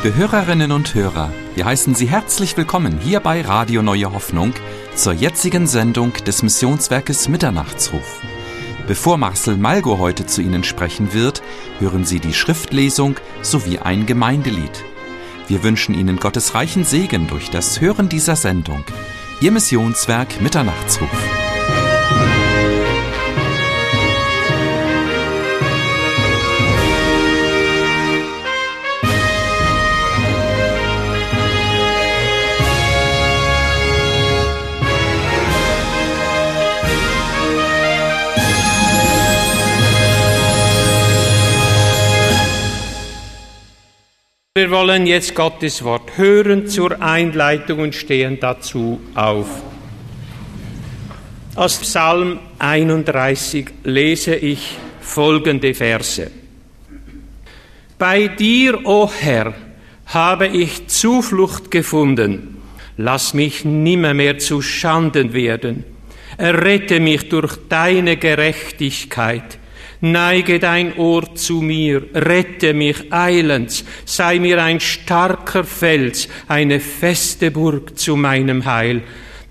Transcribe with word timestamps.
Liebe 0.00 0.14
Hörerinnen 0.14 0.70
und 0.70 0.94
Hörer, 0.94 1.32
wir 1.56 1.64
heißen 1.64 1.96
Sie 1.96 2.06
herzlich 2.06 2.56
willkommen 2.56 3.00
hier 3.00 3.18
bei 3.18 3.40
Radio 3.42 3.82
Neue 3.82 4.12
Hoffnung 4.12 4.52
zur 4.94 5.12
jetzigen 5.12 5.66
Sendung 5.66 6.12
des 6.24 6.44
Missionswerkes 6.44 7.28
Mitternachtsruf. 7.28 8.22
Bevor 8.86 9.18
Marcel 9.18 9.56
Malgo 9.56 9.98
heute 9.98 10.24
zu 10.24 10.40
Ihnen 10.40 10.62
sprechen 10.62 11.12
wird, 11.14 11.42
hören 11.80 12.04
Sie 12.04 12.20
die 12.20 12.32
Schriftlesung 12.32 13.16
sowie 13.42 13.80
ein 13.80 14.06
Gemeindelied. 14.06 14.84
Wir 15.48 15.64
wünschen 15.64 15.96
Ihnen 15.96 16.20
Gottes 16.20 16.54
reichen 16.54 16.84
Segen 16.84 17.26
durch 17.26 17.50
das 17.50 17.80
Hören 17.80 18.08
dieser 18.08 18.36
Sendung. 18.36 18.84
Ihr 19.40 19.50
Missionswerk 19.50 20.40
Mitternachtsruf. 20.40 21.37
Wir 44.58 44.72
wollen 44.72 45.06
jetzt 45.06 45.36
Gottes 45.36 45.84
Wort 45.84 46.18
hören 46.18 46.66
zur 46.66 47.00
Einleitung 47.00 47.78
und 47.78 47.94
stehen 47.94 48.40
dazu 48.40 49.00
auf. 49.14 49.46
Aus 51.54 51.78
Psalm 51.78 52.40
31 52.58 53.66
lese 53.84 54.34
ich 54.34 54.76
folgende 55.00 55.74
Verse. 55.74 56.28
Bei 57.98 58.26
dir, 58.26 58.84
o 58.84 59.04
oh 59.04 59.10
Herr, 59.16 59.54
habe 60.06 60.48
ich 60.48 60.88
Zuflucht 60.88 61.70
gefunden. 61.70 62.60
Lass 62.96 63.34
mich 63.34 63.64
nimmermehr 63.64 64.38
zu 64.38 64.60
Schanden 64.60 65.34
werden. 65.34 65.84
Errette 66.36 66.98
mich 66.98 67.28
durch 67.28 67.54
deine 67.68 68.16
Gerechtigkeit. 68.16 69.60
Neige 70.00 70.60
dein 70.60 70.96
Ohr 70.96 71.34
zu 71.34 71.60
mir, 71.60 72.02
rette 72.14 72.72
mich 72.72 73.12
eilends, 73.12 73.84
sei 74.04 74.38
mir 74.38 74.62
ein 74.62 74.78
starker 74.78 75.64
Fels, 75.64 76.28
eine 76.46 76.78
feste 76.78 77.50
Burg 77.50 77.98
zu 77.98 78.14
meinem 78.14 78.64
Heil. 78.64 79.02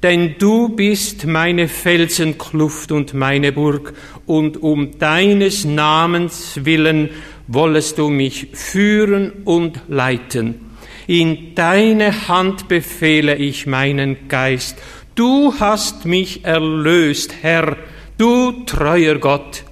Denn 0.03 0.35
du 0.37 0.69
bist 0.69 1.25
meine 1.25 1.67
Felsenkluft 1.67 2.91
und 2.91 3.13
meine 3.13 3.51
Burg, 3.51 3.93
und 4.25 4.61
um 4.61 4.97
deines 4.99 5.65
Namens 5.65 6.59
willen 6.63 7.09
wollest 7.47 7.97
du 7.97 8.09
mich 8.09 8.47
führen 8.53 9.31
und 9.43 9.81
leiten. 9.87 10.55
In 11.07 11.55
deine 11.55 12.27
Hand 12.27 12.67
befehle 12.67 13.35
ich 13.35 13.65
meinen 13.65 14.27
Geist. 14.27 14.77
Du 15.15 15.53
hast 15.59 16.05
mich 16.05 16.45
erlöst, 16.45 17.33
Herr, 17.41 17.77
du 18.17 18.65
treuer 18.65 19.15
Gott. 19.15 19.63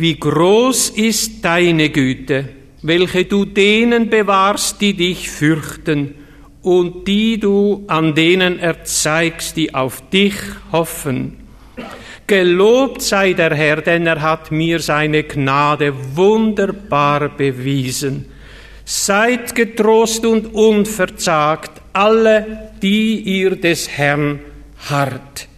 Wie 0.00 0.18
groß 0.18 0.88
ist 0.96 1.44
deine 1.44 1.90
Güte, 1.90 2.48
welche 2.80 3.26
du 3.26 3.44
denen 3.44 4.08
bewahrst, 4.08 4.80
die 4.80 4.94
dich 4.94 5.28
fürchten 5.28 6.14
und 6.62 7.06
die 7.06 7.38
du 7.38 7.84
an 7.86 8.14
denen 8.14 8.58
erzeigst, 8.58 9.58
die 9.58 9.74
auf 9.74 10.08
dich 10.08 10.36
hoffen. 10.72 11.36
Gelobt 12.26 13.02
sei 13.02 13.34
der 13.34 13.54
Herr, 13.54 13.82
denn 13.82 14.06
er 14.06 14.22
hat 14.22 14.50
mir 14.50 14.78
seine 14.78 15.22
Gnade 15.22 15.92
wunderbar 16.14 17.28
bewiesen. 17.28 18.24
Seid 18.86 19.54
getrost 19.54 20.24
und 20.24 20.54
unverzagt, 20.54 21.82
alle, 21.92 22.70
die 22.80 23.20
ihr 23.20 23.54
des 23.54 23.86
Herrn 23.90 24.40
harrt. 24.88 25.49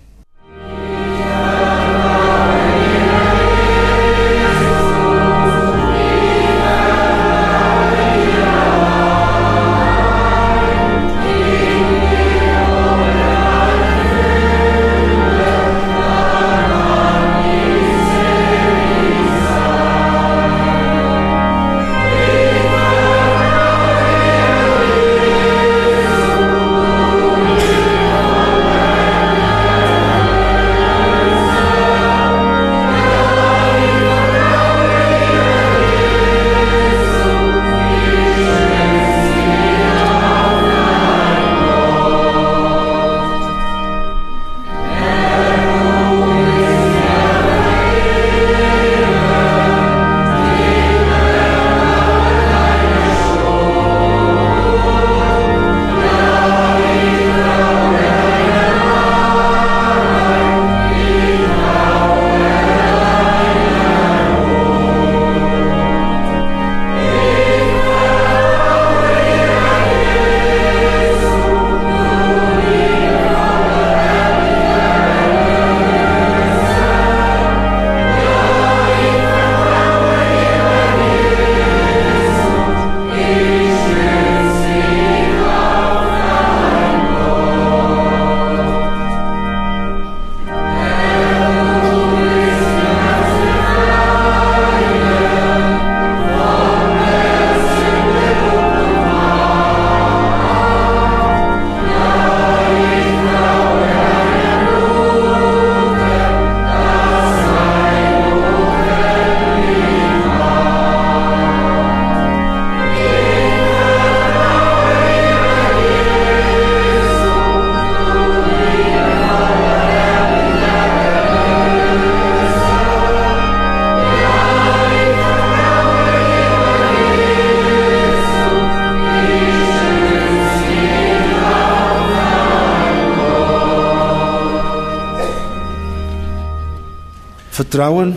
Vertrauen 137.62 138.17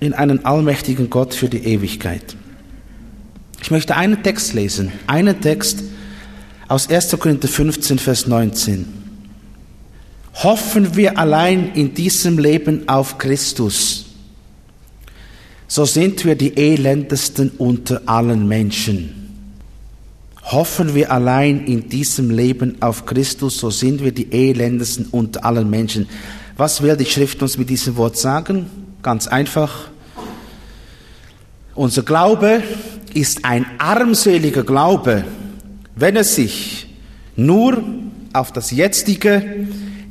in 0.00 0.12
einen 0.12 0.44
allmächtigen 0.44 1.08
Gott 1.08 1.34
für 1.34 1.48
die 1.48 1.64
Ewigkeit. 1.64 2.34
Ich 3.62 3.70
möchte 3.70 3.94
einen 3.94 4.24
Text 4.24 4.54
lesen, 4.54 4.90
einen 5.06 5.40
Text 5.40 5.84
aus 6.66 6.90
1. 6.90 7.16
Korinther 7.16 7.46
15, 7.46 8.00
Vers 8.00 8.26
19. 8.26 8.86
Hoffen 10.34 10.96
wir 10.96 11.16
allein 11.16 11.70
in 11.74 11.94
diesem 11.94 12.40
Leben 12.40 12.88
auf 12.88 13.18
Christus, 13.18 14.06
so 15.68 15.84
sind 15.84 16.24
wir 16.24 16.34
die 16.34 16.56
elendesten 16.56 17.52
unter 17.58 18.02
allen 18.06 18.48
Menschen. 18.48 19.14
Hoffen 20.42 20.96
wir 20.96 21.12
allein 21.12 21.66
in 21.66 21.88
diesem 21.88 22.30
Leben 22.30 22.82
auf 22.82 23.06
Christus, 23.06 23.58
so 23.58 23.70
sind 23.70 24.02
wir 24.02 24.10
die 24.10 24.32
elendesten 24.32 25.06
unter 25.12 25.44
allen 25.44 25.70
Menschen. 25.70 26.08
Was 26.62 26.80
will 26.80 26.96
die 26.96 27.06
Schrift 27.06 27.42
uns 27.42 27.58
mit 27.58 27.68
diesem 27.70 27.96
Wort 27.96 28.16
sagen? 28.16 28.70
Ganz 29.02 29.26
einfach. 29.26 29.88
Unser 31.74 32.04
Glaube 32.04 32.62
ist 33.14 33.44
ein 33.44 33.66
armseliger 33.78 34.62
Glaube, 34.62 35.24
wenn 35.96 36.14
er 36.14 36.22
sich 36.22 36.86
nur 37.34 37.82
auf 38.32 38.52
das 38.52 38.70
jetzige, 38.70 39.66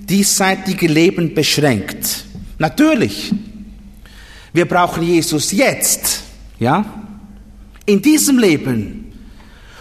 diesseitige 0.09 0.87
Leben 0.87 1.33
beschränkt. 1.33 2.25
Natürlich, 2.57 3.33
wir 4.51 4.67
brauchen 4.67 5.03
Jesus 5.03 5.53
jetzt, 5.53 6.23
ja, 6.59 6.83
in 7.85 8.01
diesem 8.01 8.37
Leben. 8.37 9.13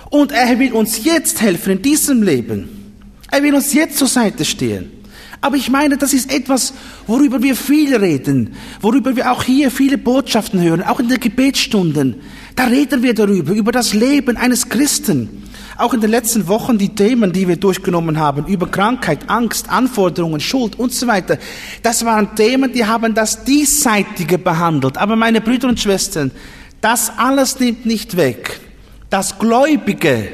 Und 0.09 0.31
er 0.31 0.57
will 0.57 0.73
uns 0.75 1.03
jetzt 1.03 1.41
helfen, 1.41 1.73
in 1.73 1.83
diesem 1.83 2.23
Leben. 2.23 2.95
Er 3.29 3.43
will 3.43 3.57
uns 3.57 3.73
jetzt 3.73 3.99
zur 3.99 4.07
Seite 4.07 4.45
stehen. 4.45 5.00
Aber 5.43 5.57
ich 5.57 5.71
meine, 5.71 5.97
das 5.97 6.13
ist 6.13 6.33
etwas, 6.33 6.75
worüber 7.07 7.43
wir 7.43 7.57
viel 7.57 7.97
reden, 7.97 8.55
worüber 8.83 9.17
wir 9.17 9.33
auch 9.33 9.43
hier 9.43 9.71
viele 9.71 9.97
Botschaften 9.97 10.61
hören, 10.61 10.83
auch 10.83 11.01
in 11.01 11.09
den 11.09 11.19
Gebetsstunden. 11.19 12.17
Da 12.57 12.65
reden 12.65 13.03
wir 13.03 13.15
darüber, 13.15 13.53
über 13.55 13.73
das 13.73 13.95
Leben 13.95 14.37
eines 14.37 14.69
Christen. 14.69 15.45
Auch 15.79 15.95
in 15.95 16.03
den 16.03 16.11
letzten 16.11 16.47
Wochen 16.47 16.77
die 16.77 16.91
Themen, 16.91 17.33
die 17.33 17.49
wir 17.49 17.57
durchgenommen 17.57 18.19
haben, 18.19 18.45
über 18.47 18.67
Krankheit, 18.67 19.31
Angst, 19.31 19.71
Anforderungen, 19.71 20.41
Schuld 20.41 20.79
und 20.79 20.93
so 20.93 21.07
weiter. 21.07 21.39
Das 21.83 22.05
waren 22.05 22.35
Themen, 22.37 22.71
die 22.71 22.85
haben 22.85 23.15
das 23.15 23.45
Diesseitige 23.45 24.37
behandelt. 24.37 24.99
Aber 24.99 25.17
meine 25.17 25.41
Brüder 25.41 25.69
und 25.69 25.81
Schwestern, 25.81 26.33
das 26.83 27.11
alles 27.17 27.59
nimmt 27.61 27.87
nicht 27.87 28.19
weg. 28.19 28.61
Das 29.09 29.39
Gläubige 29.39 30.29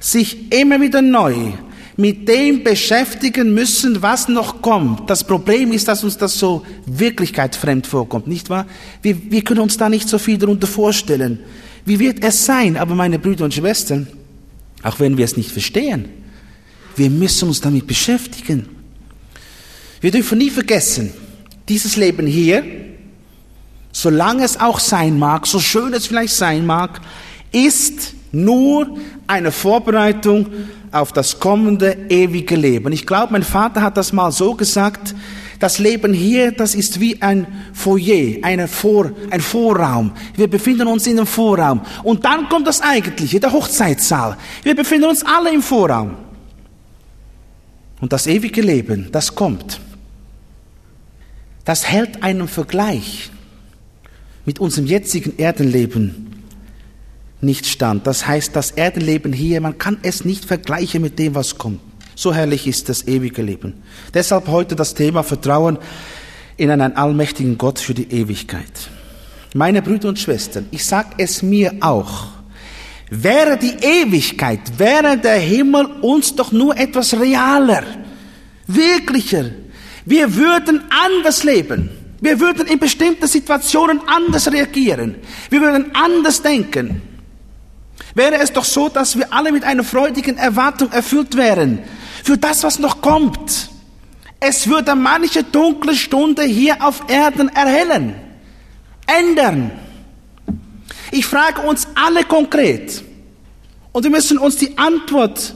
sich 0.00 0.50
immer 0.52 0.80
wieder 0.80 1.02
neu 1.02 1.52
mit 1.98 2.28
dem 2.28 2.62
beschäftigen 2.62 3.52
müssen, 3.52 4.00
was 4.02 4.28
noch 4.28 4.62
kommt. 4.62 5.10
Das 5.10 5.24
Problem 5.24 5.72
ist, 5.72 5.88
dass 5.88 6.04
uns 6.04 6.16
das 6.16 6.38
so 6.38 6.64
wirklichkeitsfremd 6.86 7.88
vorkommt, 7.88 8.28
nicht 8.28 8.50
wahr? 8.50 8.66
Wir, 9.02 9.16
wir 9.32 9.42
können 9.42 9.58
uns 9.58 9.76
da 9.78 9.88
nicht 9.88 10.08
so 10.08 10.16
viel 10.16 10.38
darunter 10.38 10.68
vorstellen. 10.68 11.40
Wie 11.84 11.98
wird 11.98 12.22
es 12.22 12.46
sein? 12.46 12.76
Aber 12.76 12.94
meine 12.94 13.18
Brüder 13.18 13.44
und 13.44 13.52
Schwestern, 13.52 14.06
auch 14.84 15.00
wenn 15.00 15.18
wir 15.18 15.24
es 15.24 15.36
nicht 15.36 15.50
verstehen, 15.50 16.08
wir 16.94 17.10
müssen 17.10 17.48
uns 17.48 17.60
damit 17.60 17.88
beschäftigen. 17.88 18.68
Wir 20.00 20.12
dürfen 20.12 20.38
nie 20.38 20.50
vergessen, 20.50 21.12
dieses 21.68 21.96
Leben 21.96 22.28
hier, 22.28 22.64
solange 23.90 24.44
es 24.44 24.60
auch 24.60 24.78
sein 24.78 25.18
mag, 25.18 25.48
so 25.48 25.58
schön 25.58 25.92
es 25.94 26.06
vielleicht 26.06 26.34
sein 26.34 26.64
mag, 26.64 27.00
ist 27.50 28.14
nur 28.32 28.98
eine 29.26 29.52
Vorbereitung 29.52 30.46
auf 30.92 31.12
das 31.12 31.38
kommende 31.38 31.96
ewige 32.08 32.56
Leben. 32.56 32.92
Ich 32.92 33.06
glaube, 33.06 33.32
mein 33.32 33.42
Vater 33.42 33.82
hat 33.82 33.96
das 33.96 34.12
mal 34.12 34.32
so 34.32 34.54
gesagt, 34.54 35.14
das 35.58 35.78
Leben 35.78 36.14
hier, 36.14 36.52
das 36.52 36.74
ist 36.74 37.00
wie 37.00 37.20
ein 37.20 37.46
Foyer, 37.72 38.38
eine 38.42 38.68
Vor, 38.68 39.10
ein 39.30 39.40
Vorraum. 39.40 40.12
Wir 40.36 40.48
befinden 40.48 40.86
uns 40.86 41.06
in 41.06 41.18
einem 41.18 41.26
Vorraum. 41.26 41.80
Und 42.04 42.24
dann 42.24 42.48
kommt 42.48 42.66
das 42.66 42.80
Eigentliche, 42.80 43.40
der 43.40 43.52
Hochzeitssaal. 43.52 44.36
Wir 44.62 44.76
befinden 44.76 45.08
uns 45.08 45.24
alle 45.24 45.52
im 45.52 45.62
Vorraum. 45.62 46.14
Und 48.00 48.12
das 48.12 48.28
ewige 48.28 48.60
Leben, 48.60 49.08
das 49.10 49.34
kommt. 49.34 49.80
Das 51.64 51.86
hält 51.86 52.22
einen 52.22 52.46
Vergleich 52.46 53.30
mit 54.46 54.60
unserem 54.60 54.86
jetzigen 54.86 55.36
Erdenleben 55.38 56.27
nicht 57.40 57.66
stand. 57.66 58.06
Das 58.06 58.26
heißt, 58.26 58.54
das 58.56 58.72
Erdenleben 58.72 59.32
hier, 59.32 59.60
man 59.60 59.78
kann 59.78 59.98
es 60.02 60.24
nicht 60.24 60.44
vergleichen 60.44 61.02
mit 61.02 61.18
dem, 61.18 61.34
was 61.34 61.58
kommt. 61.58 61.80
So 62.14 62.34
herrlich 62.34 62.66
ist 62.66 62.88
das 62.88 63.06
ewige 63.06 63.42
Leben. 63.42 63.74
Deshalb 64.12 64.48
heute 64.48 64.74
das 64.74 64.94
Thema 64.94 65.22
Vertrauen 65.22 65.78
in 66.56 66.70
einen 66.70 66.96
allmächtigen 66.96 67.56
Gott 67.56 67.78
für 67.78 67.94
die 67.94 68.10
Ewigkeit. 68.10 68.72
Meine 69.54 69.82
Brüder 69.82 70.08
und 70.08 70.18
Schwestern, 70.18 70.66
ich 70.72 70.84
sage 70.84 71.10
es 71.18 71.42
mir 71.42 71.76
auch. 71.80 72.26
Wäre 73.10 73.56
die 73.56 73.74
Ewigkeit, 73.80 74.60
wäre 74.76 75.16
der 75.16 75.38
Himmel 75.38 75.86
uns 76.02 76.34
doch 76.34 76.50
nur 76.52 76.76
etwas 76.76 77.18
realer, 77.18 77.84
wirklicher. 78.66 79.46
Wir 80.04 80.34
würden 80.34 80.82
anders 80.90 81.44
leben. 81.44 81.90
Wir 82.20 82.40
würden 82.40 82.66
in 82.66 82.80
bestimmten 82.80 83.28
Situationen 83.28 84.00
anders 84.08 84.52
reagieren. 84.52 85.14
Wir 85.50 85.60
würden 85.60 85.94
anders 85.94 86.42
denken 86.42 87.07
wäre 88.18 88.36
es 88.36 88.52
doch 88.52 88.64
so, 88.64 88.90
dass 88.90 89.16
wir 89.16 89.32
alle 89.32 89.52
mit 89.52 89.64
einer 89.64 89.84
freudigen 89.84 90.36
Erwartung 90.36 90.92
erfüllt 90.92 91.36
wären 91.36 91.78
für 92.22 92.36
das, 92.36 92.64
was 92.64 92.78
noch 92.78 93.00
kommt. 93.00 93.70
Es 94.40 94.68
würde 94.68 94.94
manche 94.94 95.44
dunkle 95.44 95.94
Stunde 95.94 96.42
hier 96.42 96.84
auf 96.84 97.04
Erden 97.08 97.48
erhellen, 97.48 98.14
ändern. 99.06 99.70
Ich 101.10 101.24
frage 101.24 101.62
uns 101.62 101.88
alle 101.94 102.24
konkret 102.24 103.02
und 103.92 104.02
wir 104.02 104.10
müssen 104.10 104.36
uns 104.36 104.56
die 104.56 104.76
Antwort 104.76 105.54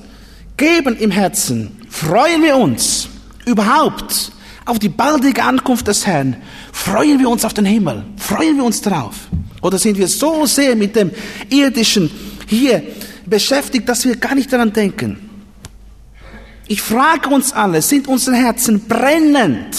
geben 0.56 0.96
im 0.96 1.10
Herzen. 1.10 1.76
Freuen 1.90 2.42
wir 2.42 2.56
uns 2.56 3.08
überhaupt 3.44 4.32
auf 4.64 4.78
die 4.78 4.88
baldige 4.88 5.42
Ankunft 5.42 5.88
des 5.88 6.06
Herrn? 6.06 6.36
Freuen 6.72 7.18
wir 7.18 7.28
uns 7.28 7.44
auf 7.44 7.54
den 7.54 7.64
Himmel? 7.64 8.04
Freuen 8.16 8.56
wir 8.56 8.64
uns 8.64 8.80
darauf? 8.80 9.14
Oder 9.60 9.78
sind 9.78 9.98
wir 9.98 10.08
so 10.08 10.46
sehr 10.46 10.74
mit 10.74 10.96
dem 10.96 11.10
irdischen 11.50 12.10
hier 12.56 12.82
beschäftigt, 13.26 13.88
dass 13.88 14.04
wir 14.04 14.16
gar 14.16 14.34
nicht 14.34 14.52
daran 14.52 14.72
denken. 14.72 15.30
Ich 16.68 16.80
frage 16.80 17.28
uns 17.28 17.52
alle, 17.52 17.82
sind 17.82 18.08
unsere 18.08 18.36
Herzen 18.36 18.80
brennend, 18.86 19.76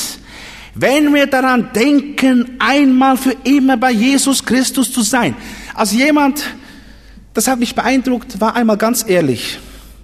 wenn 0.76 1.14
wir 1.14 1.28
daran 1.28 1.70
denken, 1.74 2.58
einmal 2.60 3.18
für 3.18 3.36
immer 3.44 3.78
bei 3.78 3.92
Jesus 3.92 4.44
Christus 4.44 4.92
zu 4.92 5.02
sein? 5.02 5.36
Also 5.74 5.96
jemand, 5.96 6.44
das 7.34 7.48
hat 7.48 7.60
mich 7.60 7.74
beeindruckt, 7.74 8.40
war 8.40 8.56
einmal 8.56 8.78
ganz 8.78 9.06
ehrlich. 9.08 9.60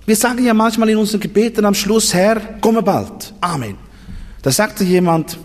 Wir 0.06 0.16
sagen 0.16 0.44
ja 0.44 0.54
manchmal 0.54 0.90
in 0.90 0.98
unseren 0.98 1.20
Gebeten 1.20 1.66
am 1.66 1.76
Schluss, 1.76 2.14
Herr, 2.14 2.40
komme 2.62 2.82
bald. 2.82 3.34
Amen. 3.42 3.76
Da 4.42 4.52
sagte 4.52 4.84
jemand, 4.84 5.38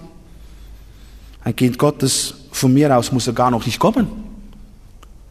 ein 1.43 1.55
Kind 1.55 1.77
Gottes, 1.77 2.35
von 2.53 2.73
mir 2.73 2.97
aus 2.97 3.13
muss 3.13 3.27
er 3.27 3.35
gar 3.35 3.51
noch 3.51 3.67
nicht 3.67 3.79
kommen. 3.79 4.24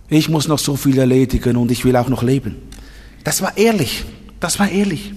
Ich 0.09 0.29
muss 0.29 0.47
noch 0.47 0.59
so 0.59 0.75
viel 0.75 0.97
erledigen 0.97 1.57
und 1.57 1.71
ich 1.71 1.85
will 1.85 1.95
auch 1.95 2.09
noch 2.09 2.23
leben. 2.23 2.55
Das 3.23 3.41
war 3.41 3.57
ehrlich. 3.57 4.03
Das 4.39 4.59
war 4.59 4.69
ehrlich. 4.69 5.13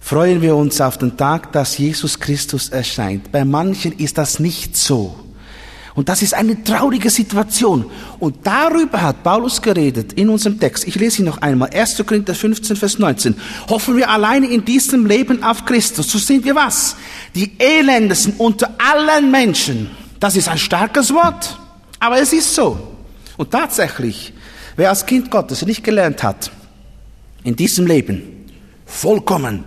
Freuen 0.00 0.40
wir 0.40 0.56
uns 0.56 0.80
auf 0.80 0.96
den 0.96 1.16
Tag, 1.16 1.52
dass 1.52 1.76
Jesus 1.76 2.18
Christus 2.18 2.70
erscheint. 2.70 3.30
Bei 3.30 3.44
manchen 3.44 3.92
ist 3.98 4.16
das 4.16 4.40
nicht 4.40 4.76
so. 4.76 5.14
Und 5.94 6.08
das 6.08 6.22
ist 6.22 6.34
eine 6.34 6.62
traurige 6.62 7.10
Situation. 7.10 7.84
Und 8.18 8.38
darüber 8.44 9.02
hat 9.02 9.22
Paulus 9.22 9.60
geredet 9.60 10.12
in 10.14 10.28
unserem 10.28 10.58
Text. 10.58 10.86
Ich 10.86 10.94
lese 10.94 11.20
ihn 11.20 11.26
noch 11.26 11.38
einmal. 11.38 11.70
1. 11.70 12.02
Korinther 12.06 12.34
15, 12.34 12.76
Vers 12.76 12.98
19. 12.98 13.34
Hoffen 13.68 13.96
wir 13.96 14.08
alleine 14.08 14.46
in 14.46 14.64
diesem 14.64 15.04
Leben 15.04 15.42
auf 15.42 15.64
Christus. 15.64 16.10
So 16.10 16.18
sind 16.18 16.44
wir 16.44 16.54
was? 16.54 16.96
Die 17.34 17.52
elendesten 17.58 18.34
unter 18.38 18.70
allen 18.78 19.30
Menschen. 19.30 19.90
Das 20.20 20.36
ist 20.36 20.48
ein 20.48 20.58
starkes 20.58 21.12
Wort. 21.12 21.58
Aber 21.98 22.18
es 22.20 22.32
ist 22.32 22.54
so. 22.54 22.89
Und 23.40 23.52
tatsächlich, 23.52 24.34
wer 24.76 24.90
als 24.90 25.06
Kind 25.06 25.30
Gottes 25.30 25.64
nicht 25.64 25.82
gelernt 25.82 26.22
hat, 26.22 26.50
in 27.42 27.56
diesem 27.56 27.86
Leben 27.86 28.44
vollkommen 28.84 29.64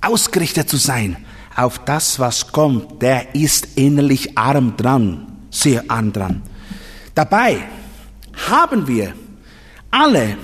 ausgerichtet 0.00 0.68
zu 0.68 0.78
sein 0.78 1.16
auf 1.54 1.78
das, 1.84 2.18
was 2.18 2.50
kommt, 2.50 3.00
der 3.00 3.32
ist 3.36 3.68
innerlich 3.76 4.36
arm 4.36 4.76
dran, 4.76 5.28
sehr 5.48 5.84
arm 5.86 6.12
dran. 6.12 6.42
Dabei 7.14 7.58
haben 8.48 8.88
wir 8.88 9.14
alle 9.92 10.36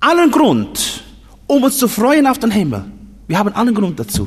allen 0.00 0.30
Grund, 0.30 1.04
um 1.46 1.62
uns 1.62 1.76
zu 1.76 1.88
freuen 1.88 2.26
auf 2.26 2.38
den 2.38 2.52
Himmel. 2.52 2.86
Wir 3.26 3.38
haben 3.38 3.52
allen 3.52 3.74
Grund 3.74 4.00
dazu. 4.00 4.26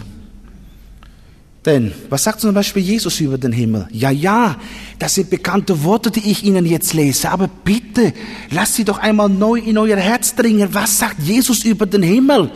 Denn 1.66 1.92
was 2.10 2.24
sagt 2.24 2.42
zum 2.42 2.56
Beispiel 2.56 2.82
Jesus 2.82 3.20
über 3.20 3.38
den 3.38 3.52
Himmel? 3.52 3.88
Ja, 3.92 4.10
ja, 4.10 4.58
das 4.98 5.14
sind 5.16 5.30
bekannte 5.30 5.84
Worte, 5.84 6.10
die 6.10 6.32
ich 6.32 6.44
Ihnen 6.44 6.66
jetzt 6.66 6.94
lese. 6.94 7.30
Aber 7.30 7.48
bitte, 7.48 8.14
lasst 8.50 8.76
sie 8.76 8.84
doch 8.84 8.98
einmal 8.98 9.30
neu 9.30 9.60
in 9.60 9.78
euer 9.78 9.98
Herz 9.98 10.34
dringen. 10.34 10.70
Was 10.72 10.98
sagt 10.98 11.22
Jesus 11.22 11.64
über 11.64 11.86
den 11.86 12.02
Himmel? 12.02 12.52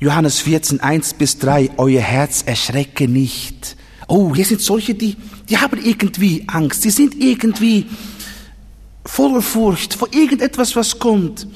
Johannes 0.00 0.40
14, 0.40 0.80
1 0.80 1.14
bis 1.14 1.38
3. 1.38 1.70
Euer 1.78 2.02
Herz 2.02 2.42
erschrecke 2.44 3.08
nicht. 3.08 3.76
Oh, 4.06 4.34
hier 4.34 4.44
sind 4.44 4.60
solche, 4.60 4.94
die, 4.94 5.16
die 5.48 5.56
haben 5.56 5.80
irgendwie 5.82 6.44
Angst. 6.46 6.82
Sie 6.82 6.90
sind 6.90 7.14
irgendwie 7.14 7.86
voller 9.06 9.42
Furcht 9.42 9.94
vor 9.94 10.08
irgendetwas, 10.12 10.76
was 10.76 10.98
kommt 10.98 11.46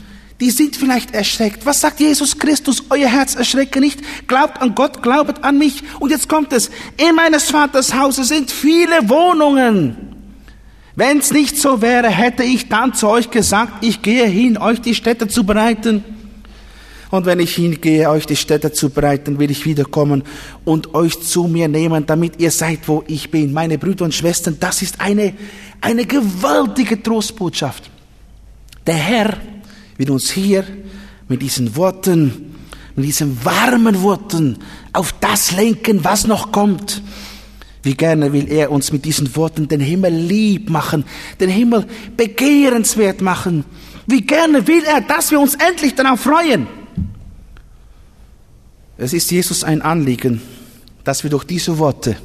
die 0.42 0.50
sind 0.50 0.74
vielleicht 0.74 1.14
erschreckt. 1.14 1.64
Was 1.64 1.80
sagt 1.80 2.00
Jesus 2.00 2.36
Christus? 2.36 2.82
Euer 2.90 3.08
Herz 3.08 3.36
erschrecke 3.36 3.78
nicht. 3.78 4.00
Glaubt 4.26 4.60
an 4.60 4.74
Gott, 4.74 5.00
glaubt 5.00 5.44
an 5.44 5.56
mich. 5.56 5.84
Und 6.00 6.10
jetzt 6.10 6.28
kommt 6.28 6.52
es. 6.52 6.68
In 6.96 7.14
meines 7.14 7.48
Vaters 7.48 7.94
Hause 7.94 8.24
sind 8.24 8.50
viele 8.50 9.08
Wohnungen. 9.08 9.96
Wenn 10.96 11.18
es 11.18 11.32
nicht 11.32 11.58
so 11.58 11.80
wäre, 11.80 12.08
hätte 12.10 12.42
ich 12.42 12.68
dann 12.68 12.92
zu 12.92 13.06
euch 13.06 13.30
gesagt, 13.30 13.84
ich 13.84 14.02
gehe 14.02 14.26
hin, 14.26 14.58
euch 14.58 14.80
die 14.80 14.96
Städte 14.96 15.28
zu 15.28 15.44
bereiten. 15.44 16.02
Und 17.12 17.24
wenn 17.24 17.38
ich 17.38 17.54
hingehe, 17.54 18.10
euch 18.10 18.26
die 18.26 18.34
Städte 18.34 18.72
zu 18.72 18.90
bereiten, 18.90 19.38
will 19.38 19.52
ich 19.52 19.64
wiederkommen 19.64 20.24
und 20.64 20.92
euch 20.92 21.20
zu 21.20 21.44
mir 21.44 21.68
nehmen, 21.68 22.04
damit 22.04 22.40
ihr 22.40 22.50
seid, 22.50 22.80
wo 22.88 23.04
ich 23.06 23.30
bin. 23.30 23.52
Meine 23.52 23.78
Brüder 23.78 24.06
und 24.06 24.12
Schwestern, 24.12 24.56
das 24.58 24.82
ist 24.82 25.00
eine, 25.00 25.34
eine 25.80 26.04
gewaltige 26.04 27.00
Trostbotschaft. 27.00 27.88
Der 28.84 28.96
Herr 28.96 29.36
wird 29.96 30.10
uns 30.10 30.30
hier 30.30 30.64
mit 31.28 31.42
diesen 31.42 31.76
Worten, 31.76 32.54
mit 32.96 33.06
diesen 33.06 33.44
warmen 33.44 34.02
Worten 34.02 34.58
auf 34.92 35.14
das 35.20 35.52
lenken, 35.52 36.04
was 36.04 36.26
noch 36.26 36.52
kommt. 36.52 37.02
Wie 37.82 37.94
gerne 37.94 38.32
will 38.32 38.50
er 38.50 38.70
uns 38.70 38.92
mit 38.92 39.04
diesen 39.04 39.34
Worten 39.34 39.66
den 39.66 39.80
Himmel 39.80 40.14
lieb 40.14 40.70
machen, 40.70 41.04
den 41.40 41.50
Himmel 41.50 41.86
begehrenswert 42.16 43.20
machen. 43.20 43.64
Wie 44.06 44.20
gerne 44.20 44.66
will 44.66 44.84
er, 44.84 45.00
dass 45.00 45.30
wir 45.30 45.40
uns 45.40 45.54
endlich 45.54 45.94
darauf 45.94 46.20
freuen. 46.20 46.66
Es 48.98 49.12
ist 49.12 49.30
Jesus 49.30 49.64
ein 49.64 49.82
Anliegen, 49.82 50.40
dass 51.02 51.24
wir 51.24 51.30
durch 51.30 51.44
diese 51.44 51.78
Worte 51.78 52.16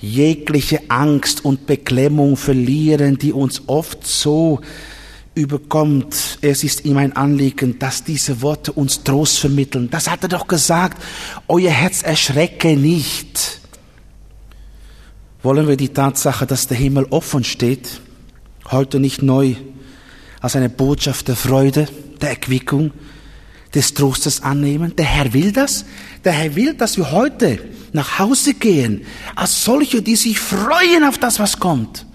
jegliche 0.00 0.80
Angst 0.88 1.44
und 1.44 1.66
Beklemmung 1.66 2.36
verlieren, 2.36 3.18
die 3.18 3.32
uns 3.32 3.62
oft 3.68 4.06
so 4.06 4.60
überkommt. 5.34 6.38
Es 6.40 6.64
ist 6.64 6.84
ihm 6.84 6.96
ein 6.96 7.14
Anliegen, 7.16 7.78
dass 7.78 8.04
diese 8.04 8.42
Worte 8.42 8.72
uns 8.72 9.04
Trost 9.04 9.38
vermitteln. 9.38 9.88
Das 9.90 10.10
hat 10.10 10.22
er 10.22 10.28
doch 10.28 10.46
gesagt. 10.46 11.02
Euer 11.48 11.70
Herz 11.70 12.02
erschrecke 12.02 12.76
nicht. 12.76 13.60
Wollen 15.42 15.68
wir 15.68 15.76
die 15.76 15.88
Tatsache, 15.88 16.46
dass 16.46 16.66
der 16.66 16.76
Himmel 16.76 17.06
offen 17.10 17.44
steht, 17.44 18.00
heute 18.70 19.00
nicht 19.00 19.22
neu 19.22 19.54
als 20.40 20.56
eine 20.56 20.68
Botschaft 20.68 21.28
der 21.28 21.36
Freude, 21.36 21.88
der 22.20 22.30
Erquickung, 22.30 22.92
des 23.74 23.94
Trostes 23.94 24.42
annehmen? 24.42 24.94
Der 24.96 25.06
Herr 25.06 25.32
will 25.32 25.52
das. 25.52 25.86
Der 26.24 26.32
Herr 26.32 26.56
will, 26.56 26.74
dass 26.74 26.98
wir 26.98 27.10
heute 27.12 27.58
nach 27.92 28.18
Hause 28.18 28.54
gehen 28.54 29.06
als 29.34 29.64
solche, 29.64 30.02
die 30.02 30.16
sich 30.16 30.38
freuen 30.38 31.04
auf 31.04 31.18
das, 31.18 31.38
was 31.38 31.58
kommt. 31.58 32.06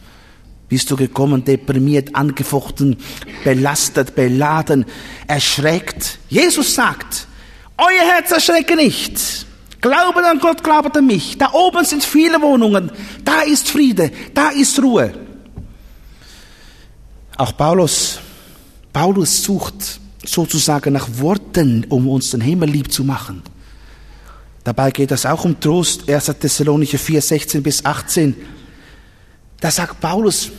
Bist 0.68 0.90
du 0.90 0.96
gekommen, 0.96 1.44
deprimiert, 1.44 2.16
angefochten, 2.16 2.98
belastet, 3.44 4.16
beladen, 4.16 4.86
erschreckt? 5.28 6.18
Jesus 6.28 6.74
sagt, 6.74 7.28
euer 7.78 8.14
Herz 8.14 8.32
erschrecke 8.32 8.76
nicht. 8.76 9.46
Glaube 9.82 10.26
an 10.26 10.40
Gott, 10.40 10.64
glaube 10.64 10.92
an 10.96 11.06
mich. 11.06 11.38
Da 11.38 11.52
oben 11.54 11.86
sind 11.86 12.04
viele 12.04 12.42
Wohnungen. 12.42 12.92
Da 13.24 13.42
ist 13.42 13.70
Friede, 13.70 14.12
da 14.34 14.50
ist 14.50 14.82
Ruhe. 14.82 15.14
Auch 17.38 17.56
Paulus, 17.56 18.20
Paulus 18.92 19.44
sucht 19.44 20.00
sozusagen 20.26 20.94
nach 20.94 21.08
Worten, 21.20 21.86
um 21.90 22.08
uns 22.08 22.32
den 22.32 22.42
Himmel 22.42 22.70
lieb 22.70 22.92
zu 22.92 23.04
machen. 23.04 23.44
Dabei 24.64 24.90
geht 24.90 25.12
es 25.12 25.28
auch 25.28 25.46
um 25.46 25.60
Trost. 25.60 26.10
1. 26.10 26.26
Thessalonicher 26.40 26.98
4, 26.98 27.22
16 27.22 27.62
bis 27.62 27.86
18. 27.86 28.36
Da 29.66 29.72
sagt 29.72 30.00
Paulus, 30.00 30.52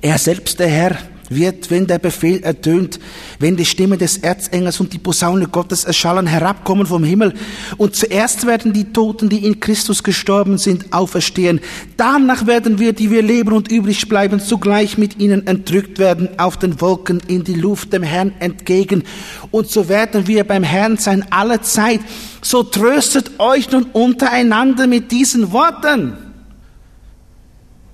er 0.00 0.18
selbst, 0.18 0.58
der 0.58 0.66
Herr, 0.66 0.98
wird, 1.28 1.70
wenn 1.70 1.86
der 1.86 2.00
Befehl 2.00 2.42
ertönt, 2.42 2.98
wenn 3.38 3.56
die 3.56 3.64
Stimme 3.64 3.96
des 3.96 4.18
Erzengels 4.18 4.80
und 4.80 4.92
die 4.92 4.98
Posaune 4.98 5.46
Gottes 5.46 5.84
erschallen, 5.84 6.26
herabkommen 6.26 6.84
vom 6.84 7.04
Himmel. 7.04 7.32
Und 7.76 7.94
zuerst 7.94 8.44
werden 8.44 8.72
die 8.72 8.92
Toten, 8.92 9.28
die 9.28 9.46
in 9.46 9.60
Christus 9.60 10.02
gestorben 10.02 10.58
sind, 10.58 10.92
auferstehen. 10.92 11.60
Danach 11.96 12.48
werden 12.48 12.80
wir, 12.80 12.92
die 12.92 13.12
wir 13.12 13.22
leben 13.22 13.52
und 13.52 13.70
übrig 13.70 14.08
bleiben, 14.08 14.40
zugleich 14.40 14.98
mit 14.98 15.20
ihnen 15.20 15.46
entrückt 15.46 16.00
werden 16.00 16.40
auf 16.40 16.56
den 16.56 16.80
Wolken 16.80 17.22
in 17.28 17.44
die 17.44 17.54
Luft 17.54 17.92
dem 17.92 18.02
Herrn 18.02 18.32
entgegen. 18.40 19.04
Und 19.52 19.70
so 19.70 19.88
werden 19.88 20.26
wir 20.26 20.42
beim 20.42 20.64
Herrn 20.64 20.96
sein 20.96 21.24
alle 21.30 21.60
Zeit. 21.60 22.00
So 22.42 22.64
tröstet 22.64 23.38
euch 23.38 23.70
nun 23.70 23.84
untereinander 23.92 24.88
mit 24.88 25.12
diesen 25.12 25.52
Worten. 25.52 26.27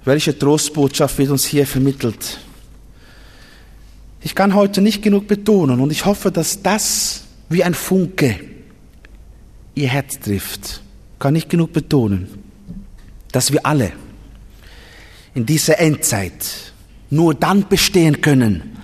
Welche 0.04 0.38
Trostbotschaft 0.38 1.16
wird 1.16 1.30
uns 1.30 1.46
hier 1.46 1.66
vermittelt? 1.66 2.38
Ich 4.20 4.34
kann 4.34 4.54
heute 4.54 4.82
nicht 4.82 5.02
genug 5.02 5.26
betonen 5.26 5.80
und 5.80 5.90
ich 5.90 6.04
hoffe, 6.04 6.30
dass 6.30 6.62
das 6.62 7.24
wie 7.48 7.64
ein 7.64 7.74
Funke 7.74 8.38
ihr 9.74 9.88
Herz 9.88 10.20
trifft. 10.20 10.82
Kann 11.18 11.32
nicht 11.32 11.48
genug 11.48 11.72
betonen, 11.72 12.28
dass 13.32 13.52
wir 13.52 13.64
alle 13.64 13.92
in 15.34 15.46
dieser 15.46 15.78
Endzeit 15.78 16.72
nur 17.10 17.34
dann 17.34 17.66
bestehen 17.68 18.20
können, 18.20 18.76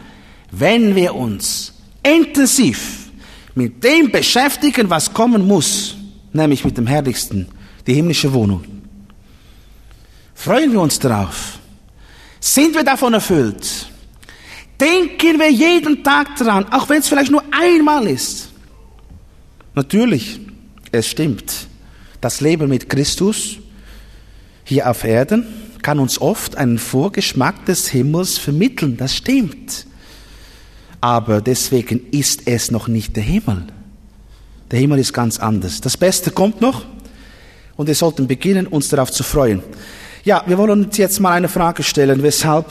wenn 0.51 0.95
wir 0.95 1.15
uns 1.15 1.75
intensiv 2.03 3.11
mit 3.55 3.85
dem 3.85 4.11
beschäftigen, 4.11 4.89
was 4.89 5.13
kommen 5.13 5.47
muss, 5.47 5.97
nämlich 6.33 6.65
mit 6.65 6.79
dem 6.79 6.87
Herrlichsten, 6.87 7.47
die 7.87 7.95
himmlische 7.95 8.33
Wohnung. 8.33 8.80
Freuen 10.43 10.73
wir 10.73 10.81
uns 10.81 10.99
darauf? 10.99 11.59
Sind 12.41 12.75
wir 12.75 12.83
davon 12.83 13.13
erfüllt? 13.13 13.91
Denken 14.81 15.39
wir 15.39 15.53
jeden 15.53 16.03
Tag 16.03 16.35
dran, 16.37 16.65
auch 16.73 16.89
wenn 16.89 17.01
es 17.01 17.09
vielleicht 17.09 17.31
nur 17.31 17.43
einmal 17.51 18.07
ist. 18.07 18.49
Natürlich, 19.75 20.41
es 20.93 21.09
stimmt. 21.09 21.69
Das 22.23 22.41
Leben 22.41 22.71
mit 22.71 22.89
Christus 22.89 23.59
hier 24.65 24.89
auf 24.89 25.05
Erden 25.05 25.45
kann 25.83 25.99
uns 25.99 26.19
oft 26.19 26.57
einen 26.57 26.79
Vorgeschmack 26.79 27.67
des 27.67 27.89
Himmels 27.89 28.39
vermitteln. 28.39 28.97
Das 28.97 29.15
stimmt. 29.15 29.85
Aber 31.03 31.43
deswegen 31.43 32.09
ist 32.13 32.47
es 32.47 32.71
noch 32.71 32.89
nicht 32.89 33.15
der 33.15 33.25
Himmel. 33.25 33.67
Der 34.71 34.79
Himmel 34.79 35.01
ist 35.01 35.13
ganz 35.13 35.39
anders. 35.39 35.83
Das 35.83 35.99
Beste 35.99 36.31
kommt 36.31 36.63
noch 36.63 36.87
und 37.77 37.89
wir 37.89 37.95
sollten 37.95 38.27
beginnen, 38.27 38.67
uns 38.67 38.89
darauf 38.89 39.11
zu 39.11 39.23
freuen. 39.23 39.63
Ja, 40.23 40.43
wir 40.47 40.59
wollen 40.59 40.85
uns 40.85 40.99
jetzt 40.99 41.19
mal 41.19 41.33
eine 41.33 41.49
Frage 41.49 41.83
stellen, 41.83 42.23
weshalb 42.23 42.67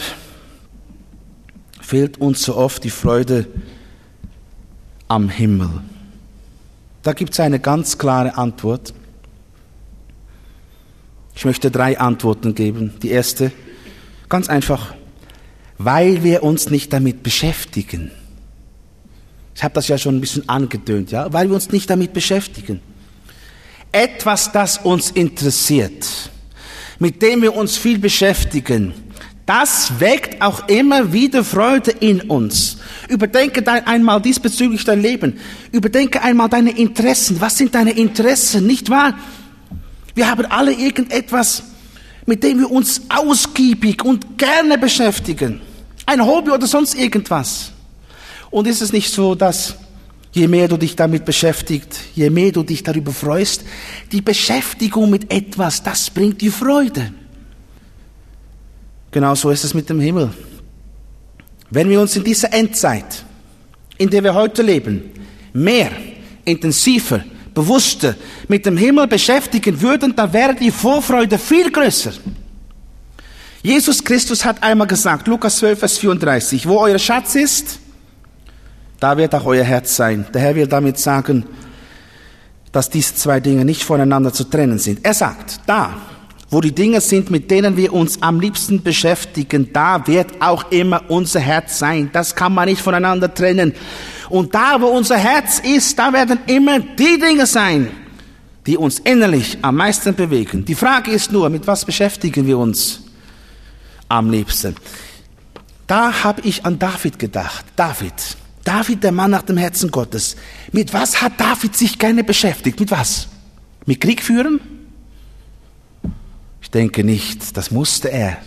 fehlt 1.81 2.19
uns 2.19 2.43
so 2.43 2.55
oft 2.55 2.83
die 2.83 2.91
Freude 2.91 3.47
am 5.07 5.29
Himmel? 5.29 5.81
Da 7.01 7.13
gibt 7.13 7.33
es 7.33 7.39
eine 7.39 7.59
ganz 7.59 7.97
klare 7.97 8.37
Antwort. 8.37 8.93
Ich 11.33 11.43
möchte 11.43 11.71
drei 11.71 11.99
Antworten 11.99 12.53
geben. 12.53 12.93
Die 13.01 13.09
erste, 13.09 13.51
ganz 14.27 14.47
einfach, 14.47 14.93
weil 15.79 16.23
wir 16.23 16.43
uns 16.43 16.69
nicht 16.69 16.93
damit 16.93 17.23
beschäftigen. 17.23 18.11
Ich 19.55 19.63
habe 19.63 19.73
das 19.73 19.87
ja 19.87 19.97
schon 19.97 20.17
ein 20.17 20.21
bisschen 20.21 20.47
angedönt, 20.47 21.09
ja, 21.09 21.33
weil 21.33 21.47
wir 21.47 21.55
uns 21.55 21.71
nicht 21.71 21.89
damit 21.89 22.13
beschäftigen. 22.13 22.79
Etwas, 23.91 24.51
das 24.51 24.77
uns 24.77 25.09
interessiert 25.09 26.29
mit 26.99 27.21
dem 27.21 27.41
wir 27.41 27.55
uns 27.55 27.77
viel 27.77 27.97
beschäftigen, 27.97 28.93
das 29.45 29.99
weckt 29.99 30.43
auch 30.43 30.67
immer 30.67 31.11
wieder 31.11 31.43
Freude 31.43 31.89
in 31.89 32.21
uns. 32.21 32.77
Überdenke 33.07 33.65
einmal 33.87 34.21
diesbezüglich 34.21 34.83
dein 34.83 35.01
Leben. 35.01 35.39
Überdenke 35.71 36.21
einmal 36.21 36.49
deine 36.49 36.77
Interessen. 36.77 37.41
Was 37.41 37.57
sind 37.57 37.73
deine 37.73 37.91
Interessen, 37.91 38.67
nicht 38.67 38.91
wahr? 38.91 39.17
Wir 40.13 40.29
haben 40.29 40.45
alle 40.45 40.71
irgendetwas, 40.71 41.63
mit 42.27 42.43
dem 42.43 42.59
wir 42.59 42.69
uns 42.69 43.01
ausgiebig 43.09 44.05
und 44.05 44.37
gerne 44.37 44.77
beschäftigen. 44.77 45.61
Ein 46.05 46.23
Hobby 46.23 46.51
oder 46.51 46.67
sonst 46.67 46.93
irgendwas. 46.93 47.71
Und 48.51 48.67
ist 48.67 48.81
es 48.81 48.93
nicht 48.93 49.11
so, 49.11 49.33
dass 49.33 49.75
Je 50.31 50.47
mehr 50.47 50.67
du 50.67 50.77
dich 50.77 50.95
damit 50.95 51.25
beschäftigt, 51.25 51.99
je 52.15 52.29
mehr 52.29 52.51
du 52.51 52.63
dich 52.63 52.83
darüber 52.83 53.11
freust, 53.11 53.63
die 54.11 54.21
Beschäftigung 54.21 55.09
mit 55.09 55.33
etwas, 55.33 55.81
das 55.81 56.09
bringt 56.09 56.39
dir 56.41 56.51
Freude. 56.51 57.11
Genau 59.11 59.33
so 59.33 59.49
ist 59.49 59.63
es 59.63 59.73
mit 59.73 59.89
dem 59.89 59.99
Himmel. 59.99 60.31
Wenn 61.71 61.89
wir 61.89 61.99
uns 61.99 62.15
in 62.15 62.23
dieser 62.23 62.53
Endzeit, 62.53 63.23
in 63.97 64.09
der 64.09 64.23
wir 64.23 64.33
heute 64.35 64.61
leben, 64.61 65.09
mehr, 65.53 65.91
intensiver, 66.45 67.23
bewusster 67.53 68.15
mit 68.47 68.65
dem 68.65 68.77
Himmel 68.77 69.07
beschäftigen 69.07 69.81
würden, 69.81 70.15
dann 70.15 70.31
wäre 70.31 70.53
die 70.53 70.71
Vorfreude 70.71 71.37
viel 71.37 71.71
größer. 71.71 72.13
Jesus 73.61 74.03
Christus 74.03 74.45
hat 74.45 74.63
einmal 74.63 74.87
gesagt, 74.87 75.27
Lukas 75.27 75.57
12, 75.57 75.79
Vers 75.79 75.97
34, 75.97 76.67
wo 76.67 76.77
euer 76.77 76.99
Schatz 76.99 77.35
ist, 77.35 77.79
da 78.99 79.17
wird 79.17 79.33
auch 79.33 79.45
euer 79.45 79.63
Herz 79.63 79.95
sein. 79.95 80.25
Der 80.33 80.41
Herr 80.41 80.55
will 80.55 80.67
damit 80.67 80.99
sagen, 80.99 81.45
dass 82.71 82.89
diese 82.89 83.15
zwei 83.15 83.39
Dinge 83.39 83.65
nicht 83.65 83.83
voneinander 83.83 84.33
zu 84.33 84.43
trennen 84.43 84.77
sind. 84.77 84.99
Er 85.03 85.13
sagt, 85.13 85.61
da, 85.65 85.95
wo 86.49 86.61
die 86.61 86.73
Dinge 86.73 87.01
sind, 87.01 87.29
mit 87.29 87.49
denen 87.51 87.77
wir 87.77 87.93
uns 87.93 88.21
am 88.21 88.39
liebsten 88.39 88.81
beschäftigen, 88.81 89.71
da 89.71 90.05
wird 90.07 90.41
auch 90.41 90.71
immer 90.71 91.03
unser 91.09 91.39
Herz 91.39 91.79
sein. 91.79 92.09
Das 92.11 92.35
kann 92.35 92.53
man 92.53 92.67
nicht 92.67 92.81
voneinander 92.81 93.33
trennen. 93.33 93.73
Und 94.29 94.53
da, 94.53 94.79
wo 94.79 94.87
unser 94.87 95.17
Herz 95.17 95.59
ist, 95.59 95.97
da 95.97 96.11
werden 96.13 96.39
immer 96.47 96.79
die 96.79 97.19
Dinge 97.19 97.45
sein, 97.45 97.89
die 98.65 98.77
uns 98.77 98.99
innerlich 98.99 99.57
am 99.61 99.75
meisten 99.75 100.13
bewegen. 100.13 100.65
Die 100.65 100.75
Frage 100.75 101.11
ist 101.11 101.31
nur, 101.31 101.49
mit 101.49 101.65
was 101.65 101.85
beschäftigen 101.85 102.45
wir 102.45 102.57
uns 102.57 103.01
am 104.07 104.29
liebsten? 104.29 104.75
Da 105.87 106.23
habe 106.23 106.41
ich 106.41 106.65
an 106.65 106.77
David 106.77 107.17
gedacht. 107.17 107.65
David. 107.75 108.13
David, 108.69 109.03
der 109.03 109.11
Mann 109.11 109.31
nach 109.31 109.41
dem 109.41 109.57
Herzen 109.57 109.89
Gottes. 109.89 110.35
Mit 110.71 110.93
was 110.93 111.23
hat 111.23 111.39
David 111.39 111.75
sich 111.75 111.97
gerne 111.97 112.23
beschäftigt? 112.23 112.79
Mit 112.79 112.91
was? 112.91 113.27
Mit 113.87 113.99
Krieg 113.99 114.21
führen? 114.21 114.61
Ich 116.61 116.69
denke 116.69 117.03
nicht, 117.03 117.57
das 117.57 117.71
musste 117.71 118.11
er. 118.11 118.37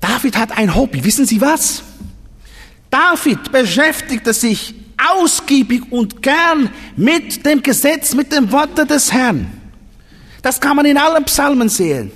David 0.00 0.36
hat 0.36 0.56
ein 0.56 0.76
Hobby, 0.76 1.02
wissen 1.02 1.26
Sie 1.26 1.40
was? 1.40 1.82
David 2.88 3.50
beschäftigte 3.50 4.32
sich 4.32 4.76
ausgiebig 5.12 5.90
und 5.90 6.22
gern 6.22 6.70
mit 6.94 7.44
dem 7.44 7.64
Gesetz, 7.64 8.14
mit 8.14 8.30
den 8.30 8.52
Worten 8.52 8.86
des 8.86 9.12
Herrn. 9.12 9.50
Das 10.40 10.60
kann 10.60 10.76
man 10.76 10.86
in 10.86 10.98
allen 10.98 11.24
Psalmen 11.24 11.68
sehen. 11.68 12.12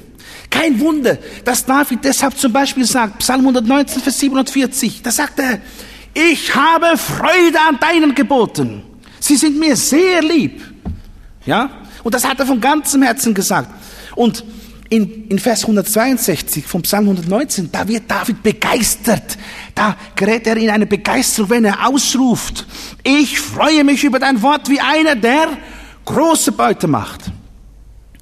Kein 0.49 0.79
Wunder, 0.79 1.19
dass 1.45 1.67
David 1.67 2.05
deshalb 2.05 2.39
zum 2.39 2.53
Beispiel 2.53 2.85
sagt, 2.85 3.19
Psalm 3.19 3.41
119, 3.41 4.01
Vers 4.01 4.21
47, 4.21 5.03
da 5.03 5.11
sagt 5.11 5.41
er, 5.41 5.61
ich 6.15 6.55
habe 6.55 6.97
Freude 6.97 7.59
an 7.69 7.79
deinen 7.81 8.15
Geboten. 8.15 8.83
Sie 9.21 9.37
sind 9.37 9.59
mir 9.59 9.77
sehr 9.77 10.23
lieb. 10.23 10.61
Ja? 11.45 11.71
Und 12.03 12.15
das 12.15 12.27
hat 12.27 12.41
er 12.41 12.47
von 12.47 12.61
ganzem 12.61 13.03
Herzen 13.03 13.35
gesagt. 13.35 13.71
Und 14.15 14.45
in, 14.89 15.29
in 15.29 15.39
Vers 15.39 15.63
162 15.63 16.67
vom 16.67 16.83
Psalm 16.83 17.05
119, 17.05 17.71
da 17.73 17.89
wird 17.89 18.11
David 18.11 18.43
begeistert. 18.43 19.39
Da 19.75 19.97
gerät 20.15 20.47
er 20.47 20.57
in 20.59 20.69
eine 20.69 20.87
Begeisterung, 20.87 21.49
wenn 21.49 21.65
er 21.65 21.89
ausruft, 21.89 22.67
ich 23.03 23.41
freue 23.41 23.85
mich 23.85 24.05
über 24.05 24.19
dein 24.19 24.43
Wort 24.43 24.69
wie 24.69 24.81
einer, 24.81 25.17
der 25.17 25.49
große 26.05 26.53
Beute 26.53 26.89
macht. 26.89 27.33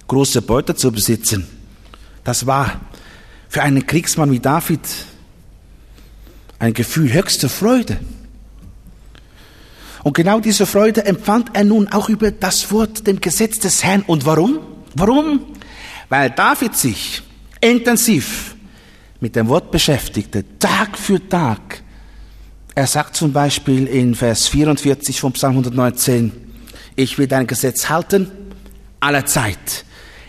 Große 0.07 0.43
Beute 0.43 0.75
zu 0.77 0.93
besitzen, 0.93 1.47
das 2.23 2.47
war 2.47 2.81
für 3.49 3.63
einen 3.63 3.85
Kriegsmann 3.85 4.31
wie 4.31 4.39
David 4.39 4.81
ein 6.61 6.73
Gefühl 6.73 7.13
höchster 7.13 7.49
Freude. 7.49 7.99
Und 10.05 10.15
genau 10.15 10.39
diese 10.39 10.65
Freude 10.65 11.05
empfand 11.05 11.51
er 11.55 11.65
nun 11.65 11.89
auch 11.89 12.09
über 12.09 12.31
das 12.31 12.71
Wort, 12.71 13.09
dem 13.09 13.21
Gesetz 13.21 13.59
des 13.59 13.83
Herrn. 13.83 14.03
Und 14.07 14.25
warum? 14.25 14.61
Warum? 14.95 15.41
weil 16.11 16.29
David 16.29 16.77
sich 16.77 17.23
intensiv 17.63 18.57
mit 19.21 19.37
dem 19.37 19.49
Wort 19.49 19.71
beschäftigte, 19.71 20.45
Tag 20.59 20.99
für 20.99 21.27
Tag. 21.27 21.83
Er 22.75 22.87
sagt 22.87 23.17
zum 23.17 23.33
Beispiel 23.33 23.87
in 23.87 24.15
Vers 24.15 24.49
44 24.49 25.21
vom 25.21 25.33
Psalm 25.33 25.53
119, 25.53 26.33
ich 26.97 27.17
will 27.17 27.27
dein 27.27 27.47
Gesetz 27.47 27.89
halten, 27.89 28.31
aller 28.99 29.25
Zeit, 29.25 29.85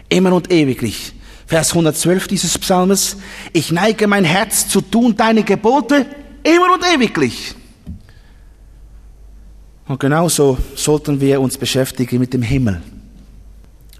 immer 0.08 0.34
und 0.34 0.52
ewiglich. 0.52 1.14
Vers 1.48 1.72
112 1.72 2.28
dieses 2.28 2.58
Psalmes, 2.58 3.18
ich 3.52 3.72
neige 3.72 4.08
mein 4.08 4.24
Herz 4.24 4.68
zu 4.68 4.82
tun 4.82 5.16
deine 5.18 5.44
Gebote, 5.44 6.06
immer 6.44 6.74
und 6.74 6.84
ewiglich. 6.84 7.56
Und 9.88 10.00
genauso 10.00 10.58
sollten 10.76 11.20
wir 11.20 11.42
uns 11.42 11.58
beschäftigen 11.58 12.20
mit 12.20 12.34
dem 12.34 12.42
Himmel. 12.42 12.82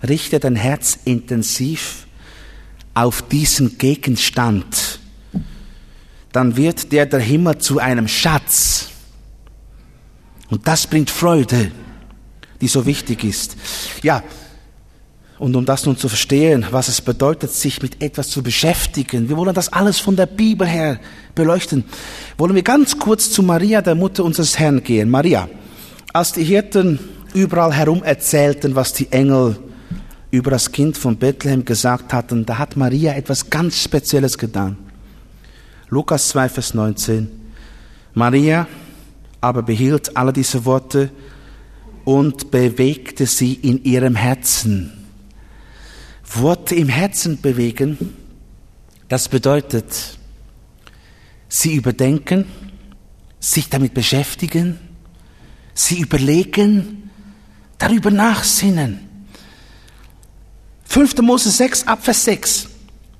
Richte 0.08 0.40
dein 0.40 0.56
Herz 0.56 1.00
intensiv 1.06 2.08
auf 2.94 3.22
diesen 3.24 3.78
Gegenstand. 3.78 5.00
Dann 6.32 6.56
wird 6.56 6.92
der 6.92 7.06
der 7.06 7.20
Himmel 7.20 7.58
zu 7.58 7.80
einem 7.80 8.08
Schatz. 8.08 8.90
Und 10.50 10.68
das 10.68 10.88
bringt 10.88 11.10
Freude, 11.10 11.72
die 12.62 12.68
so 12.68 12.86
wichtig 12.86 13.24
ist. 13.24 13.56
Ja, 14.02 14.24
und 15.42 15.56
um 15.56 15.66
das 15.66 15.88
nun 15.88 15.98
zu 15.98 16.08
verstehen, 16.08 16.68
was 16.70 16.88
es 16.88 17.02
bedeutet, 17.02 17.52
sich 17.52 17.82
mit 17.82 18.04
etwas 18.04 18.30
zu 18.30 18.44
beschäftigen, 18.44 19.28
wir 19.28 19.38
wollen 19.38 19.56
das 19.56 19.74
alles 19.74 20.00
von 20.00 20.16
der 20.16 20.28
Bibel 20.28 20.68
her 20.68 21.00
beleuchten, 21.34 21.84
wollen 22.38 22.54
wir 22.54 22.62
ganz 22.62 23.00
kurz 23.00 23.32
zu 23.32 23.42
Maria, 23.42 23.82
der 23.82 23.96
Mutter 23.96 24.24
unseres 24.24 24.60
Herrn, 24.60 24.84
gehen. 24.84 25.10
Maria, 25.10 25.50
als 26.14 26.34
die 26.34 26.44
Hirten 26.44 27.00
überall 27.34 27.74
herum 27.74 28.04
erzählten, 28.04 28.76
was 28.76 28.94
die 28.94 29.12
Engel 29.12 29.58
über 30.30 30.52
das 30.52 30.72
Kind 30.72 30.96
von 30.96 31.18
Bethlehem 31.18 31.66
gesagt 31.66 32.14
hatten, 32.14 32.46
da 32.46 32.60
hat 32.60 32.78
Maria 32.78 33.16
etwas 33.16 33.50
ganz 33.50 33.82
Spezielles 33.82 34.38
getan. 34.38 34.78
Lukas 35.90 36.30
2, 36.30 36.50
Vers 36.50 36.76
19. 36.76 37.28
Maria 38.14 38.68
aber 39.42 39.64
behielt 39.64 40.16
alle 40.16 40.34
diese 40.34 40.66
Worte 40.66 41.10
und 42.06 42.52
bewegte 42.52 43.26
sie 43.26 43.56
in 43.56 43.84
ihrem 43.84 44.16
Herzen. 44.16 45.01
Worte 46.36 46.76
im 46.76 46.90
Herzen 46.90 47.42
bewegen, 47.42 48.16
das 49.10 49.28
bedeutet, 49.28 50.18
sie 51.50 51.76
überdenken, 51.76 52.46
sich 53.40 53.70
damit 53.70 53.94
beschäftigen, 53.94 54.80
sie 55.74 56.00
überlegen, 56.00 57.10
darüber 57.78 58.12
nachsinnen. 58.12 59.00
5. 60.86 61.18
Mose 61.22 61.50
6, 61.50 61.88
Abvers 61.88 62.26
6. 62.26 62.70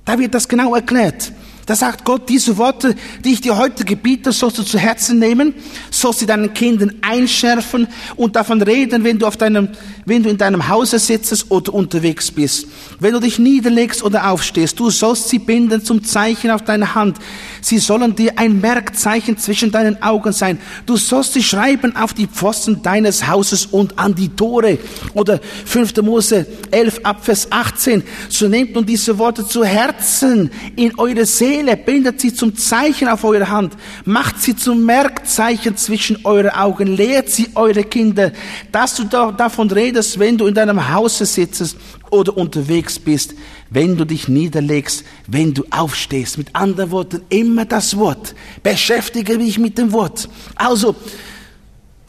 Da 0.04 0.18
wird 0.18 0.34
das 0.34 0.48
genau 0.48 0.74
erklärt. 0.74 1.32
Da 1.66 1.76
sagt 1.76 2.04
Gott, 2.04 2.28
diese 2.28 2.56
Worte, 2.56 2.96
die 3.24 3.34
ich 3.34 3.40
dir 3.40 3.56
heute 3.56 3.84
gebiete, 3.84 4.32
sollst 4.32 4.58
du 4.58 4.64
zu 4.64 4.78
Herzen 4.78 5.20
nehmen, 5.20 5.54
sollst 5.90 6.18
sie 6.18 6.26
deinen 6.26 6.52
Kindern 6.52 6.92
einschärfen 7.02 7.86
und 8.16 8.34
davon 8.34 8.60
reden, 8.62 9.04
wenn 9.04 9.18
du, 9.18 9.26
auf 9.26 9.36
deinem, 9.36 9.68
wenn 10.04 10.24
du 10.24 10.28
in 10.28 10.38
deinem 10.38 10.68
Hause 10.68 10.98
sitzt 10.98 11.50
oder 11.50 11.72
unterwegs 11.72 12.32
bist. 12.32 12.66
Wenn 12.98 13.12
du 13.12 13.20
dich 13.20 13.38
niederlegst 13.38 14.02
oder 14.02 14.28
aufstehst, 14.30 14.78
du 14.80 14.90
sollst 14.90 15.28
sie 15.28 15.38
binden 15.38 15.84
zum 15.84 16.02
Zeichen 16.02 16.50
auf 16.50 16.62
deine 16.62 16.96
Hand. 16.96 17.18
Sie 17.60 17.78
sollen 17.78 18.16
dir 18.16 18.32
ein 18.36 18.60
Merkzeichen 18.60 19.38
zwischen 19.38 19.70
deinen 19.70 20.02
Augen 20.02 20.32
sein. 20.32 20.58
Du 20.84 20.96
sollst 20.96 21.34
sie 21.34 21.44
schreiben 21.44 21.94
auf 21.94 22.12
die 22.12 22.26
Pfosten 22.26 22.82
deines 22.82 23.28
Hauses 23.28 23.66
und 23.66 23.96
an 24.00 24.16
die 24.16 24.30
Tore. 24.30 24.78
Oder 25.14 25.40
5. 25.64 25.96
Mose 26.02 26.44
11 26.72 27.00
Abvers 27.04 27.46
18. 27.50 28.02
So 28.28 28.48
nehmt 28.48 28.74
nun 28.74 28.84
diese 28.84 29.16
Worte 29.16 29.46
zu 29.46 29.64
Herzen 29.64 30.50
in 30.74 30.98
eure 30.98 31.24
Seele 31.24 31.51
Seele, 31.52 31.76
bindet 31.76 32.18
sie 32.18 32.32
zum 32.32 32.56
Zeichen 32.56 33.08
auf 33.08 33.24
eure 33.24 33.50
Hand, 33.50 33.74
macht 34.06 34.40
sie 34.40 34.56
zum 34.56 34.86
Merkzeichen 34.86 35.76
zwischen 35.76 36.24
eure 36.24 36.56
Augen, 36.56 36.96
lehrt 36.96 37.28
sie 37.28 37.50
eure 37.54 37.84
Kinder, 37.84 38.32
dass 38.70 38.94
du 38.94 39.04
davon 39.04 39.70
redest, 39.70 40.18
wenn 40.18 40.38
du 40.38 40.46
in 40.46 40.54
deinem 40.54 40.92
Hause 40.94 41.26
sitzt 41.26 41.76
oder 42.10 42.36
unterwegs 42.38 42.98
bist, 42.98 43.34
wenn 43.68 43.98
du 43.98 44.06
dich 44.06 44.28
niederlegst, 44.28 45.04
wenn 45.26 45.52
du 45.52 45.64
aufstehst. 45.70 46.38
Mit 46.38 46.54
anderen 46.54 46.90
Worten, 46.90 47.20
immer 47.28 47.66
das 47.66 47.98
Wort. 47.98 48.34
Beschäftige 48.62 49.36
dich 49.36 49.58
mit 49.58 49.76
dem 49.76 49.92
Wort. 49.92 50.30
Also, 50.54 50.96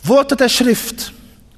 Worte 0.03 0.38
der 0.38 0.49
Schrift 0.49 1.12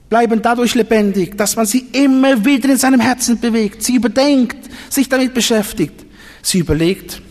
bleiben 0.09 0.41
dadurch 0.41 0.73
lebendig, 0.73 1.37
dass 1.37 1.55
man 1.55 1.67
sie 1.67 1.85
immer 1.91 2.43
wieder 2.43 2.69
in 2.69 2.77
seinem 2.77 2.99
Herzen 2.99 3.39
bewegt, 3.39 3.83
sie 3.83 3.95
überdenkt, 3.95 4.71
sich 4.89 5.07
damit 5.07 5.35
beschäftigt, 5.35 6.03
sie 6.41 6.59
überlegt, 6.59 7.21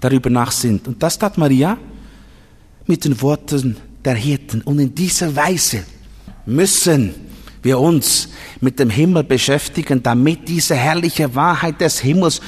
darüber 0.00 0.30
nachsinnt. 0.30 0.88
Und 0.88 1.02
das 1.02 1.18
tat 1.18 1.38
Maria 1.38 1.78
mit 2.86 3.04
den 3.04 3.20
Worten 3.20 3.76
der 4.04 4.14
Hirten. 4.14 4.62
Und 4.62 4.78
in 4.78 4.94
dieser 4.94 5.34
Weise 5.36 5.84
müssen 6.46 7.14
wir 7.62 7.78
uns 7.78 8.28
mit 8.60 8.78
dem 8.78 8.90
Himmel 8.90 9.24
beschäftigen, 9.24 10.02
damit 10.02 10.48
diese 10.48 10.74
herrliche 10.74 11.34
Wahrheit 11.34 11.80
des 11.80 12.00
Himmels 12.00 12.40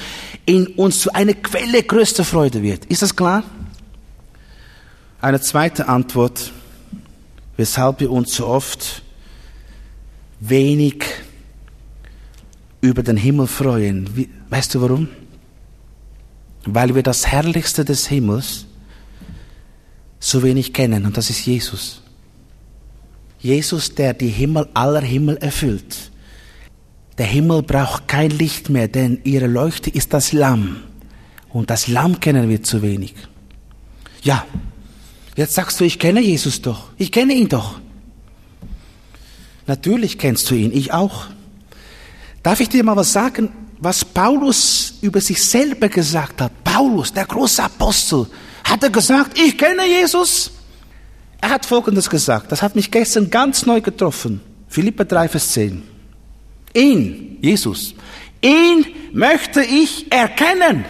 in 0.46 0.66
uns 0.68 1.00
zu 1.00 1.12
einer 1.12 1.34
Quelle 1.34 1.82
größter 1.82 2.24
Freude 2.24 2.62
wird. 2.62 2.86
Ist 2.86 3.02
das 3.02 3.14
klar? 3.14 3.44
Eine 5.20 5.40
zweite 5.40 5.86
Antwort, 5.88 6.50
weshalb 7.56 8.00
wir 8.00 8.10
uns 8.10 8.34
so 8.34 8.46
oft 8.46 9.02
wenig 10.40 11.04
über 12.80 13.02
den 13.02 13.16
Himmel 13.16 13.46
freuen. 13.46 14.28
Weißt 14.50 14.74
du 14.74 14.80
warum? 14.80 15.08
Weil 16.64 16.94
wir 16.94 17.02
das 17.02 17.26
Herrlichste 17.26 17.84
des 17.84 18.06
Himmels 18.06 18.66
so 20.20 20.42
wenig 20.42 20.72
kennen, 20.72 21.04
und 21.04 21.16
das 21.16 21.30
ist 21.30 21.44
Jesus. 21.44 22.02
Jesus, 23.40 23.94
der 23.94 24.14
die 24.14 24.28
Himmel 24.28 24.68
aller 24.72 25.00
Himmel 25.00 25.36
erfüllt. 25.38 26.12
Der 27.18 27.26
Himmel 27.26 27.62
braucht 27.62 28.06
kein 28.06 28.30
Licht 28.30 28.70
mehr, 28.70 28.88
denn 28.88 29.20
ihre 29.24 29.48
Leuchte 29.48 29.90
ist 29.90 30.14
das 30.14 30.32
Lamm. 30.32 30.76
Und 31.50 31.70
das 31.70 31.88
Lamm 31.88 32.20
kennen 32.20 32.48
wir 32.48 32.62
zu 32.62 32.82
wenig. 32.82 33.14
Ja, 34.22 34.46
jetzt 35.36 35.54
sagst 35.54 35.80
du, 35.80 35.84
ich 35.84 35.98
kenne 35.98 36.20
Jesus 36.20 36.62
doch. 36.62 36.90
Ich 36.96 37.10
kenne 37.10 37.34
ihn 37.34 37.48
doch. 37.48 37.80
Natürlich 39.66 40.18
kennst 40.18 40.50
du 40.50 40.54
ihn, 40.54 40.72
ich 40.72 40.92
auch. 40.92 41.26
Darf 42.42 42.60
ich 42.60 42.68
dir 42.68 42.84
mal 42.84 42.96
was 42.96 43.12
sagen? 43.12 43.50
Was 43.82 44.04
Paulus 44.04 44.94
über 45.00 45.20
sich 45.20 45.42
selber 45.42 45.88
gesagt 45.88 46.40
hat. 46.40 46.52
Paulus, 46.62 47.12
der 47.12 47.26
große 47.26 47.64
Apostel, 47.64 48.26
hat 48.62 48.82
er 48.84 48.90
gesagt, 48.90 49.36
ich 49.36 49.58
kenne 49.58 49.84
Jesus. 49.86 50.52
Er 51.40 51.50
hat 51.50 51.66
Folgendes 51.66 52.08
gesagt, 52.08 52.52
das 52.52 52.62
hat 52.62 52.76
mich 52.76 52.92
gestern 52.92 53.28
ganz 53.28 53.66
neu 53.66 53.80
getroffen. 53.80 54.40
Philippa 54.68 55.02
3, 55.02 55.28
Vers 55.28 55.52
10. 55.52 55.82
Ihn, 56.74 57.38
Jesus, 57.42 57.94
ihn 58.40 58.86
möchte 59.12 59.62
ich 59.62 60.10
erkennen 60.12 60.84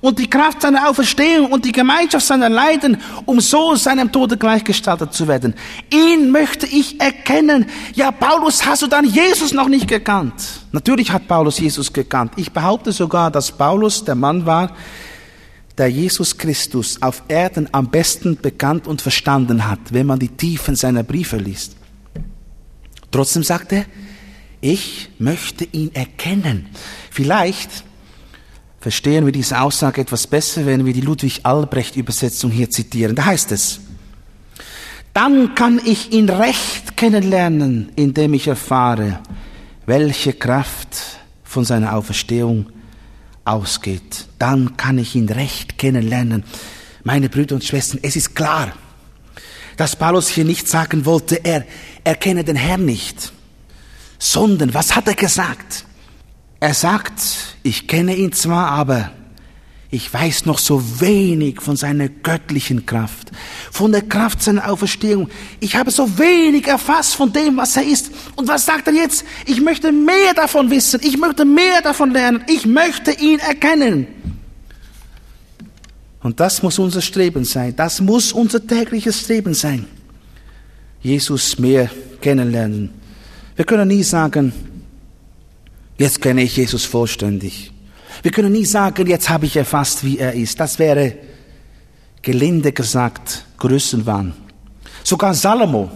und 0.00 0.18
die 0.18 0.28
Kraft 0.28 0.62
seiner 0.62 0.88
Auferstehung 0.88 1.52
und 1.52 1.64
die 1.64 1.72
Gemeinschaft 1.72 2.26
seiner 2.26 2.48
Leiden, 2.48 3.00
um 3.24 3.40
so 3.40 3.74
seinem 3.74 4.10
Tode 4.12 4.36
gleichgestaltet 4.36 5.12
zu 5.12 5.28
werden. 5.28 5.54
Ihn 5.92 6.30
möchte 6.30 6.66
ich 6.66 7.00
erkennen. 7.00 7.66
Ja, 7.94 8.10
Paulus, 8.10 8.64
hast 8.66 8.82
du 8.82 8.86
dann 8.86 9.04
Jesus 9.04 9.52
noch 9.52 9.68
nicht 9.68 9.88
gekannt? 9.88 10.34
Natürlich 10.72 11.10
hat 11.12 11.28
Paulus 11.28 11.58
Jesus 11.58 11.92
gekannt. 11.92 12.32
Ich 12.36 12.52
behaupte 12.52 12.92
sogar, 12.92 13.30
dass 13.30 13.52
Paulus 13.52 14.04
der 14.04 14.14
Mann 14.14 14.46
war, 14.46 14.74
der 15.78 15.88
Jesus 15.88 16.38
Christus 16.38 17.02
auf 17.02 17.22
Erden 17.28 17.68
am 17.72 17.90
besten 17.90 18.36
bekannt 18.36 18.86
und 18.86 19.02
verstanden 19.02 19.68
hat, 19.68 19.80
wenn 19.90 20.06
man 20.06 20.18
die 20.18 20.28
Tiefen 20.28 20.76
seiner 20.76 21.02
Briefe 21.02 21.36
liest. 21.36 21.76
Trotzdem 23.10 23.42
sagt 23.42 23.72
er, 23.72 23.84
ich 24.60 25.10
möchte 25.18 25.64
ihn 25.64 25.94
erkennen. 25.94 26.66
Vielleicht 27.10 27.84
verstehen 28.84 29.24
wir 29.24 29.32
diese 29.32 29.58
Aussage 29.62 30.02
etwas 30.02 30.26
besser, 30.26 30.66
wenn 30.66 30.84
wir 30.84 30.92
die 30.92 31.00
Ludwig 31.00 31.40
Albrecht 31.44 31.96
Übersetzung 31.96 32.50
hier 32.50 32.68
zitieren. 32.68 33.16
Da 33.16 33.24
heißt 33.24 33.50
es, 33.52 33.80
dann 35.14 35.54
kann 35.54 35.80
ich 35.82 36.12
ihn 36.12 36.28
recht 36.28 36.94
kennenlernen, 36.94 37.92
indem 37.96 38.34
ich 38.34 38.46
erfahre, 38.46 39.20
welche 39.86 40.34
Kraft 40.34 40.98
von 41.44 41.64
seiner 41.64 41.96
Auferstehung 41.96 42.66
ausgeht. 43.46 44.26
Dann 44.38 44.76
kann 44.76 44.98
ich 44.98 45.14
ihn 45.14 45.30
recht 45.30 45.78
kennenlernen. 45.78 46.44
Meine 47.04 47.30
Brüder 47.30 47.54
und 47.54 47.64
Schwestern, 47.64 48.00
es 48.02 48.16
ist 48.16 48.34
klar, 48.34 48.74
dass 49.78 49.96
Paulus 49.96 50.28
hier 50.28 50.44
nicht 50.44 50.68
sagen 50.68 51.06
wollte, 51.06 51.42
er 51.42 51.64
erkenne 52.04 52.44
den 52.44 52.56
Herrn 52.56 52.84
nicht, 52.84 53.32
sondern 54.18 54.74
was 54.74 54.94
hat 54.94 55.08
er 55.08 55.14
gesagt? 55.14 55.86
Er 56.64 56.72
sagt, 56.72 57.20
ich 57.62 57.88
kenne 57.88 58.16
ihn 58.16 58.32
zwar, 58.32 58.70
aber 58.70 59.10
ich 59.90 60.10
weiß 60.10 60.46
noch 60.46 60.58
so 60.58 60.82
wenig 60.98 61.60
von 61.60 61.76
seiner 61.76 62.08
göttlichen 62.08 62.86
Kraft, 62.86 63.32
von 63.70 63.92
der 63.92 64.00
Kraft 64.00 64.42
seiner 64.42 64.70
Auferstehung. 64.70 65.28
Ich 65.60 65.76
habe 65.76 65.90
so 65.90 66.18
wenig 66.18 66.66
erfasst 66.66 67.16
von 67.16 67.30
dem, 67.30 67.58
was 67.58 67.76
er 67.76 67.84
ist. 67.84 68.10
Und 68.34 68.48
was 68.48 68.64
sagt 68.64 68.86
er 68.86 68.94
jetzt? 68.94 69.26
Ich 69.44 69.60
möchte 69.60 69.92
mehr 69.92 70.32
davon 70.34 70.70
wissen. 70.70 71.00
Ich 71.02 71.18
möchte 71.18 71.44
mehr 71.44 71.82
davon 71.82 72.12
lernen. 72.12 72.42
Ich 72.48 72.64
möchte 72.64 73.10
ihn 73.10 73.40
erkennen. 73.40 74.06
Und 76.22 76.40
das 76.40 76.62
muss 76.62 76.78
unser 76.78 77.02
Streben 77.02 77.44
sein. 77.44 77.76
Das 77.76 78.00
muss 78.00 78.32
unser 78.32 78.66
tägliches 78.66 79.20
Streben 79.20 79.52
sein. 79.52 79.84
Jesus 81.02 81.58
mehr 81.58 81.90
kennenlernen. 82.22 82.88
Wir 83.54 83.66
können 83.66 83.88
nie 83.88 84.02
sagen, 84.02 84.73
jetzt 85.98 86.20
kenne 86.20 86.42
ich 86.42 86.56
Jesus 86.56 86.84
vollständig. 86.84 87.72
Wir 88.22 88.30
können 88.30 88.52
nie 88.52 88.64
sagen, 88.64 89.06
jetzt 89.06 89.28
habe 89.28 89.46
ich 89.46 89.56
erfasst, 89.56 90.04
wie 90.04 90.18
er 90.18 90.32
ist. 90.32 90.58
Das 90.60 90.78
wäre 90.78 91.14
gelinde 92.22 92.72
gesagt 92.72 93.44
Größenwahn. 93.58 94.32
Sogar 95.02 95.34
Salomo, 95.34 95.90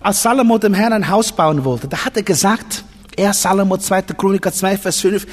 als 0.00 0.22
Salomo 0.22 0.58
dem 0.58 0.74
Herrn 0.74 0.92
ein 0.92 1.08
Haus 1.08 1.32
bauen 1.32 1.64
wollte, 1.64 1.88
da 1.88 2.04
hat 2.04 2.16
er 2.16 2.22
gesagt, 2.22 2.84
er 3.18 3.34
Salomo 3.34 3.76
2. 3.76 4.02
Chroniker 4.02 4.52
2, 4.52 4.78
Vers 4.78 5.00
5, 5.00 5.26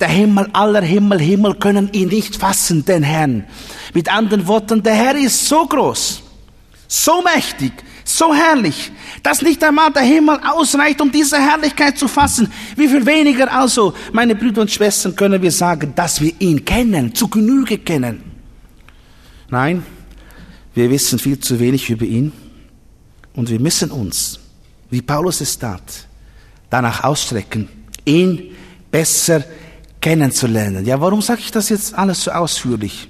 der 0.00 0.08
Himmel 0.08 0.48
aller 0.52 0.80
Himmel, 0.80 1.20
Himmel 1.20 1.54
können 1.56 1.92
ihn 1.92 2.08
nicht 2.08 2.36
fassen, 2.36 2.84
den 2.84 3.02
Herrn. 3.02 3.44
Mit 3.92 4.10
anderen 4.10 4.46
Worten, 4.46 4.82
der 4.82 4.94
Herr 4.94 5.16
ist 5.16 5.46
so 5.46 5.66
groß, 5.66 6.22
so 6.88 7.22
mächtig, 7.22 7.72
so 8.04 8.34
herrlich, 8.34 8.92
dass 9.22 9.42
nicht 9.42 9.62
einmal 9.62 9.92
der 9.92 10.02
Himmel 10.02 10.38
ausreicht, 10.44 11.00
um 11.00 11.10
diese 11.10 11.38
Herrlichkeit 11.38 11.98
zu 11.98 12.08
fassen. 12.08 12.50
Wie 12.76 12.88
viel 12.88 13.04
weniger 13.06 13.52
also, 13.52 13.94
meine 14.12 14.34
Brüder 14.34 14.62
und 14.62 14.70
Schwestern, 14.70 15.14
können 15.14 15.40
wir 15.40 15.52
sagen, 15.52 15.92
dass 15.94 16.20
wir 16.20 16.32
ihn 16.38 16.64
kennen, 16.64 17.14
zu 17.14 17.28
Genüge 17.28 17.78
kennen. 17.78 18.22
Nein, 19.50 19.84
wir 20.74 20.90
wissen 20.90 21.18
viel 21.18 21.38
zu 21.38 21.58
wenig 21.60 21.90
über 21.90 22.04
ihn 22.04 22.32
und 23.34 23.50
wir 23.50 23.60
müssen 23.60 23.90
uns, 23.90 24.40
wie 24.90 25.02
Paulus 25.02 25.40
es 25.40 25.58
tat, 25.58 26.06
danach 26.70 27.04
ausstrecken, 27.04 27.68
ihn 28.04 28.54
besser 28.90 29.44
kennenzulernen. 30.00 30.84
Ja, 30.84 31.00
warum 31.00 31.22
sage 31.22 31.40
ich 31.40 31.50
das 31.50 31.68
jetzt 31.68 31.94
alles 31.94 32.24
so 32.24 32.30
ausführlich? 32.30 33.08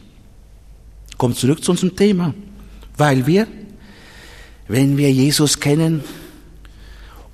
Kommt 1.16 1.36
zurück 1.36 1.62
zu 1.62 1.70
unserem 1.70 1.96
Thema. 1.96 2.34
Weil 2.96 3.26
wir 3.26 3.46
wenn 4.72 4.96
wir 4.96 5.12
Jesus 5.12 5.60
kennen 5.60 6.02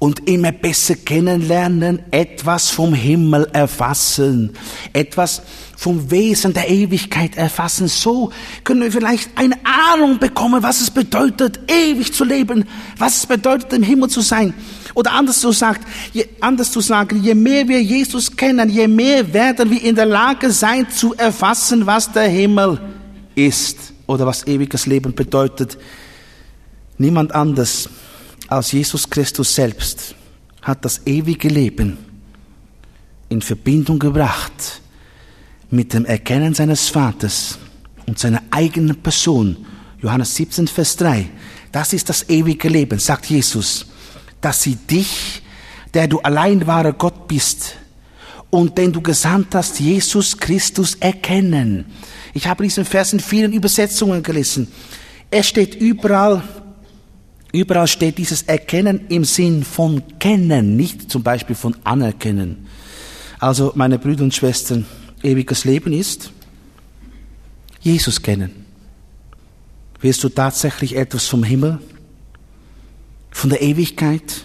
und 0.00 0.28
immer 0.28 0.50
besser 0.50 0.96
kennenlernen, 0.96 2.00
etwas 2.10 2.68
vom 2.68 2.92
Himmel 2.92 3.48
erfassen, 3.52 4.54
etwas 4.92 5.42
vom 5.76 6.10
Wesen 6.10 6.52
der 6.52 6.68
Ewigkeit 6.68 7.36
erfassen. 7.36 7.86
So 7.86 8.32
können 8.64 8.82
wir 8.82 8.90
vielleicht 8.90 9.30
eine 9.36 9.54
Ahnung 9.64 10.18
bekommen, 10.18 10.64
was 10.64 10.80
es 10.80 10.90
bedeutet, 10.90 11.60
ewig 11.68 12.12
zu 12.12 12.24
leben, 12.24 12.64
was 12.96 13.18
es 13.18 13.26
bedeutet, 13.26 13.72
im 13.72 13.84
Himmel 13.84 14.10
zu 14.10 14.20
sein. 14.20 14.52
Oder 14.94 15.12
anders 15.12 15.38
zu, 15.38 15.52
sagt, 15.52 15.86
je, 16.12 16.26
anders 16.40 16.72
zu 16.72 16.80
sagen, 16.80 17.22
je 17.22 17.36
mehr 17.36 17.68
wir 17.68 17.80
Jesus 17.80 18.36
kennen, 18.36 18.68
je 18.68 18.88
mehr 18.88 19.32
werden 19.32 19.70
wir 19.70 19.80
in 19.80 19.94
der 19.94 20.06
Lage 20.06 20.50
sein 20.50 20.90
zu 20.90 21.14
erfassen, 21.14 21.86
was 21.86 22.10
der 22.10 22.28
Himmel 22.28 22.80
ist 23.36 23.92
oder 24.08 24.26
was 24.26 24.44
ewiges 24.48 24.86
Leben 24.86 25.14
bedeutet. 25.14 25.78
Niemand 26.98 27.32
anders 27.32 27.88
als 28.48 28.72
Jesus 28.72 29.08
Christus 29.08 29.54
selbst 29.54 30.16
hat 30.62 30.84
das 30.84 31.06
ewige 31.06 31.48
Leben 31.48 31.96
in 33.28 33.40
Verbindung 33.40 33.98
gebracht 33.98 34.80
mit 35.70 35.92
dem 35.94 36.04
Erkennen 36.04 36.54
seines 36.54 36.88
Vaters 36.88 37.58
und 38.06 38.18
seiner 38.18 38.42
eigenen 38.50 38.96
Person. 38.96 39.64
Johannes 40.02 40.34
17, 40.34 40.66
Vers 40.66 40.96
3. 40.96 41.28
Das 41.70 41.92
ist 41.92 42.08
das 42.08 42.28
ewige 42.28 42.68
Leben, 42.68 42.98
sagt 42.98 43.26
Jesus, 43.26 43.86
dass 44.40 44.62
sie 44.62 44.74
dich, 44.74 45.42
der 45.94 46.08
du 46.08 46.18
allein 46.20 46.66
wahrer 46.66 46.94
Gott 46.94 47.28
bist 47.28 47.76
und 48.50 48.76
den 48.78 48.92
du 48.92 49.02
gesandt 49.02 49.54
hast, 49.54 49.78
Jesus 49.78 50.36
Christus 50.36 50.96
erkennen. 50.96 51.84
Ich 52.34 52.46
habe 52.46 52.64
diesen 52.64 52.84
Vers 52.84 53.12
in 53.12 53.20
vielen 53.20 53.52
Übersetzungen 53.52 54.22
gelesen. 54.22 54.68
Er 55.30 55.42
steht 55.42 55.74
überall 55.74 56.42
Überall 57.52 57.86
steht 57.86 58.18
dieses 58.18 58.42
Erkennen 58.42 59.06
im 59.08 59.24
Sinn 59.24 59.64
von 59.64 60.02
Kennen, 60.18 60.76
nicht 60.76 61.10
zum 61.10 61.22
Beispiel 61.22 61.56
von 61.56 61.74
Anerkennen. 61.84 62.66
Also, 63.38 63.72
meine 63.74 63.98
Brüder 63.98 64.24
und 64.24 64.34
Schwestern, 64.34 64.84
ewiges 65.22 65.64
Leben 65.64 65.92
ist 65.92 66.32
Jesus 67.80 68.20
kennen. 68.20 68.66
Wirst 70.00 70.22
du 70.22 70.28
tatsächlich 70.28 70.96
etwas 70.96 71.26
vom 71.26 71.42
Himmel, 71.42 71.78
von 73.30 73.50
der 73.50 73.62
Ewigkeit, 73.62 74.44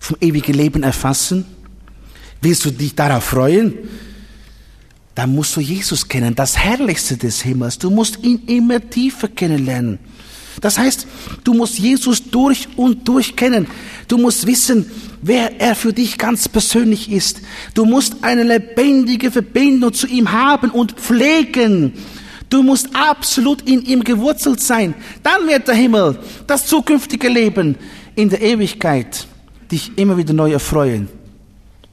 vom 0.00 0.16
ewigen 0.20 0.54
Leben 0.54 0.82
erfassen? 0.82 1.44
Willst 2.40 2.64
du 2.64 2.70
dich 2.70 2.94
darauf 2.94 3.24
freuen? 3.24 3.74
Dann 5.14 5.34
musst 5.34 5.56
du 5.56 5.60
Jesus 5.60 6.06
kennen, 6.06 6.34
das 6.34 6.58
Herrlichste 6.58 7.16
des 7.16 7.42
Himmels. 7.42 7.78
Du 7.78 7.90
musst 7.90 8.22
ihn 8.22 8.42
immer 8.46 8.80
tiefer 8.80 9.28
kennenlernen. 9.28 9.98
Das 10.60 10.78
heißt, 10.78 11.06
du 11.44 11.54
musst 11.54 11.78
Jesus 11.78 12.22
durch 12.30 12.68
und 12.76 13.06
durch 13.06 13.36
kennen. 13.36 13.66
Du 14.08 14.18
musst 14.18 14.46
wissen, 14.46 14.90
wer 15.22 15.60
er 15.60 15.74
für 15.74 15.92
dich 15.92 16.18
ganz 16.18 16.48
persönlich 16.48 17.10
ist. 17.10 17.40
Du 17.74 17.84
musst 17.84 18.16
eine 18.22 18.42
lebendige 18.42 19.30
Verbindung 19.30 19.92
zu 19.92 20.06
ihm 20.06 20.32
haben 20.32 20.70
und 20.70 20.92
pflegen. 20.92 21.92
Du 22.48 22.62
musst 22.62 22.88
absolut 22.94 23.62
in 23.68 23.82
ihm 23.84 24.04
gewurzelt 24.04 24.60
sein. 24.60 24.94
Dann 25.22 25.46
wird 25.48 25.66
der 25.68 25.74
Himmel, 25.74 26.18
das 26.46 26.66
zukünftige 26.66 27.28
Leben 27.28 27.76
in 28.14 28.30
der 28.30 28.40
Ewigkeit 28.40 29.26
dich 29.70 29.92
immer 29.96 30.16
wieder 30.16 30.32
neu 30.32 30.52
erfreuen. 30.52 31.08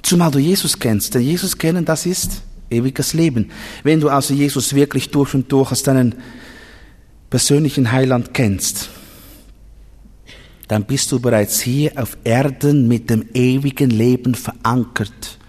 Zumal 0.04 0.32
du 0.32 0.40
Jesus 0.40 0.78
kennst. 0.78 1.16
Denn 1.16 1.22
Jesus 1.22 1.58
kennen, 1.58 1.84
das 1.86 2.06
ist 2.06 2.44
ewiges 2.70 3.14
Leben. 3.14 3.50
Wenn 3.84 4.00
du 4.00 4.10
also 4.10 4.34
Jesus 4.34 4.74
wirklich 4.74 5.10
durch 5.10 5.34
und 5.34 5.52
durch 5.52 5.72
als 5.72 5.84
deinen 5.84 6.16
persönlichen 7.34 7.92
Heiland 7.92 8.32
kennst, 8.32 8.90
dann 10.68 10.84
bist 10.84 11.12
du 11.12 11.20
bereits 11.20 11.62
hier 11.62 11.92
auf 11.96 12.16
Erden 12.24 12.88
mit 12.88 13.10
dem 13.10 13.26
ewigen 13.34 13.90
Leben 13.90 14.36
verankert. 14.36 15.40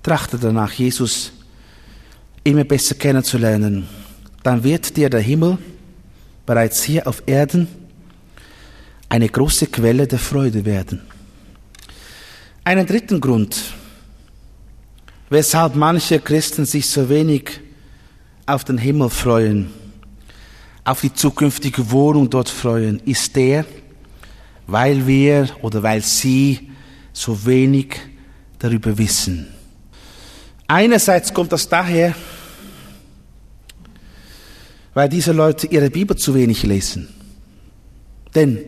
Trachte 0.00 0.38
danach, 0.38 0.70
Jesus 0.74 1.32
immer 2.44 2.62
besser 2.62 2.94
kennenzulernen. 2.94 3.88
Dann 4.44 4.62
wird 4.62 4.96
dir 4.96 5.10
der 5.10 5.18
Himmel 5.18 5.58
bereits 6.46 6.84
hier 6.84 7.04
auf 7.04 7.24
Erden 7.26 7.66
eine 9.08 9.28
große 9.28 9.66
Quelle 9.66 10.06
der 10.06 10.20
Freude 10.20 10.64
werden. 10.64 11.00
Einen 12.62 12.86
dritten 12.86 13.20
Grund, 13.20 13.56
weshalb 15.30 15.74
manche 15.74 16.20
Christen 16.20 16.64
sich 16.64 16.88
so 16.88 17.08
wenig 17.08 17.58
auf 18.46 18.62
den 18.62 18.78
Himmel 18.78 19.10
freuen, 19.10 19.77
auf 20.88 21.02
die 21.02 21.12
zukünftige 21.12 21.90
Wohnung 21.90 22.30
dort 22.30 22.48
freuen, 22.48 23.00
ist 23.04 23.36
der, 23.36 23.66
weil 24.66 25.06
wir 25.06 25.48
oder 25.60 25.82
weil 25.82 26.02
sie 26.02 26.70
so 27.12 27.44
wenig 27.44 27.96
darüber 28.58 28.96
wissen. 28.96 29.48
Einerseits 30.66 31.32
kommt 31.34 31.52
das 31.52 31.68
daher, 31.68 32.14
weil 34.94 35.08
diese 35.08 35.32
Leute 35.32 35.66
ihre 35.66 35.90
Bibel 35.90 36.16
zu 36.16 36.34
wenig 36.34 36.62
lesen. 36.62 37.08
Denn, 38.34 38.58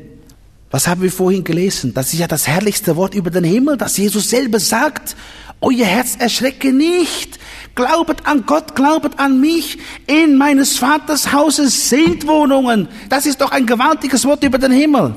was 0.70 0.86
haben 0.86 1.02
wir 1.02 1.10
vorhin 1.10 1.42
gelesen? 1.42 1.94
Das 1.94 2.12
ist 2.12 2.18
ja 2.18 2.26
das 2.26 2.46
herrlichste 2.46 2.96
Wort 2.96 3.14
über 3.14 3.30
den 3.30 3.44
Himmel, 3.44 3.76
das 3.78 3.96
Jesus 3.96 4.28
selber 4.28 4.60
sagt. 4.60 5.16
Euer 5.60 5.86
Herz 5.86 6.16
erschrecke 6.18 6.72
nicht. 6.72 7.38
Glaubet 7.74 8.26
an 8.26 8.44
Gott, 8.46 8.74
glaubet 8.74 9.18
an 9.18 9.40
mich. 9.40 9.78
In 10.06 10.36
meines 10.38 10.78
Vaters 10.78 11.32
Hauses 11.32 11.88
sind 11.88 12.26
Wohnungen. 12.26 12.88
Das 13.08 13.26
ist 13.26 13.40
doch 13.40 13.52
ein 13.52 13.66
gewaltiges 13.66 14.24
Wort 14.24 14.42
über 14.42 14.58
den 14.58 14.72
Himmel. 14.72 15.14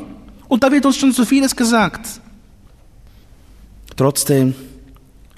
Und 0.47 0.63
da 0.63 0.71
wird 0.71 0.85
uns 0.85 0.97
schon 0.97 1.11
so 1.13 1.25
vieles 1.25 1.55
gesagt. 1.55 2.07
Trotzdem, 3.95 4.53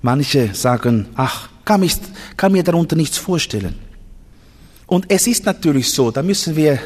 manche 0.01 0.53
sagen, 0.55 1.07
ach, 1.15 1.49
kann, 1.65 1.81
mich, 1.81 1.95
kann 2.37 2.51
mir 2.51 2.63
darunter 2.63 2.95
nichts 2.95 3.17
vorstellen. 3.17 3.75
Und 4.87 5.05
es 5.09 5.27
ist 5.27 5.45
natürlich 5.45 5.91
so, 5.91 6.11
da 6.11 6.21
müssen 6.21 6.55
wir 6.55 6.79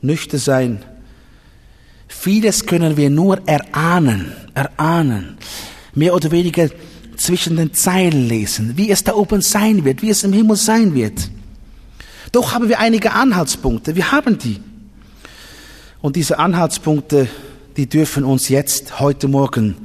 nüchtern 0.00 0.40
sein. 0.40 0.82
Vieles 2.06 2.66
können 2.66 2.96
wir 2.96 3.10
nur 3.10 3.46
erahnen, 3.46 4.32
erahnen. 4.54 5.36
Mehr 5.94 6.14
oder 6.14 6.30
weniger 6.30 6.68
zwischen 7.16 7.56
den 7.56 7.72
Zeilen 7.74 8.28
lesen, 8.28 8.76
wie 8.76 8.90
es 8.90 9.04
da 9.04 9.14
oben 9.14 9.40
sein 9.40 9.84
wird, 9.84 10.02
wie 10.02 10.10
es 10.10 10.24
im 10.24 10.32
Himmel 10.32 10.56
sein 10.56 10.94
wird. 10.94 11.30
Doch 12.32 12.52
haben 12.52 12.68
wir 12.68 12.80
einige 12.80 13.12
Anhaltspunkte, 13.12 13.94
wir 13.96 14.12
haben 14.12 14.38
die. 14.38 14.60
Und 16.00 16.16
diese 16.16 16.38
Anhaltspunkte, 16.38 17.28
die 17.76 17.88
dürfen 17.88 18.24
uns 18.24 18.48
jetzt, 18.48 19.00
heute 19.00 19.28
Morgen, 19.28 19.76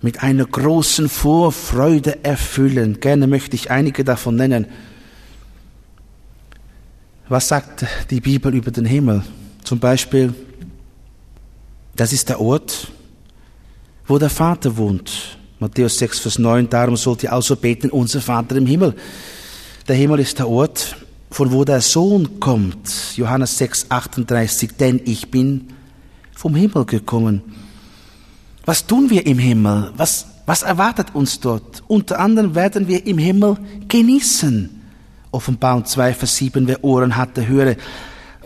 mit 0.00 0.22
einer 0.22 0.44
großen 0.44 1.08
Vorfreude 1.08 2.24
erfüllen. 2.24 3.00
Gerne 3.00 3.26
möchte 3.26 3.56
ich 3.56 3.70
einige 3.70 4.04
davon 4.04 4.36
nennen. 4.36 4.66
Was 7.28 7.48
sagt 7.48 7.84
die 8.10 8.20
Bibel 8.20 8.54
über 8.54 8.70
den 8.70 8.84
Himmel? 8.84 9.22
Zum 9.64 9.80
Beispiel, 9.80 10.32
das 11.96 12.12
ist 12.12 12.28
der 12.28 12.40
Ort, 12.40 12.88
wo 14.06 14.18
der 14.18 14.30
Vater 14.30 14.76
wohnt. 14.76 15.37
Matthäus 15.60 15.98
6, 15.98 16.20
Vers 16.20 16.38
9, 16.38 16.70
darum 16.70 16.96
sollt 16.96 17.24
ihr 17.24 17.32
also 17.32 17.56
beten, 17.56 17.90
unser 17.90 18.20
Vater 18.20 18.54
im 18.56 18.66
Himmel. 18.66 18.94
Der 19.88 19.96
Himmel 19.96 20.20
ist 20.20 20.38
der 20.38 20.48
Ort, 20.48 20.96
von 21.30 21.50
wo 21.50 21.64
der 21.64 21.80
Sohn 21.80 22.38
kommt. 22.38 23.16
Johannes 23.16 23.58
6, 23.58 23.86
38, 23.88 24.76
denn 24.76 25.00
ich 25.04 25.30
bin 25.30 25.68
vom 26.32 26.54
Himmel 26.54 26.84
gekommen. 26.84 27.42
Was 28.64 28.86
tun 28.86 29.10
wir 29.10 29.26
im 29.26 29.38
Himmel? 29.38 29.90
Was, 29.96 30.26
was 30.46 30.62
erwartet 30.62 31.08
uns 31.14 31.40
dort? 31.40 31.82
Unter 31.88 32.20
anderem 32.20 32.54
werden 32.54 32.86
wir 32.86 33.04
im 33.04 33.18
Himmel 33.18 33.56
genießen. 33.88 34.70
Offenbarung 35.32 35.84
2, 35.84 36.14
Vers 36.14 36.36
7, 36.36 36.68
wer 36.68 36.84
Ohren 36.84 37.16
hatte, 37.16 37.48
höre. 37.48 37.74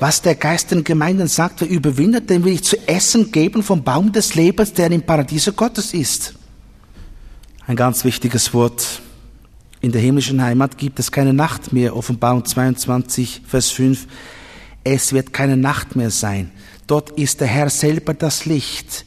Was 0.01 0.22
der 0.22 0.35
Geist 0.35 0.70
den 0.70 0.83
Gemeinden 0.83 1.29
sagt, 1.29 1.61
wer 1.61 1.68
überwindet, 1.68 2.31
dem 2.31 2.44
will 2.44 2.55
ich 2.55 2.64
zu 2.64 2.77
essen 2.88 3.31
geben 3.31 3.62
vom 3.62 3.85
Baum 3.85 4.11
des 4.12 4.35
Lebens, 4.35 4.72
der 4.72 4.90
im 4.90 5.03
Paradiese 5.03 5.53
Gottes 5.53 5.92
ist. 5.92 6.35
Ein 7.64 7.77
ganz 7.77 8.05
wichtiges 8.05 8.53
Wort. 8.55 9.03
In 9.81 9.92
der 9.92 10.01
himmlischen 10.01 10.42
Heimat 10.42 10.79
gibt 10.79 10.98
es 10.98 11.12
keine 11.12 11.33
Nacht 11.33 11.72
mehr. 11.72 11.96
Offenbarung 11.96 12.44
22, 12.44 13.42
Vers 13.46 13.70
5. 13.70 14.09
Es 14.83 15.12
wird 15.12 15.33
keine 15.33 15.57
Nacht 15.57 15.94
mehr 15.94 16.11
sein. 16.11 16.51
Dort 16.88 17.11
ist 17.12 17.40
der 17.40 17.46
Herr 17.46 17.70
selber 17.70 18.14
das 18.14 18.46
Licht. 18.46 19.05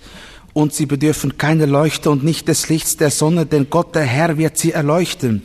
Und 0.53 0.73
sie 0.73 0.85
bedürfen 0.85 1.37
keine 1.37 1.65
Leuchte 1.65 2.09
und 2.09 2.23
nicht 2.23 2.47
des 2.47 2.69
Lichts 2.69 2.95
der 2.95 3.11
Sonne, 3.11 3.45
denn 3.45 3.69
Gott, 3.69 3.93
der 3.93 4.05
Herr, 4.05 4.37
wird 4.37 4.57
sie 4.57 4.71
erleuchten. 4.71 5.41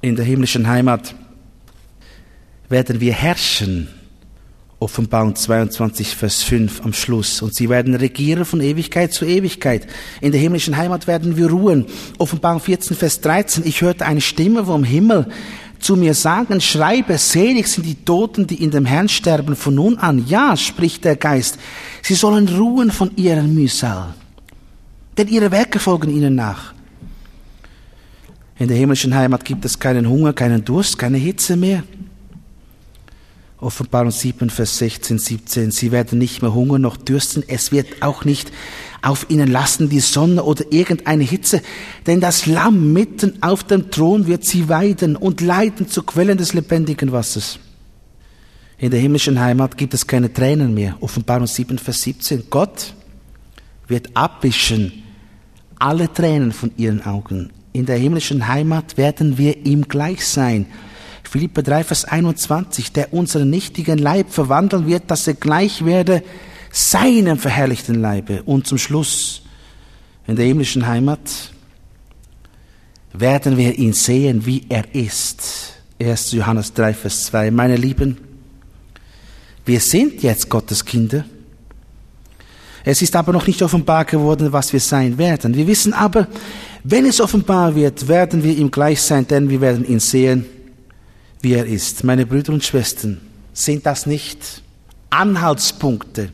In 0.00 0.16
der 0.16 0.24
himmlischen 0.24 0.66
Heimat 0.66 1.14
werden 2.68 2.98
wir 3.00 3.12
herrschen 3.12 3.86
Offenbarung 4.80 5.36
22, 5.36 6.16
Vers 6.16 6.42
5 6.42 6.84
am 6.84 6.94
Schluss. 6.94 7.42
Und 7.42 7.54
sie 7.54 7.68
werden 7.68 7.94
regieren 7.94 8.46
von 8.46 8.62
Ewigkeit 8.62 9.12
zu 9.12 9.26
Ewigkeit. 9.26 9.86
In 10.22 10.32
der 10.32 10.40
himmlischen 10.40 10.78
Heimat 10.78 11.06
werden 11.06 11.36
wir 11.36 11.50
ruhen. 11.50 11.84
Offenbarung 12.16 12.60
14, 12.60 12.96
Vers 12.96 13.20
13. 13.20 13.66
Ich 13.66 13.82
hörte 13.82 14.06
eine 14.06 14.22
Stimme 14.22 14.64
vom 14.64 14.82
Himmel 14.82 15.26
zu 15.80 15.96
mir 15.96 16.14
sagen, 16.14 16.60
schreibe, 16.60 17.18
selig 17.18 17.66
sind 17.68 17.86
die 17.86 17.94
Toten, 17.94 18.46
die 18.46 18.62
in 18.62 18.70
dem 18.70 18.84
Herrn 18.84 19.08
sterben 19.08 19.54
von 19.54 19.74
nun 19.74 19.98
an. 19.98 20.26
Ja, 20.26 20.56
spricht 20.56 21.04
der 21.04 21.16
Geist, 21.16 21.58
sie 22.02 22.14
sollen 22.14 22.48
ruhen 22.48 22.90
von 22.90 23.10
ihren 23.16 23.54
Mühsal. 23.54 24.14
Denn 25.16 25.28
ihre 25.28 25.50
Werke 25.50 25.78
folgen 25.78 26.10
ihnen 26.10 26.34
nach. 26.34 26.74
In 28.58 28.68
der 28.68 28.76
himmlischen 28.76 29.14
Heimat 29.14 29.44
gibt 29.44 29.64
es 29.64 29.78
keinen 29.78 30.08
Hunger, 30.08 30.32
keinen 30.32 30.64
Durst, 30.64 30.98
keine 30.98 31.18
Hitze 31.18 31.56
mehr. 31.56 31.82
Offenbarung 33.60 34.10
7, 34.10 34.48
Vers 34.48 34.78
16, 34.78 35.18
17. 35.18 35.70
Sie 35.70 35.92
werden 35.92 36.18
nicht 36.18 36.40
mehr 36.40 36.54
hungern 36.54 36.80
noch 36.80 36.96
dürsten. 36.96 37.44
Es 37.46 37.72
wird 37.72 38.02
auch 38.02 38.24
nicht 38.24 38.50
auf 39.02 39.26
ihnen 39.28 39.50
lassen 39.50 39.90
die 39.90 40.00
Sonne 40.00 40.42
oder 40.44 40.64
irgendeine 40.70 41.24
Hitze, 41.24 41.62
denn 42.06 42.20
das 42.20 42.46
Lamm 42.46 42.92
mitten 42.92 43.42
auf 43.42 43.64
dem 43.64 43.90
Thron 43.90 44.26
wird 44.26 44.44
sie 44.44 44.68
weiden 44.68 45.16
und 45.16 45.40
leiten 45.40 45.88
zu 45.88 46.02
Quellen 46.02 46.38
des 46.38 46.54
lebendigen 46.54 47.12
Wassers. 47.12 47.58
In 48.78 48.90
der 48.90 49.00
himmlischen 49.00 49.38
Heimat 49.38 49.76
gibt 49.76 49.92
es 49.92 50.06
keine 50.06 50.32
Tränen 50.32 50.72
mehr. 50.72 50.96
Offenbarung 51.00 51.46
7, 51.46 51.78
Vers 51.78 52.00
17. 52.02 52.44
Gott 52.48 52.94
wird 53.88 54.08
abwischen 54.14 55.02
alle 55.78 56.10
Tränen 56.12 56.52
von 56.52 56.72
ihren 56.78 57.04
Augen. 57.04 57.50
In 57.72 57.84
der 57.84 57.98
himmlischen 57.98 58.48
Heimat 58.48 58.96
werden 58.96 59.36
wir 59.36 59.66
ihm 59.66 59.86
gleich 59.86 60.26
sein 60.26 60.66
Philippe 61.30 61.62
3, 61.62 61.84
Vers 61.84 62.06
21, 62.06 62.90
der 62.90 63.14
unseren 63.14 63.50
nichtigen 63.50 63.98
Leib 63.98 64.32
verwandeln 64.32 64.88
wird, 64.88 65.08
dass 65.12 65.28
er 65.28 65.34
gleich 65.34 65.84
werde 65.84 66.24
seinem 66.72 67.38
verherrlichten 67.38 68.00
Leibe. 68.00 68.42
Und 68.42 68.66
zum 68.66 68.78
Schluss, 68.78 69.42
in 70.26 70.34
der 70.34 70.46
himmlischen 70.46 70.88
Heimat, 70.88 71.20
werden 73.12 73.56
wir 73.56 73.78
ihn 73.78 73.92
sehen, 73.92 74.44
wie 74.44 74.66
er 74.68 74.92
ist. 74.92 75.74
1. 76.00 76.32
Johannes 76.32 76.74
3, 76.74 76.94
Vers 76.94 77.26
2. 77.26 77.52
Meine 77.52 77.76
Lieben, 77.76 78.18
wir 79.64 79.78
sind 79.78 80.24
jetzt 80.24 80.48
Gottes 80.48 80.84
Kinder. 80.84 81.24
Es 82.84 83.02
ist 83.02 83.14
aber 83.14 83.32
noch 83.32 83.46
nicht 83.46 83.62
offenbar 83.62 84.04
geworden, 84.04 84.52
was 84.52 84.72
wir 84.72 84.80
sein 84.80 85.16
werden. 85.16 85.54
Wir 85.54 85.68
wissen 85.68 85.92
aber, 85.92 86.26
wenn 86.82 87.06
es 87.06 87.20
offenbar 87.20 87.76
wird, 87.76 88.08
werden 88.08 88.42
wir 88.42 88.56
ihm 88.56 88.72
gleich 88.72 89.00
sein, 89.00 89.28
denn 89.28 89.48
wir 89.48 89.60
werden 89.60 89.86
ihn 89.86 90.00
sehen, 90.00 90.44
wie 91.42 91.54
er 91.54 91.66
ist. 91.66 92.04
Meine 92.04 92.26
Brüder 92.26 92.52
und 92.52 92.64
Schwestern, 92.64 93.20
sind 93.52 93.86
das 93.86 94.06
nicht 94.06 94.62
Anhaltspunkte, 95.10 96.30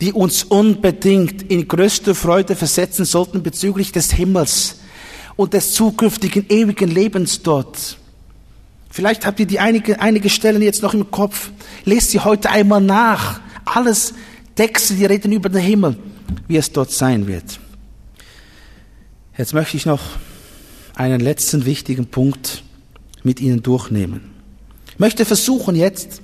die 0.00 0.12
uns 0.12 0.44
unbedingt 0.44 1.50
in 1.50 1.66
größte 1.66 2.14
Freude 2.14 2.54
versetzen 2.54 3.04
sollten 3.04 3.42
bezüglich 3.42 3.92
des 3.92 4.12
Himmels 4.12 4.80
und 5.36 5.54
des 5.54 5.72
zukünftigen 5.72 6.46
ewigen 6.48 6.90
Lebens 6.90 7.42
dort? 7.42 7.98
Vielleicht 8.90 9.26
habt 9.26 9.40
ihr 9.40 9.46
die 9.46 9.60
einige, 9.60 10.00
einige 10.00 10.30
Stellen 10.30 10.62
jetzt 10.62 10.82
noch 10.82 10.94
im 10.94 11.10
Kopf. 11.10 11.50
Lest 11.84 12.10
sie 12.10 12.20
heute 12.20 12.50
einmal 12.50 12.80
nach. 12.80 13.40
Alles 13.64 14.14
Texte, 14.54 14.94
die 14.94 15.04
reden 15.04 15.30
über 15.32 15.48
den 15.48 15.60
Himmel, 15.60 15.96
wie 16.48 16.56
es 16.56 16.72
dort 16.72 16.90
sein 16.90 17.26
wird. 17.26 17.60
Jetzt 19.36 19.54
möchte 19.54 19.76
ich 19.76 19.86
noch 19.86 20.02
einen 20.96 21.20
letzten 21.20 21.64
wichtigen 21.64 22.06
Punkt 22.06 22.64
mit 23.22 23.40
ihnen 23.40 23.62
durchnehmen. 23.62 24.30
Ich 24.92 24.98
möchte 24.98 25.24
versuchen 25.24 25.76
jetzt, 25.76 26.22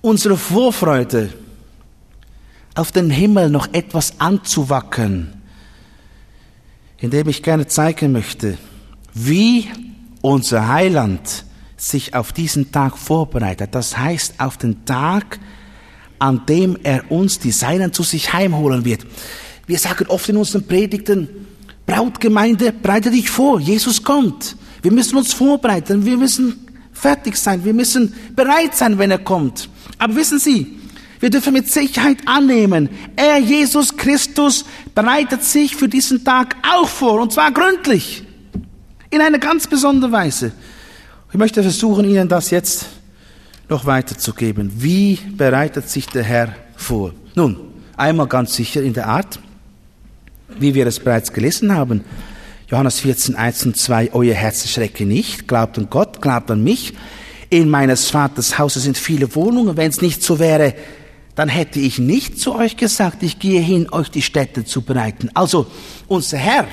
unsere 0.00 0.36
Vorfreude 0.36 1.32
auf 2.74 2.92
den 2.92 3.10
Himmel 3.10 3.50
noch 3.50 3.72
etwas 3.72 4.20
anzuwacken, 4.20 5.32
indem 6.98 7.28
ich 7.28 7.42
gerne 7.42 7.66
zeigen 7.66 8.12
möchte, 8.12 8.56
wie 9.14 9.68
unser 10.22 10.68
Heiland 10.68 11.44
sich 11.76 12.14
auf 12.14 12.32
diesen 12.32 12.72
Tag 12.72 12.98
vorbereitet. 12.98 13.74
Das 13.74 13.96
heißt, 13.96 14.34
auf 14.38 14.56
den 14.56 14.84
Tag, 14.84 15.38
an 16.18 16.44
dem 16.46 16.76
er 16.82 17.10
uns 17.10 17.38
die 17.38 17.52
Seinen 17.52 17.92
zu 17.92 18.02
sich 18.02 18.32
heimholen 18.32 18.84
wird. 18.84 19.06
Wir 19.66 19.78
sagen 19.78 20.06
oft 20.08 20.28
in 20.28 20.36
unseren 20.36 20.66
Predigten, 20.66 21.28
Brautgemeinde, 21.86 22.72
bereite 22.72 23.10
dich 23.10 23.30
vor, 23.30 23.60
Jesus 23.60 24.02
kommt. 24.02 24.56
Wir 24.82 24.92
müssen 24.92 25.16
uns 25.16 25.32
vorbereiten, 25.32 26.04
wir 26.04 26.16
müssen 26.16 26.66
fertig 26.92 27.36
sein, 27.36 27.64
wir 27.64 27.74
müssen 27.74 28.14
bereit 28.34 28.74
sein, 28.74 28.98
wenn 28.98 29.10
er 29.10 29.18
kommt. 29.18 29.68
Aber 29.98 30.14
wissen 30.16 30.38
Sie, 30.38 30.78
wir 31.20 31.30
dürfen 31.30 31.52
mit 31.52 31.68
Sicherheit 31.68 32.18
annehmen, 32.26 32.88
er, 33.16 33.38
Jesus 33.38 33.96
Christus, 33.96 34.64
bereitet 34.94 35.42
sich 35.44 35.74
für 35.74 35.88
diesen 35.88 36.24
Tag 36.24 36.56
auch 36.62 36.88
vor, 36.88 37.20
und 37.20 37.32
zwar 37.32 37.50
gründlich, 37.52 38.24
in 39.10 39.20
einer 39.20 39.38
ganz 39.38 39.66
besonderen 39.66 40.12
Weise. 40.12 40.52
Ich 41.30 41.38
möchte 41.38 41.62
versuchen, 41.62 42.04
Ihnen 42.04 42.28
das 42.28 42.50
jetzt 42.50 42.86
noch 43.68 43.84
weiterzugeben. 43.84 44.72
Wie 44.76 45.18
bereitet 45.36 45.88
sich 45.88 46.06
der 46.06 46.22
Herr 46.22 46.54
vor? 46.76 47.12
Nun, 47.34 47.58
einmal 47.96 48.26
ganz 48.26 48.54
sicher 48.54 48.82
in 48.82 48.94
der 48.94 49.08
Art, 49.08 49.38
wie 50.58 50.74
wir 50.74 50.86
es 50.86 51.00
bereits 51.00 51.32
gelesen 51.32 51.74
haben. 51.74 52.04
Johannes 52.70 53.00
14, 53.00 53.34
1 53.34 53.64
und 53.64 53.76
2, 53.78 54.10
euer 54.12 54.34
Herz 54.34 54.68
schrecke 54.68 55.06
nicht, 55.06 55.48
glaubt 55.48 55.78
an 55.78 55.88
Gott, 55.88 56.20
glaubt 56.20 56.50
an 56.50 56.62
mich. 56.62 56.92
In 57.48 57.70
meines 57.70 58.10
Vaters 58.10 58.58
Hause 58.58 58.80
sind 58.80 58.98
viele 58.98 59.34
Wohnungen. 59.34 59.78
Wenn 59.78 59.88
es 59.88 60.02
nicht 60.02 60.22
so 60.22 60.38
wäre, 60.38 60.74
dann 61.34 61.48
hätte 61.48 61.80
ich 61.80 61.98
nicht 61.98 62.38
zu 62.38 62.54
euch 62.54 62.76
gesagt, 62.76 63.22
ich 63.22 63.38
gehe 63.38 63.62
hin, 63.62 63.90
euch 63.90 64.10
die 64.10 64.20
Städte 64.20 64.66
zu 64.66 64.82
bereiten. 64.82 65.30
Also, 65.32 65.66
unser 66.08 66.36
Herr 66.36 66.68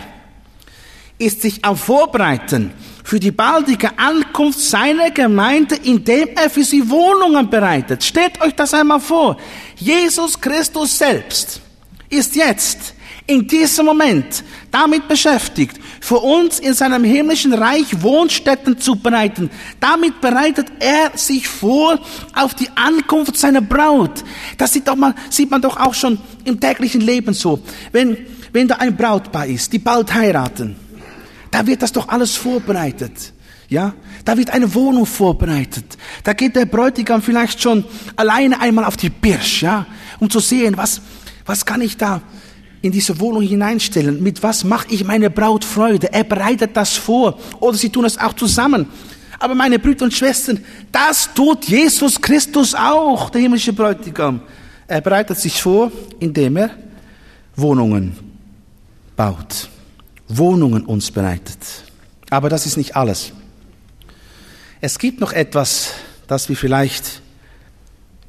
ist 1.17 1.43
sich 1.43 1.63
am 1.63 1.77
Vorbereiten 1.77 2.73
für 3.05 3.21
die 3.21 3.31
baldige 3.31 3.97
Ankunft 3.97 4.59
seiner 4.59 5.11
Gemeinde, 5.11 5.75
indem 5.75 6.27
er 6.35 6.49
für 6.49 6.65
sie 6.65 6.89
Wohnungen 6.89 7.49
bereitet. 7.49 8.03
Stellt 8.03 8.41
euch 8.41 8.53
das 8.53 8.73
einmal 8.73 8.99
vor. 8.99 9.37
Jesus 9.77 10.41
Christus 10.41 10.97
selbst 10.97 11.61
ist 12.09 12.35
jetzt 12.35 12.94
in 13.27 13.47
diesem 13.47 13.85
Moment 13.85 14.43
damit 14.69 15.07
beschäftigt, 15.07 15.79
für 15.99 16.19
uns 16.19 16.59
in 16.59 16.73
seinem 16.73 17.03
himmlischen 17.03 17.53
Reich 17.53 18.01
Wohnstätten 18.01 18.79
zu 18.79 18.95
bereiten. 18.95 19.49
Damit 19.79 20.21
bereitet 20.21 20.67
er 20.79 21.17
sich 21.17 21.47
vor 21.47 21.99
auf 22.35 22.53
die 22.53 22.69
Ankunft 22.75 23.37
seiner 23.37 23.61
Braut. 23.61 24.23
Das 24.57 24.73
sieht, 24.73 24.87
doch 24.87 24.95
mal, 24.95 25.15
sieht 25.29 25.49
man 25.49 25.61
doch 25.61 25.77
auch 25.77 25.93
schon 25.93 26.19
im 26.43 26.59
täglichen 26.59 27.01
Leben 27.01 27.33
so. 27.33 27.59
Wenn, 27.91 28.17
wenn 28.53 28.67
da 28.67 28.75
ein 28.75 28.95
Brautpaar 28.95 29.47
ist, 29.47 29.73
die 29.73 29.79
bald 29.79 30.13
heiraten, 30.13 30.75
da 31.49 31.65
wird 31.65 31.81
das 31.81 31.91
doch 31.91 32.07
alles 32.09 32.35
vorbereitet. 32.35 33.33
Ja, 33.67 33.95
da 34.23 34.37
wird 34.37 34.51
eine 34.51 34.71
Wohnung 34.75 35.07
vorbereitet. 35.07 35.97
Da 36.23 36.33
geht 36.33 36.55
der 36.55 36.65
Bräutigam 36.65 37.23
vielleicht 37.23 37.59
schon 37.59 37.83
alleine 38.15 38.61
einmal 38.61 38.85
auf 38.85 38.95
die 38.95 39.09
Birsch, 39.09 39.63
ja, 39.63 39.87
um 40.19 40.29
zu 40.29 40.39
sehen, 40.39 40.77
was, 40.77 41.01
was 41.47 41.65
kann 41.65 41.81
ich 41.81 41.97
da 41.97 42.21
in 42.85 42.91
diese 42.91 43.19
Wohnung 43.19 43.41
hineinstellen? 43.41 44.21
Mit 44.21 44.43
was 44.43 44.63
mache 44.63 44.87
ich 44.91 45.03
meine 45.03 45.31
Braut 45.31 45.65
Freude? 45.65 46.13
Er 46.13 46.23
bereitet 46.23 46.77
das 46.77 46.93
vor. 46.93 47.39
Oder 47.59 47.75
sie 47.75 47.89
tun 47.89 48.05
es 48.05 48.17
auch 48.17 48.33
zusammen. 48.33 48.85
Aber 49.39 49.55
meine 49.55 49.79
Brüder 49.79 50.05
und 50.05 50.13
Schwestern, 50.13 50.63
das 50.91 51.33
tut 51.33 51.65
Jesus 51.65 52.21
Christus 52.21 52.75
auch, 52.75 53.31
der 53.31 53.41
himmlische 53.41 53.73
Bräutigam. 53.73 54.39
Er 54.87 55.01
bereitet 55.01 55.39
sich 55.39 55.59
vor, 55.61 55.91
indem 56.19 56.57
er 56.57 56.69
Wohnungen 57.55 58.15
baut. 59.15 59.67
Wohnungen 60.27 60.85
uns 60.85 61.09
bereitet. 61.09 61.57
Aber 62.29 62.49
das 62.49 62.67
ist 62.67 62.77
nicht 62.77 62.95
alles. 62.95 63.33
Es 64.79 64.99
gibt 64.99 65.21
noch 65.21 65.33
etwas, 65.33 65.89
das 66.27 66.49
wir 66.49 66.55
vielleicht 66.55 67.21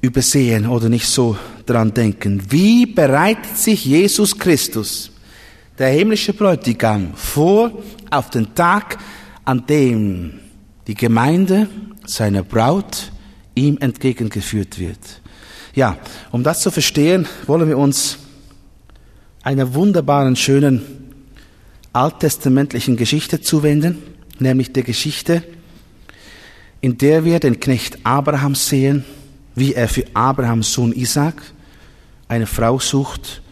übersehen 0.00 0.66
oder 0.66 0.88
nicht 0.88 1.08
so 1.08 1.36
dran 1.68 1.92
denken. 1.92 2.42
Wie 2.50 2.86
bereitet 2.86 3.56
sich 3.56 3.84
Jesus 3.84 4.38
Christus, 4.38 5.10
der 5.78 5.88
himmlische 5.88 6.32
Bräutigam, 6.32 7.14
vor 7.14 7.72
auf 8.10 8.30
den 8.30 8.54
Tag, 8.54 8.98
an 9.44 9.66
dem 9.66 10.40
die 10.86 10.94
Gemeinde, 10.94 11.68
seine 12.06 12.42
Braut, 12.42 13.10
ihm 13.54 13.78
entgegengeführt 13.80 14.78
wird? 14.78 15.20
Ja, 15.74 15.98
um 16.32 16.42
das 16.42 16.60
zu 16.60 16.70
verstehen, 16.70 17.26
wollen 17.46 17.68
wir 17.68 17.76
uns 17.76 18.18
einer 19.42 19.74
wunderbaren, 19.74 20.34
schönen 20.36 20.82
alttestamentlichen 21.92 22.96
Geschichte 22.96 23.40
zuwenden, 23.40 24.02
nämlich 24.38 24.72
der 24.72 24.82
Geschichte, 24.82 25.42
in 26.80 26.98
der 26.98 27.24
wir 27.24 27.40
den 27.40 27.58
Knecht 27.60 27.98
Abraham 28.04 28.54
sehen, 28.54 29.04
wie 29.54 29.74
er 29.74 29.88
für 29.88 30.04
Abrahams 30.14 30.72
Sohn 30.72 30.92
Isaac 30.92 31.42
eine 32.28 32.46
Frau 32.46 32.78
sucht 32.78 33.42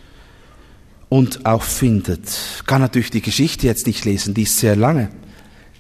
und 1.09 1.47
auch 1.47 1.63
findet. 1.63 2.29
Kann 2.67 2.81
natürlich 2.81 3.11
die 3.11 3.23
Geschichte 3.23 3.67
jetzt 3.67 3.87
nicht 3.87 4.05
lesen, 4.05 4.35
die 4.35 4.43
ist 4.43 4.59
sehr 4.59 4.77
lange. 4.77 5.11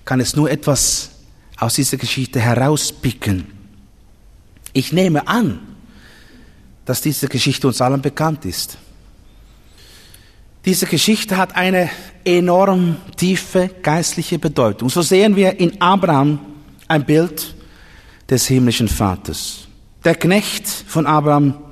Kann 0.04 0.20
es 0.20 0.36
nur 0.36 0.50
etwas 0.50 1.10
aus 1.56 1.74
dieser 1.74 1.96
Geschichte 1.96 2.40
herauspicken. 2.40 3.46
Ich 4.72 4.92
nehme 4.92 5.26
an, 5.28 5.60
dass 6.84 7.00
diese 7.00 7.28
Geschichte 7.28 7.66
uns 7.66 7.80
allen 7.80 8.02
bekannt 8.02 8.44
ist. 8.44 8.76
Diese 10.64 10.86
Geschichte 10.86 11.36
hat 11.36 11.56
eine 11.56 11.90
enorm 12.24 12.96
tiefe 13.16 13.70
geistliche 13.82 14.38
Bedeutung. 14.38 14.88
So 14.88 15.02
sehen 15.02 15.36
wir 15.36 15.58
in 15.60 15.80
Abraham 15.80 16.38
ein 16.88 17.04
Bild 17.04 17.54
des 18.28 18.46
himmlischen 18.46 18.88
Vaters. 18.88 19.68
Der 20.04 20.14
Knecht 20.14 20.66
von 20.66 21.06
Abraham 21.06 21.63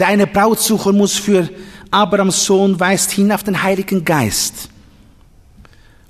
der 0.00 0.08
eine 0.08 0.26
Braut 0.26 0.58
suchen 0.58 0.96
muss 0.96 1.14
für 1.14 1.48
Abrahams 1.90 2.44
Sohn, 2.44 2.80
weist 2.80 3.10
hin 3.10 3.30
auf 3.32 3.42
den 3.42 3.62
Heiligen 3.62 4.04
Geist. 4.04 4.70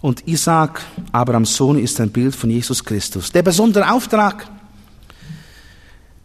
Und 0.00 0.26
Isaac, 0.26 0.80
Abrahams 1.12 1.54
Sohn, 1.54 1.78
ist 1.78 2.00
ein 2.00 2.10
Bild 2.10 2.34
von 2.34 2.50
Jesus 2.50 2.84
Christus. 2.84 3.32
Der 3.32 3.42
besondere 3.42 3.90
Auftrag, 3.90 4.48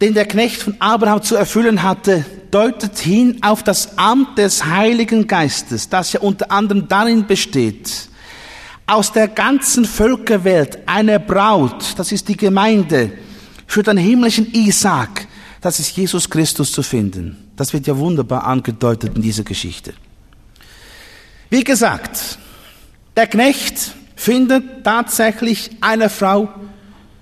den 0.00 0.14
der 0.14 0.26
Knecht 0.26 0.62
von 0.62 0.76
Abraham 0.78 1.22
zu 1.22 1.34
erfüllen 1.36 1.82
hatte, 1.82 2.24
deutet 2.50 2.98
hin 2.98 3.38
auf 3.42 3.62
das 3.62 3.98
Amt 3.98 4.38
des 4.38 4.64
Heiligen 4.64 5.26
Geistes, 5.26 5.88
das 5.88 6.12
ja 6.12 6.20
unter 6.20 6.50
anderem 6.50 6.86
darin 6.86 7.26
besteht, 7.26 8.08
aus 8.86 9.10
der 9.10 9.26
ganzen 9.26 9.84
Völkerwelt 9.84 10.78
eine 10.86 11.18
Braut, 11.18 11.94
das 11.96 12.12
ist 12.12 12.28
die 12.28 12.36
Gemeinde, 12.36 13.12
für 13.66 13.82
den 13.82 13.96
himmlischen 13.96 14.52
Isaac, 14.54 15.26
das 15.60 15.80
ist 15.80 15.96
Jesus 15.96 16.30
Christus 16.30 16.70
zu 16.70 16.82
finden. 16.82 17.45
Das 17.56 17.72
wird 17.72 17.86
ja 17.86 17.96
wunderbar 17.96 18.44
angedeutet 18.44 19.16
in 19.16 19.22
dieser 19.22 19.42
Geschichte. 19.42 19.94
Wie 21.48 21.64
gesagt, 21.64 22.38
der 23.16 23.26
Knecht 23.26 23.94
findet 24.14 24.84
tatsächlich 24.84 25.70
eine 25.80 26.10
Frau 26.10 26.48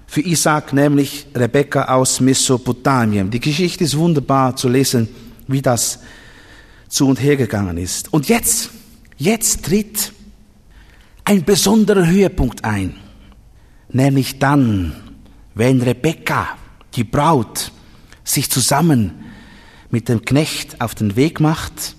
für 0.06 0.22
Isaac, 0.22 0.72
nämlich 0.72 1.26
Rebekka 1.34 1.84
aus 1.86 2.20
Mesopotamien. 2.20 3.30
Die 3.30 3.40
Geschichte 3.40 3.84
ist 3.84 3.96
wunderbar 3.96 4.56
zu 4.56 4.68
lesen, 4.68 5.08
wie 5.46 5.62
das 5.62 6.00
zu 6.88 7.08
und 7.08 7.20
her 7.20 7.36
gegangen 7.36 7.76
ist. 7.78 8.12
Und 8.12 8.28
jetzt, 8.28 8.70
jetzt 9.16 9.64
tritt 9.64 10.12
ein 11.24 11.44
besonderer 11.44 12.06
Höhepunkt 12.06 12.64
ein, 12.64 12.94
nämlich 13.88 14.38
dann, 14.38 14.94
wenn 15.54 15.80
Rebekka, 15.80 16.48
die 16.94 17.04
Braut, 17.04 17.72
sich 18.24 18.50
zusammen 18.50 19.24
mit 19.94 20.08
dem 20.08 20.24
Knecht 20.24 20.80
auf 20.80 20.96
den 20.96 21.14
Weg 21.14 21.38
macht, 21.38 21.94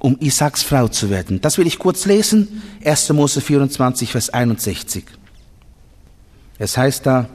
um 0.00 0.18
Isaaks 0.18 0.64
Frau 0.64 0.88
zu 0.88 1.10
werden. 1.10 1.40
Das 1.40 1.58
will 1.58 1.66
ich 1.68 1.78
kurz 1.78 2.04
lesen. 2.04 2.60
1. 2.84 3.12
Mose 3.12 3.40
24, 3.40 4.10
Vers 4.10 4.30
61. 4.30 5.04
Es 6.58 6.76
heißt 6.76 7.06
da, 7.06 7.28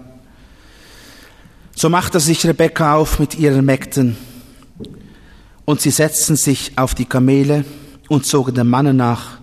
so 1.73 1.87
machte 1.87 2.19
sich 2.19 2.45
Rebekka 2.45 2.95
auf 2.95 3.19
mit 3.19 3.39
ihren 3.39 3.63
Mägden 3.63 4.17
und 5.63 5.79
sie 5.79 5.91
setzten 5.91 6.35
sich 6.35 6.77
auf 6.77 6.93
die 6.93 7.05
Kamele 7.05 7.63
und 8.09 8.25
zogen 8.25 8.53
dem 8.53 8.69
Manne 8.69 8.93
nach. 8.93 9.39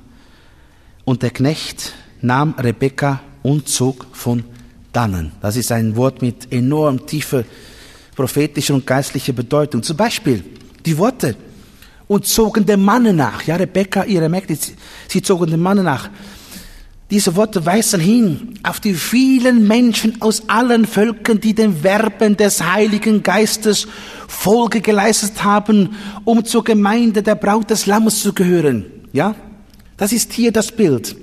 Und 1.07 1.22
der 1.22 1.31
Knecht 1.31 1.94
nahm 2.20 2.54
Rebekka 2.59 3.20
und 3.42 3.70
zog 3.70 4.04
von 4.12 4.44
dannen. 4.92 5.33
Das 5.40 5.57
ist 5.57 5.72
ein 5.72 5.96
Wort 5.96 6.20
mit 6.20 6.52
enorm 6.52 7.07
tiefer 7.07 7.44
prophetischer 8.18 8.74
und 8.74 8.85
geistlicher 8.85 9.33
Bedeutung. 9.33 9.81
Zum 9.81 9.96
Beispiel, 9.96 10.42
die 10.85 10.99
Worte. 10.99 11.37
Und 12.07 12.27
zogen 12.27 12.64
dem 12.64 12.83
Manne 12.85 13.12
nach. 13.12 13.43
Ja, 13.43 13.57
Rebecca, 13.57 14.05
ihre 14.05 14.31
Mägde, 14.31 14.57
sie 15.09 15.23
zogen 15.23 15.51
dem 15.51 15.61
Manne 15.61 15.83
nach. 15.83 16.09
Diese 17.11 17.37
Worte 17.37 17.64
weisen 17.64 18.01
hin 18.01 18.55
auf 18.62 18.81
die 18.81 18.93
vielen 18.93 19.67
Menschen 19.67 20.21
aus 20.21 20.43
allen 20.49 20.87
Völkern, 20.87 21.41
die 21.41 21.55
den 21.55 21.79
Verben 21.79 22.37
des 22.37 22.62
Heiligen 22.62 23.23
Geistes 23.23 23.88
Folge 24.27 24.83
geleistet 24.83 25.43
haben, 25.43 25.97
um 26.25 26.45
zur 26.45 26.64
Gemeinde 26.64 27.23
der 27.23 27.35
Braut 27.35 27.71
des 27.71 27.87
Lammes 27.87 28.23
zu 28.23 28.35
gehören. 28.35 28.85
Ja? 29.12 29.35
Das 29.97 30.12
ist 30.12 30.35
hier 30.35 30.53
das 30.53 30.71
Bild. 30.71 31.17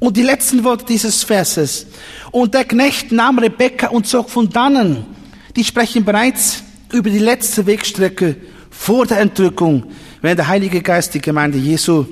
Und 0.00 0.16
die 0.16 0.22
letzten 0.22 0.64
Worte 0.64 0.84
dieses 0.84 1.22
Verses. 1.22 1.86
Und 2.32 2.54
der 2.54 2.64
Knecht 2.64 3.12
nahm 3.12 3.38
Rebekka 3.38 3.88
und 3.88 4.06
zog 4.06 4.30
von 4.30 4.48
dannen. 4.48 5.06
Die 5.54 5.64
sprechen 5.64 6.04
bereits 6.04 6.62
über 6.92 7.08
die 7.08 7.18
letzte 7.18 7.66
Wegstrecke 7.66 8.36
vor 8.70 9.06
der 9.06 9.20
Entrückung, 9.20 9.84
wenn 10.22 10.36
der 10.36 10.48
Heilige 10.48 10.80
Geist 10.80 11.14
die 11.14 11.20
Gemeinde 11.20 11.58
Jesu 11.58 12.06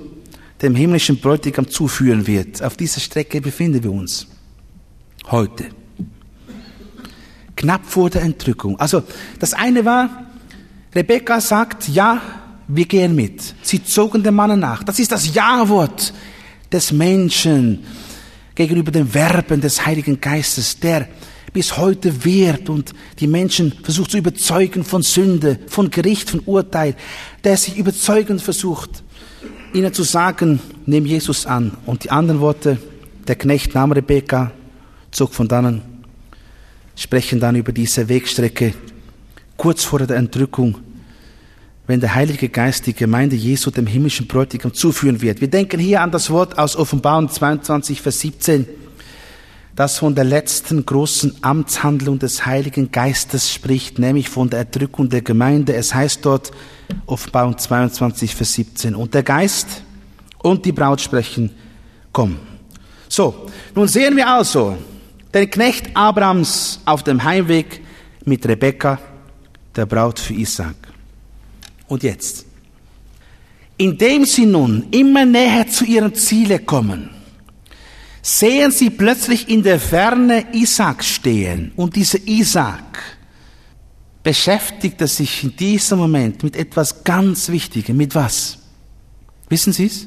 dem 0.60 0.74
himmlischen 0.74 1.20
Bräutigam 1.20 1.68
zuführen 1.68 2.26
wird. 2.26 2.62
Auf 2.62 2.76
dieser 2.76 3.00
Strecke 3.00 3.40
befinden 3.40 3.82
wir 3.82 3.92
uns 3.92 4.26
heute. 5.30 5.66
Knapp 7.56 7.86
vor 7.86 8.10
der 8.10 8.22
Entrückung. 8.22 8.78
Also 8.78 9.02
das 9.38 9.54
eine 9.54 9.84
war, 9.84 10.26
Rebecca 10.94 11.40
sagt, 11.40 11.88
ja, 11.88 12.20
wir 12.66 12.86
gehen 12.86 13.14
mit. 13.14 13.54
Sie 13.62 13.82
zogen 13.82 14.22
dem 14.22 14.34
Mann 14.34 14.58
nach. 14.58 14.82
Das 14.82 14.98
ist 14.98 15.10
das 15.10 15.34
Ja-Wort 15.34 16.12
des 16.70 16.92
Menschen 16.92 17.84
gegenüber 18.54 18.90
den 18.90 19.08
Verben 19.08 19.60
des 19.60 19.86
Heiligen 19.86 20.20
Geistes, 20.20 20.78
der 20.78 21.08
bis 21.52 21.76
heute 21.76 22.24
wehrt 22.24 22.68
und 22.68 22.92
die 23.18 23.26
Menschen 23.26 23.72
versucht 23.82 24.10
zu 24.10 24.18
überzeugen 24.18 24.84
von 24.84 25.02
Sünde, 25.02 25.58
von 25.66 25.90
Gericht, 25.90 26.30
von 26.30 26.40
Urteil, 26.40 26.94
der 27.44 27.56
sich 27.56 27.76
überzeugend 27.76 28.42
versucht, 28.42 29.02
ihnen 29.72 29.92
zu 29.92 30.02
sagen, 30.02 30.60
nimm 30.86 31.06
Jesus 31.06 31.46
an. 31.46 31.76
Und 31.86 32.04
die 32.04 32.10
anderen 32.10 32.40
Worte, 32.40 32.78
der 33.26 33.36
Knecht 33.36 33.74
nahm 33.74 33.92
Rebekka, 33.92 34.52
zog 35.10 35.34
von 35.34 35.48
dannen, 35.48 35.82
sprechen 36.96 37.40
dann 37.40 37.56
über 37.56 37.72
diese 37.72 38.08
Wegstrecke 38.08 38.74
kurz 39.56 39.84
vor 39.84 40.00
der 40.00 40.16
Entrückung, 40.16 40.78
wenn 41.86 42.00
der 42.00 42.14
Heilige 42.14 42.48
Geist 42.48 42.86
die 42.86 42.92
Gemeinde 42.92 43.36
Jesu 43.36 43.70
dem 43.70 43.86
himmlischen 43.86 44.26
Bräutigam 44.26 44.74
zuführen 44.74 45.20
wird. 45.22 45.40
Wir 45.40 45.48
denken 45.48 45.80
hier 45.80 46.02
an 46.02 46.10
das 46.10 46.30
Wort 46.30 46.58
aus 46.58 46.76
Offenbarung 46.76 47.30
22, 47.30 48.02
Vers 48.02 48.20
17, 48.20 48.66
das 49.78 49.98
von 49.98 50.16
der 50.16 50.24
letzten 50.24 50.84
großen 50.84 51.36
Amtshandlung 51.40 52.18
des 52.18 52.44
Heiligen 52.44 52.90
Geistes 52.90 53.52
spricht, 53.52 54.00
nämlich 54.00 54.28
von 54.28 54.50
der 54.50 54.58
Erdrückung 54.58 55.08
der 55.08 55.22
Gemeinde. 55.22 55.72
Es 55.72 55.94
heißt 55.94 56.24
dort, 56.24 56.50
Offenbarung 57.06 57.56
22, 57.56 58.34
Vers 58.34 58.54
17, 58.54 58.96
und 58.96 59.14
der 59.14 59.22
Geist 59.22 59.84
und 60.38 60.64
die 60.64 60.72
Braut 60.72 61.00
sprechen, 61.00 61.52
komm. 62.10 62.40
So, 63.08 63.46
nun 63.72 63.86
sehen 63.86 64.16
wir 64.16 64.28
also 64.28 64.76
den 65.32 65.48
Knecht 65.48 65.96
Abrams 65.96 66.80
auf 66.84 67.04
dem 67.04 67.22
Heimweg 67.22 67.80
mit 68.24 68.44
Rebekka, 68.48 68.98
der 69.76 69.86
Braut 69.86 70.18
für 70.18 70.34
Isaac. 70.34 70.74
Und 71.86 72.02
jetzt, 72.02 72.46
indem 73.76 74.24
sie 74.24 74.46
nun 74.46 74.88
immer 74.90 75.24
näher 75.24 75.68
zu 75.68 75.84
ihrem 75.84 76.12
Ziele 76.16 76.58
kommen, 76.58 77.10
sehen 78.28 78.70
sie 78.70 78.90
plötzlich 78.90 79.48
in 79.48 79.62
der 79.62 79.80
Ferne 79.80 80.52
Isaac 80.52 81.02
stehen. 81.02 81.72
Und 81.76 81.96
dieser 81.96 82.18
Isaac 82.26 82.98
beschäftigte 84.22 85.06
sich 85.06 85.44
in 85.44 85.56
diesem 85.56 85.98
Moment 85.98 86.42
mit 86.42 86.54
etwas 86.54 87.04
ganz 87.04 87.48
Wichtigem. 87.48 87.96
Mit 87.96 88.14
was? 88.14 88.58
Wissen 89.48 89.72
Sie 89.72 89.86
es? 89.86 90.06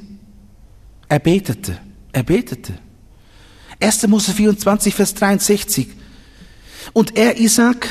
Er 1.08 1.18
betete. 1.18 1.80
Er 2.12 2.22
betete. 2.22 2.74
1. 3.80 4.08
Mose 4.08 4.34
24, 4.34 4.94
Vers 4.94 5.16
63. 5.16 5.88
Und 6.94 7.18
er, 7.18 7.40
Isaac, 7.40 7.88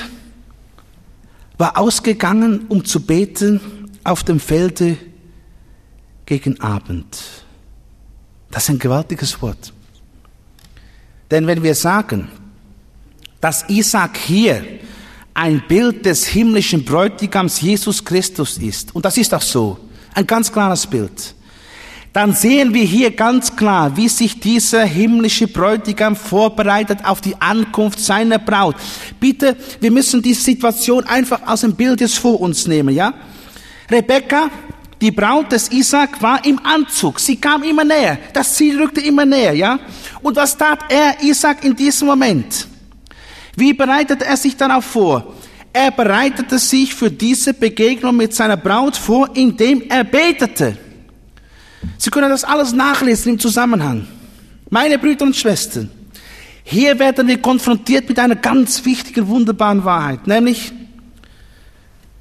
war 1.58 1.76
ausgegangen, 1.76 2.66
um 2.68 2.84
zu 2.84 3.00
beten 3.00 3.60
auf 4.04 4.22
dem 4.22 4.38
Felde 4.38 4.96
gegen 6.24 6.60
Abend. 6.60 7.18
Das 8.52 8.64
ist 8.64 8.70
ein 8.70 8.78
gewaltiges 8.78 9.42
Wort. 9.42 9.72
Denn 11.30 11.46
wenn 11.46 11.62
wir 11.62 11.74
sagen, 11.74 12.28
dass 13.40 13.68
Isaac 13.68 14.16
hier 14.16 14.64
ein 15.32 15.62
Bild 15.68 16.04
des 16.04 16.26
himmlischen 16.26 16.84
Bräutigams 16.84 17.60
Jesus 17.60 18.04
Christus 18.04 18.58
ist, 18.58 18.94
und 18.94 19.04
das 19.04 19.16
ist 19.16 19.32
auch 19.32 19.42
so, 19.42 19.78
ein 20.14 20.26
ganz 20.26 20.52
klares 20.52 20.86
Bild, 20.86 21.34
dann 22.12 22.34
sehen 22.34 22.74
wir 22.74 22.82
hier 22.82 23.12
ganz 23.12 23.54
klar, 23.54 23.96
wie 23.96 24.08
sich 24.08 24.40
dieser 24.40 24.84
himmlische 24.84 25.46
Bräutigam 25.46 26.16
vorbereitet 26.16 26.98
auf 27.04 27.20
die 27.20 27.40
Ankunft 27.40 28.00
seiner 28.00 28.40
Braut. 28.40 28.74
Bitte, 29.20 29.56
wir 29.80 29.92
müssen 29.92 30.20
die 30.20 30.34
Situation 30.34 31.04
einfach 31.04 31.46
aus 31.46 31.60
dem 31.60 31.74
Bild 31.74 32.00
jetzt 32.00 32.18
vor 32.18 32.40
uns 32.40 32.66
nehmen, 32.66 32.92
ja? 32.94 33.14
Rebekka, 33.88 34.50
die 35.00 35.10
Braut 35.10 35.50
des 35.52 35.70
Isaac, 35.70 36.20
war 36.20 36.44
im 36.44 36.58
Anzug. 36.64 37.18
Sie 37.20 37.36
kam 37.36 37.62
immer 37.62 37.84
näher. 37.84 38.18
Das 38.32 38.54
Ziel 38.54 38.80
rückte 38.80 39.00
immer 39.00 39.24
näher, 39.24 39.54
ja? 39.54 39.78
Und 40.20 40.36
was 40.36 40.56
tat 40.56 40.80
er, 40.90 41.22
Isaac, 41.22 41.64
in 41.64 41.74
diesem 41.74 42.08
Moment? 42.08 42.66
Wie 43.56 43.72
bereitete 43.72 44.26
er 44.26 44.36
sich 44.36 44.56
darauf 44.56 44.84
vor? 44.84 45.34
Er 45.72 45.90
bereitete 45.90 46.58
sich 46.58 46.94
für 46.94 47.10
diese 47.10 47.54
Begegnung 47.54 48.16
mit 48.16 48.34
seiner 48.34 48.56
Braut 48.56 48.96
vor, 48.96 49.30
indem 49.34 49.82
er 49.88 50.04
betete. 50.04 50.76
Sie 51.96 52.10
können 52.10 52.28
das 52.28 52.44
alles 52.44 52.72
nachlesen 52.72 53.32
im 53.32 53.38
Zusammenhang. 53.38 54.06
Meine 54.68 54.98
Brüder 54.98 55.24
und 55.24 55.36
Schwestern, 55.36 55.90
hier 56.62 56.98
werden 56.98 57.26
wir 57.26 57.40
konfrontiert 57.40 58.08
mit 58.08 58.18
einer 58.18 58.36
ganz 58.36 58.84
wichtigen, 58.84 59.26
wunderbaren 59.26 59.84
Wahrheit, 59.84 60.26
nämlich, 60.26 60.72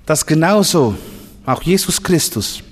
dass 0.06 0.26
genauso 0.26 0.96
auch 1.46 1.62
Jesus 1.62 2.02
Christus, 2.02 2.64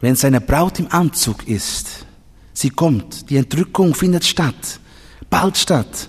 wenn 0.00 0.16
seine 0.16 0.40
Braut 0.40 0.78
im 0.78 0.90
Anzug 0.90 1.46
ist, 1.48 2.06
sie 2.52 2.70
kommt, 2.70 3.30
die 3.30 3.36
Entrückung 3.36 3.94
findet 3.94 4.24
statt, 4.24 4.80
bald 5.30 5.56
statt, 5.56 6.08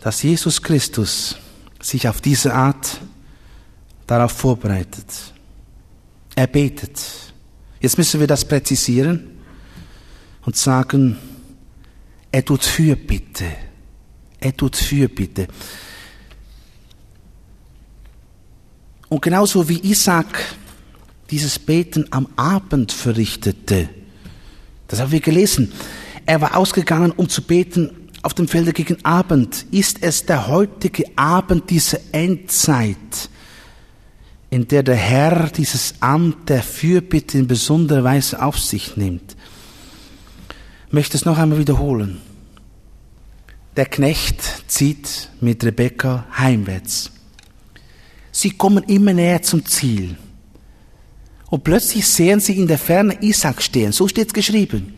dass 0.00 0.22
Jesus 0.22 0.62
Christus 0.62 1.36
sich 1.80 2.08
auf 2.08 2.20
diese 2.20 2.54
Art 2.54 3.00
darauf 4.06 4.32
vorbereitet. 4.32 5.06
Er 6.34 6.46
betet. 6.46 7.00
Jetzt 7.80 7.98
müssen 7.98 8.20
wir 8.20 8.26
das 8.26 8.44
präzisieren 8.44 9.38
und 10.44 10.56
sagen, 10.56 11.18
er 12.30 12.44
tut 12.44 12.64
Fürbitte. 12.64 13.46
Er 14.38 14.56
tut 14.56 14.76
Fürbitte. 14.76 15.48
Und 19.08 19.22
genauso 19.22 19.68
wie 19.68 19.78
Isaac 19.80 20.56
dieses 21.30 21.58
Beten 21.58 22.06
am 22.10 22.28
Abend 22.36 22.92
verrichtete, 22.92 23.88
das 24.88 25.00
haben 25.00 25.12
wir 25.12 25.20
gelesen, 25.20 25.72
er 26.26 26.40
war 26.40 26.56
ausgegangen, 26.56 27.12
um 27.12 27.28
zu 27.28 27.42
beten 27.42 27.90
auf 28.22 28.34
dem 28.34 28.48
Felde 28.48 28.72
gegen 28.72 29.04
Abend, 29.04 29.66
ist 29.70 29.98
es 30.02 30.26
der 30.26 30.48
heutige 30.48 31.04
Abend 31.14 31.70
dieser 31.70 31.98
Endzeit, 32.12 33.30
in 34.50 34.66
der 34.66 34.82
der 34.82 34.96
Herr 34.96 35.48
dieses 35.48 35.94
Amt 36.00 36.48
der 36.48 36.62
Fürbitte 36.62 37.38
in 37.38 37.46
besonderer 37.46 38.02
Weise 38.02 38.42
auf 38.42 38.58
sich 38.58 38.96
nimmt. 38.96 39.36
Ich 40.88 40.92
möchte 40.92 41.16
es 41.16 41.24
noch 41.24 41.38
einmal 41.38 41.58
wiederholen. 41.58 42.20
Der 43.76 43.86
Knecht 43.86 44.42
zieht 44.66 45.30
mit 45.40 45.62
Rebekka 45.62 46.26
heimwärts. 46.36 47.12
Sie 48.32 48.50
kommen 48.50 48.84
immer 48.84 49.12
näher 49.12 49.42
zum 49.42 49.64
Ziel. 49.64 50.16
Und 51.48 51.62
plötzlich 51.62 52.06
sehen 52.06 52.40
sie 52.40 52.58
in 52.58 52.66
der 52.66 52.78
Ferne 52.78 53.16
Isaac 53.20 53.62
stehen. 53.62 53.92
So 53.92 54.08
steht 54.08 54.28
es 54.28 54.34
geschrieben. 54.34 54.94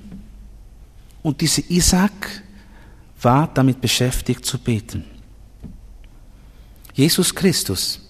Und 1.23 1.41
dieser 1.41 1.63
Isaac 1.69 2.43
war 3.21 3.51
damit 3.53 3.81
beschäftigt 3.81 4.45
zu 4.45 4.59
beten. 4.59 5.05
Jesus 6.95 7.35
Christus 7.35 8.01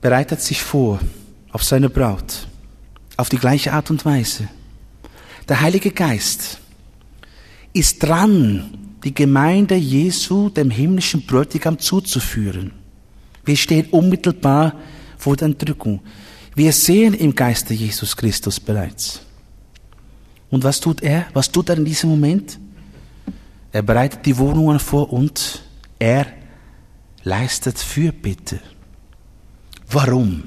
bereitet 0.00 0.40
sich 0.40 0.60
vor 0.60 1.00
auf 1.50 1.64
seine 1.64 1.88
Braut, 1.88 2.46
auf 3.16 3.28
die 3.28 3.38
gleiche 3.38 3.72
Art 3.72 3.90
und 3.90 4.04
Weise. 4.04 4.48
Der 5.48 5.60
Heilige 5.60 5.90
Geist 5.90 6.58
ist 7.72 8.02
dran, 8.02 8.70
die 9.04 9.14
Gemeinde 9.14 9.76
Jesu 9.76 10.50
dem 10.50 10.70
himmlischen 10.70 11.24
Bräutigam 11.24 11.78
zuzuführen. 11.78 12.72
Wir 13.44 13.56
stehen 13.56 13.86
unmittelbar 13.90 14.74
vor 15.16 15.36
der 15.36 15.46
Entrückung. 15.46 16.00
Wir 16.58 16.72
sehen 16.72 17.14
im 17.14 17.36
Geiste 17.36 17.72
Jesus 17.72 18.16
Christus 18.16 18.58
bereits. 18.58 19.20
Und 20.50 20.64
was 20.64 20.80
tut 20.80 21.00
er? 21.04 21.26
Was 21.32 21.52
tut 21.52 21.68
er 21.68 21.76
in 21.76 21.84
diesem 21.84 22.10
Moment? 22.10 22.58
Er 23.70 23.82
bereitet 23.82 24.26
die 24.26 24.36
Wohnungen 24.36 24.80
vor 24.80 25.12
und 25.12 25.62
er 26.00 26.26
leistet 27.22 27.78
Fürbitte. 27.78 28.58
Warum? 29.88 30.42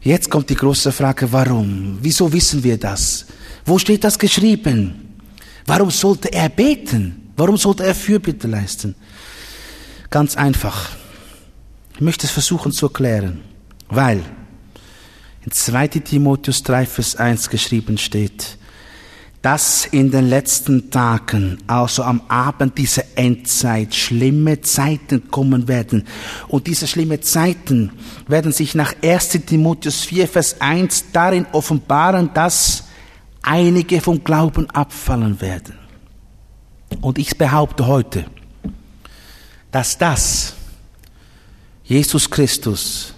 Jetzt 0.00 0.30
kommt 0.30 0.48
die 0.48 0.54
große 0.54 0.90
Frage, 0.90 1.30
warum? 1.30 1.98
Wieso 2.00 2.32
wissen 2.32 2.64
wir 2.64 2.78
das? 2.78 3.26
Wo 3.66 3.78
steht 3.78 4.02
das 4.04 4.18
geschrieben? 4.18 5.18
Warum 5.66 5.90
sollte 5.90 6.32
er 6.32 6.48
beten? 6.48 7.30
Warum 7.36 7.58
sollte 7.58 7.84
er 7.84 7.94
Fürbitte 7.94 8.48
leisten? 8.48 8.94
Ganz 10.08 10.34
einfach. 10.34 10.88
Ich 11.92 12.00
möchte 12.00 12.24
es 12.24 12.32
versuchen 12.32 12.72
zu 12.72 12.86
erklären, 12.86 13.42
weil 13.90 14.24
in 15.44 15.52
2 15.52 15.88
Timotheus 15.88 16.62
3, 16.62 16.86
Vers 16.86 17.16
1 17.16 17.48
geschrieben 17.50 17.98
steht, 17.98 18.58
dass 19.42 19.86
in 19.86 20.10
den 20.10 20.28
letzten 20.28 20.90
Tagen, 20.90 21.58
also 21.66 22.02
am 22.02 22.20
Abend 22.28 22.76
dieser 22.76 23.04
Endzeit, 23.14 23.94
schlimme 23.94 24.60
Zeiten 24.60 25.30
kommen 25.30 25.66
werden. 25.66 26.06
Und 26.48 26.66
diese 26.66 26.86
schlimme 26.86 27.20
Zeiten 27.20 27.92
werden 28.28 28.52
sich 28.52 28.74
nach 28.74 28.94
1 29.02 29.30
Timotheus 29.46 30.04
4, 30.04 30.28
Vers 30.28 30.60
1 30.60 31.06
darin 31.12 31.46
offenbaren, 31.52 32.30
dass 32.34 32.84
einige 33.40 34.02
vom 34.02 34.22
Glauben 34.22 34.68
abfallen 34.70 35.40
werden. 35.40 35.78
Und 37.00 37.18
ich 37.18 37.38
behaupte 37.38 37.86
heute, 37.86 38.26
dass 39.70 39.96
das 39.96 40.54
Jesus 41.84 42.28
Christus 42.28 43.14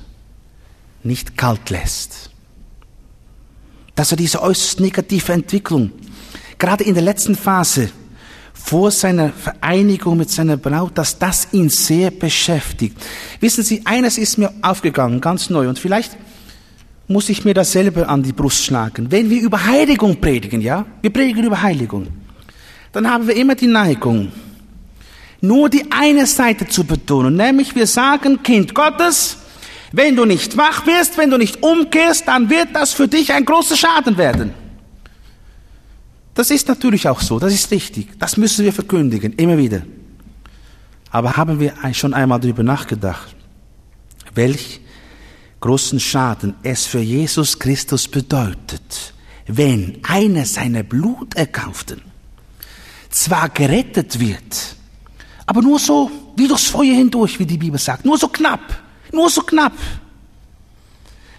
nicht 1.04 1.36
kalt 1.36 1.70
lässt. 1.70 2.30
Dass 3.94 4.10
er 4.10 4.16
diese 4.16 4.42
äußerst 4.42 4.80
negative 4.80 5.32
Entwicklung, 5.32 5.90
gerade 6.58 6.84
in 6.84 6.94
der 6.94 7.02
letzten 7.02 7.34
Phase, 7.34 7.90
vor 8.64 8.90
seiner 8.90 9.30
Vereinigung 9.30 10.16
mit 10.16 10.30
seiner 10.30 10.56
Braut, 10.56 10.96
dass 10.96 11.18
das 11.18 11.48
ihn 11.52 11.68
sehr 11.68 12.10
beschäftigt. 12.10 12.96
Wissen 13.40 13.64
Sie, 13.64 13.82
eines 13.84 14.18
ist 14.18 14.38
mir 14.38 14.52
aufgegangen, 14.62 15.20
ganz 15.20 15.50
neu, 15.50 15.68
und 15.68 15.78
vielleicht 15.78 16.16
muss 17.08 17.28
ich 17.28 17.44
mir 17.44 17.54
das 17.54 17.72
selber 17.72 18.08
an 18.08 18.22
die 18.22 18.32
Brust 18.32 18.64
schlagen. 18.64 19.10
Wenn 19.10 19.28
wir 19.28 19.42
über 19.42 19.64
Heiligung 19.64 20.20
predigen, 20.20 20.60
ja, 20.60 20.86
wir 21.00 21.12
predigen 21.12 21.44
über 21.44 21.60
Heiligung, 21.60 22.06
dann 22.92 23.10
haben 23.10 23.26
wir 23.26 23.36
immer 23.36 23.54
die 23.54 23.66
Neigung, 23.66 24.30
nur 25.40 25.68
die 25.68 25.90
eine 25.90 26.26
Seite 26.26 26.68
zu 26.68 26.84
betonen, 26.84 27.36
nämlich 27.36 27.74
wir 27.74 27.86
sagen, 27.86 28.42
Kind 28.42 28.74
Gottes, 28.74 29.38
Wenn 29.92 30.16
du 30.16 30.24
nicht 30.24 30.56
wach 30.56 30.86
wirst, 30.86 31.18
wenn 31.18 31.30
du 31.30 31.36
nicht 31.36 31.62
umkehrst, 31.62 32.26
dann 32.26 32.48
wird 32.48 32.68
das 32.74 32.92
für 32.92 33.08
dich 33.08 33.32
ein 33.32 33.44
großer 33.44 33.76
Schaden 33.76 34.16
werden. 34.16 34.54
Das 36.34 36.50
ist 36.50 36.66
natürlich 36.68 37.06
auch 37.08 37.20
so, 37.20 37.38
das 37.38 37.52
ist 37.52 37.70
richtig. 37.70 38.18
Das 38.18 38.38
müssen 38.38 38.64
wir 38.64 38.72
verkündigen, 38.72 39.34
immer 39.34 39.58
wieder. 39.58 39.82
Aber 41.10 41.36
haben 41.36 41.60
wir 41.60 41.74
schon 41.92 42.14
einmal 42.14 42.40
darüber 42.40 42.62
nachgedacht, 42.62 43.36
welch 44.34 44.80
großen 45.60 46.00
Schaden 46.00 46.54
es 46.62 46.86
für 46.86 47.00
Jesus 47.00 47.58
Christus 47.58 48.08
bedeutet, 48.08 49.12
wenn 49.46 49.98
einer 50.04 50.46
seiner 50.46 50.82
Bluterkauften 50.82 52.00
zwar 53.10 53.50
gerettet 53.50 54.18
wird, 54.18 54.76
aber 55.44 55.60
nur 55.60 55.78
so 55.78 56.10
wie 56.34 56.48
durchs 56.48 56.68
Feuer 56.68 56.94
hindurch, 56.94 57.38
wie 57.38 57.44
die 57.44 57.58
Bibel 57.58 57.78
sagt, 57.78 58.06
nur 58.06 58.16
so 58.16 58.28
knapp, 58.28 58.82
nur 59.12 59.30
so 59.30 59.42
knapp. 59.42 59.72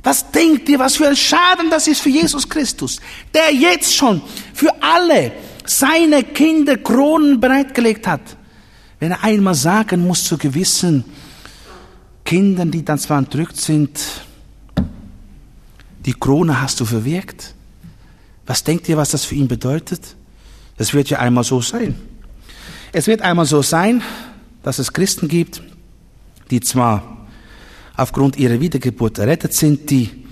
Was 0.03 0.32
denkt 0.32 0.67
ihr, 0.67 0.80
was 0.80 0.97
für 0.97 1.07
ein 1.07 1.15
Schaden 1.15 1.69
das 1.69 1.88
ist 1.88 2.01
für 2.01 2.09
Jesus 2.09 2.47
Christus, 2.47 2.99
der 3.34 3.53
jetzt 3.53 3.95
schon 3.95 4.21
für 4.53 4.71
alle 4.82 5.32
seine 5.65 6.24
Kinder 6.24 6.78
Kronen 6.78 7.39
bereitgelegt 7.39 8.05
hat? 8.05 8.21
Wenn 8.99 9.11
er 9.11 9.24
einmal 9.24 9.55
sagen 9.55 10.05
muss 10.05 10.26
zu 10.26 10.38
gewissen 10.38 11.05
Kindern, 12.26 12.69
die 12.69 12.84
dann 12.84 12.99
zwar 12.99 13.17
entrückt 13.17 13.57
sind, 13.57 13.99
die 16.05 16.13
Krone 16.13 16.61
hast 16.61 16.80
du 16.80 16.86
verwirkt. 16.86 17.53
Was 18.45 18.63
denkt 18.63 18.89
ihr, 18.89 18.97
was 18.97 19.11
das 19.11 19.24
für 19.24 19.36
ihn 19.36 19.47
bedeutet? 19.47 20.15
Das 20.78 20.93
wird 20.93 21.09
ja 21.09 21.19
einmal 21.19 21.43
so 21.45 21.61
sein. 21.61 21.95
Es 22.91 23.07
wird 23.07 23.21
einmal 23.21 23.45
so 23.45 23.61
sein, 23.61 24.01
dass 24.63 24.80
es 24.80 24.91
Christen 24.91 25.28
gibt, 25.28 25.61
die 26.49 26.59
zwar 26.59 27.22
aufgrund 27.95 28.37
ihrer 28.37 28.59
Wiedergeburt 28.59 29.19
errettet 29.19 29.53
sind, 29.53 29.89
die 29.89 30.23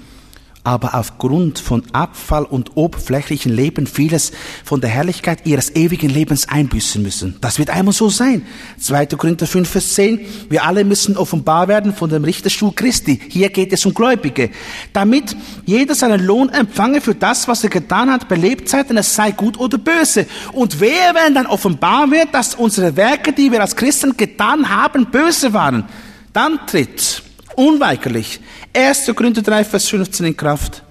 aber 0.64 0.94
aufgrund 0.94 1.58
von 1.58 1.84
Abfall 1.92 2.46
und 2.46 2.78
oberflächlichen 2.78 3.52
Leben 3.52 3.88
vieles 3.88 4.32
von 4.64 4.80
der 4.80 4.92
Herrlichkeit 4.92 5.46
ihres 5.46 5.76
ewigen 5.76 6.10
Lebens 6.10 6.48
einbüßen 6.50 7.02
müssen. 7.02 7.38
Das 7.42 7.58
wird 7.58 7.72
einmal 7.72 7.94
so 7.94 8.10
sein. 8.10 8.44
2. 8.78 9.08
Korinther 9.08 9.48
5, 9.48 9.68
Vers 9.68 9.96
10. 9.96 10.20
Wir 10.50 10.64
alle 10.64 10.84
müssen 10.84 11.18
offenbar 11.18 11.68
werden 11.68 11.96
von 11.96 12.12
dem 12.12 12.24
Richterstuhl 12.24 12.74
Christi. 12.76 13.20
Hier 13.28 13.50
geht 13.50 13.74
es 13.74 13.86
um 13.88 13.94
Gläubige. 13.94 14.52
Damit 14.94 15.36
jeder 15.66 15.96
seinen 15.96 16.24
Lohn 16.24 16.50
empfange 16.50 17.02
für 17.02 17.16
das, 17.16 17.48
was 17.48 17.64
er 17.64 17.72
getan 17.72 18.12
hat 18.12 18.30
bei 18.30 18.36
Lebzeiten, 18.36 18.98
es 18.98 19.16
sei 19.16 19.32
gut 19.32 19.60
oder 19.60 19.80
böse. 19.80 20.28
Und 20.54 20.80
wer, 20.80 21.16
wenn 21.16 21.34
dann 21.34 21.48
offenbar 21.48 22.12
wird, 22.12 22.34
dass 22.34 22.54
unsere 22.54 22.96
Werke, 22.96 23.34
die 23.34 23.52
wir 23.52 23.62
als 23.62 23.76
Christen 23.76 24.16
getan 24.16 24.70
haben, 24.70 25.08
böse 25.10 25.54
waren, 25.54 25.86
dann 26.34 26.60
tritt 26.68 27.24
unweigerlich 27.56 28.40
1. 28.74 29.12
Korinther 29.16 29.42
3, 29.42 29.64
Vers 29.64 29.88
15 29.90 30.26
in 30.26 30.38
Kraft, 30.38 30.84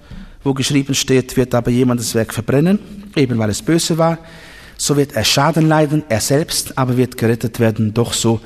wo 0.43 0.53
geschrieben 0.53 0.95
steht, 0.95 1.35
wird 1.37 1.53
aber 1.53 1.71
jemand 1.71 1.99
das 1.99 2.15
Werk 2.15 2.33
verbrennen, 2.33 2.79
eben 3.15 3.37
weil 3.37 3.49
es 3.49 3.61
böse 3.61 3.97
war, 3.97 4.17
so 4.77 4.97
wird 4.97 5.13
er 5.13 5.23
Schaden 5.23 5.67
leiden, 5.67 6.03
er 6.09 6.21
selbst 6.21 6.77
aber 6.77 6.97
wird 6.97 7.17
gerettet 7.17 7.59
werden, 7.59 7.93
doch 7.93 8.13
so 8.13 8.41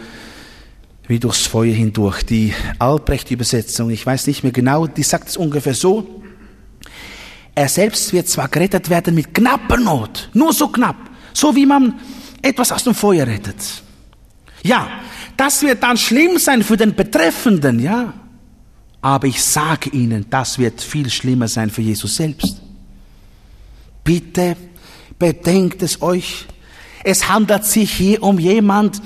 wie 1.08 1.20
durchs 1.20 1.48
Feuer 1.48 1.74
hindurch. 1.74 2.24
Die 2.24 2.54
Albrecht-Übersetzung, 2.80 3.90
ich 3.90 4.06
weiß 4.06 4.28
nicht 4.28 4.44
mehr 4.44 4.52
genau, 4.52 4.88
die 4.88 5.04
sagt 5.04 5.30
es 5.30 5.38
ungefähr 5.38 5.74
so, 5.74 6.22
er 7.54 7.70
selbst 7.70 8.12
wird 8.12 8.28
zwar 8.28 8.50
gerettet 8.50 8.90
werden 8.90 9.16
mit 9.16 9.34
knapper 9.34 9.78
Not, 9.78 10.30
nur 10.34 10.52
so 10.52 10.68
knapp, 10.68 10.98
so 11.34 11.56
wie 11.56 11.66
man 11.66 12.00
etwas 12.42 12.72
aus 12.72 12.84
dem 12.84 12.94
Feuer 12.94 13.26
rettet. 13.26 13.56
Ja, 14.62 14.90
das 15.38 15.62
wird 15.62 15.84
dann 15.84 15.98
schlimm 15.98 16.38
sein 16.38 16.64
für 16.64 16.78
den 16.78 16.96
Betreffenden, 16.96 17.80
ja. 17.80 18.14
Aber 19.02 19.28
ich 19.28 19.44
sage 19.44 19.90
Ihnen, 19.92 20.26
das 20.30 20.58
wird 20.58 20.82
viel 20.82 21.10
schlimmer 21.10 21.48
sein 21.48 21.70
für 21.70 21.82
Jesus 21.82 22.16
selbst. 22.16 22.62
Bitte 24.04 24.56
bedenkt 25.20 25.84
es 25.84 26.02
euch. 26.02 26.46
Es 27.04 27.30
handelt 27.30 27.66
sich 27.66 27.92
hier 27.92 28.24
um 28.24 28.40
jemand, 28.40 29.02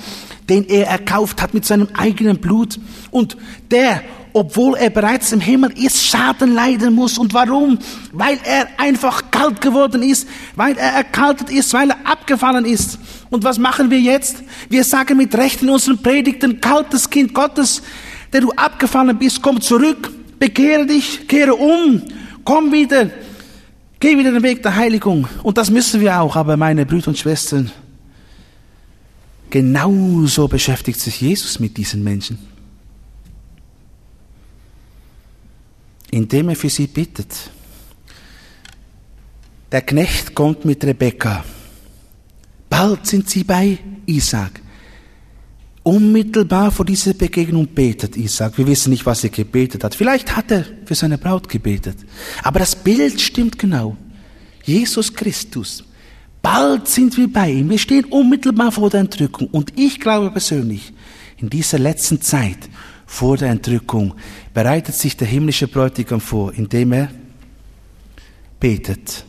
den 0.47 0.65
er 0.65 0.87
erkauft 0.87 1.41
hat 1.41 1.53
mit 1.53 1.65
seinem 1.65 1.89
eigenen 1.93 2.39
Blut 2.39 2.79
und 3.11 3.37
der, 3.71 4.01
obwohl 4.33 4.75
er 4.75 4.89
bereits 4.89 5.31
im 5.31 5.39
Himmel 5.39 5.71
ist, 5.77 6.05
Schaden 6.05 6.53
leiden 6.53 6.93
muss. 6.93 7.17
Und 7.17 7.33
warum? 7.33 7.79
Weil 8.11 8.39
er 8.43 8.67
einfach 8.77 9.31
kalt 9.31 9.61
geworden 9.61 10.03
ist, 10.03 10.27
weil 10.55 10.77
er 10.77 10.93
erkaltet 10.93 11.49
ist, 11.49 11.73
weil 11.73 11.89
er 11.91 11.97
abgefallen 12.05 12.65
ist. 12.65 12.99
Und 13.29 13.43
was 13.43 13.57
machen 13.57 13.89
wir 13.89 13.99
jetzt? 13.99 14.43
Wir 14.69 14.83
sagen 14.83 15.17
mit 15.17 15.35
Recht 15.35 15.61
in 15.61 15.69
unseren 15.69 16.01
Predigten, 16.01 16.61
kaltes 16.61 17.09
Kind 17.09 17.33
Gottes, 17.33 17.81
der 18.33 18.41
du 18.41 18.51
abgefallen 18.51 19.17
bist, 19.17 19.41
komm 19.41 19.61
zurück, 19.61 20.11
bekehre 20.39 20.85
dich, 20.85 21.27
kehre 21.27 21.55
um, 21.55 22.01
komm 22.43 22.71
wieder, 22.71 23.09
geh 23.99 24.17
wieder 24.17 24.31
den 24.31 24.43
Weg 24.43 24.63
der 24.63 24.75
Heiligung. 24.75 25.27
Und 25.43 25.57
das 25.57 25.69
müssen 25.69 26.01
wir 26.01 26.19
auch, 26.19 26.35
aber 26.35 26.57
meine 26.57 26.85
Brüder 26.85 27.09
und 27.09 27.17
Schwestern, 27.17 27.71
genauso 29.49 30.47
beschäftigt 30.47 30.99
sich 30.99 31.21
Jesus 31.21 31.59
mit 31.59 31.77
diesen 31.77 32.03
Menschen. 32.03 32.48
Indem 36.11 36.49
er 36.49 36.55
für 36.55 36.69
sie 36.69 36.87
bittet. 36.87 37.51
Der 39.71 39.81
Knecht 39.81 40.33
kommt 40.33 40.65
mit 40.65 40.83
Rebekka. 40.83 41.43
Bald 42.69 43.05
sind 43.05 43.29
sie 43.29 43.43
bei 43.43 43.77
Isaac. 44.05 44.61
Unmittelbar 45.83 46.71
vor 46.71 46.85
dieser 46.85 47.13
Begegnung 47.13 47.67
betet 47.67 48.17
Isaac. 48.17 48.57
Wir 48.57 48.67
wissen 48.67 48.91
nicht, 48.91 49.05
was 49.05 49.23
er 49.23 49.29
gebetet 49.29 49.83
hat. 49.83 49.95
Vielleicht 49.95 50.35
hat 50.35 50.51
er 50.51 50.65
für 50.85 50.95
seine 50.95 51.17
Braut 51.17 51.47
gebetet. 51.47 51.97
Aber 52.43 52.59
das 52.59 52.75
Bild 52.75 53.19
stimmt 53.21 53.57
genau. 53.57 53.95
Jesus 54.63 55.13
Christus. 55.13 55.83
Bald 56.41 56.87
sind 56.87 57.17
wir 57.17 57.31
bei 57.31 57.51
ihm. 57.51 57.69
Wir 57.69 57.79
stehen 57.79 58.05
unmittelbar 58.05 58.71
vor 58.71 58.89
der 58.89 59.01
Entrückung. 59.01 59.47
Und 59.47 59.73
ich 59.77 59.99
glaube 59.99 60.31
persönlich, 60.31 60.93
in 61.37 61.49
dieser 61.49 61.79
letzten 61.79 62.21
Zeit 62.21 62.69
vor 63.09 63.37
der 63.37 63.49
Entrückung 63.49 64.13
bereitet 64.53 64.93
sich 64.93 65.17
der 65.17 65.27
himmlische 65.27 65.67
Bräutigam 65.67 66.21
vor, 66.21 66.53
indem 66.53 66.93
er 66.93 67.09
betet. 68.59 69.25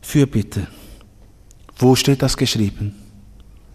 Fürbitte. 0.00 0.66
Wo 1.76 1.94
steht 1.94 2.22
das 2.22 2.34
geschrieben? 2.34 2.94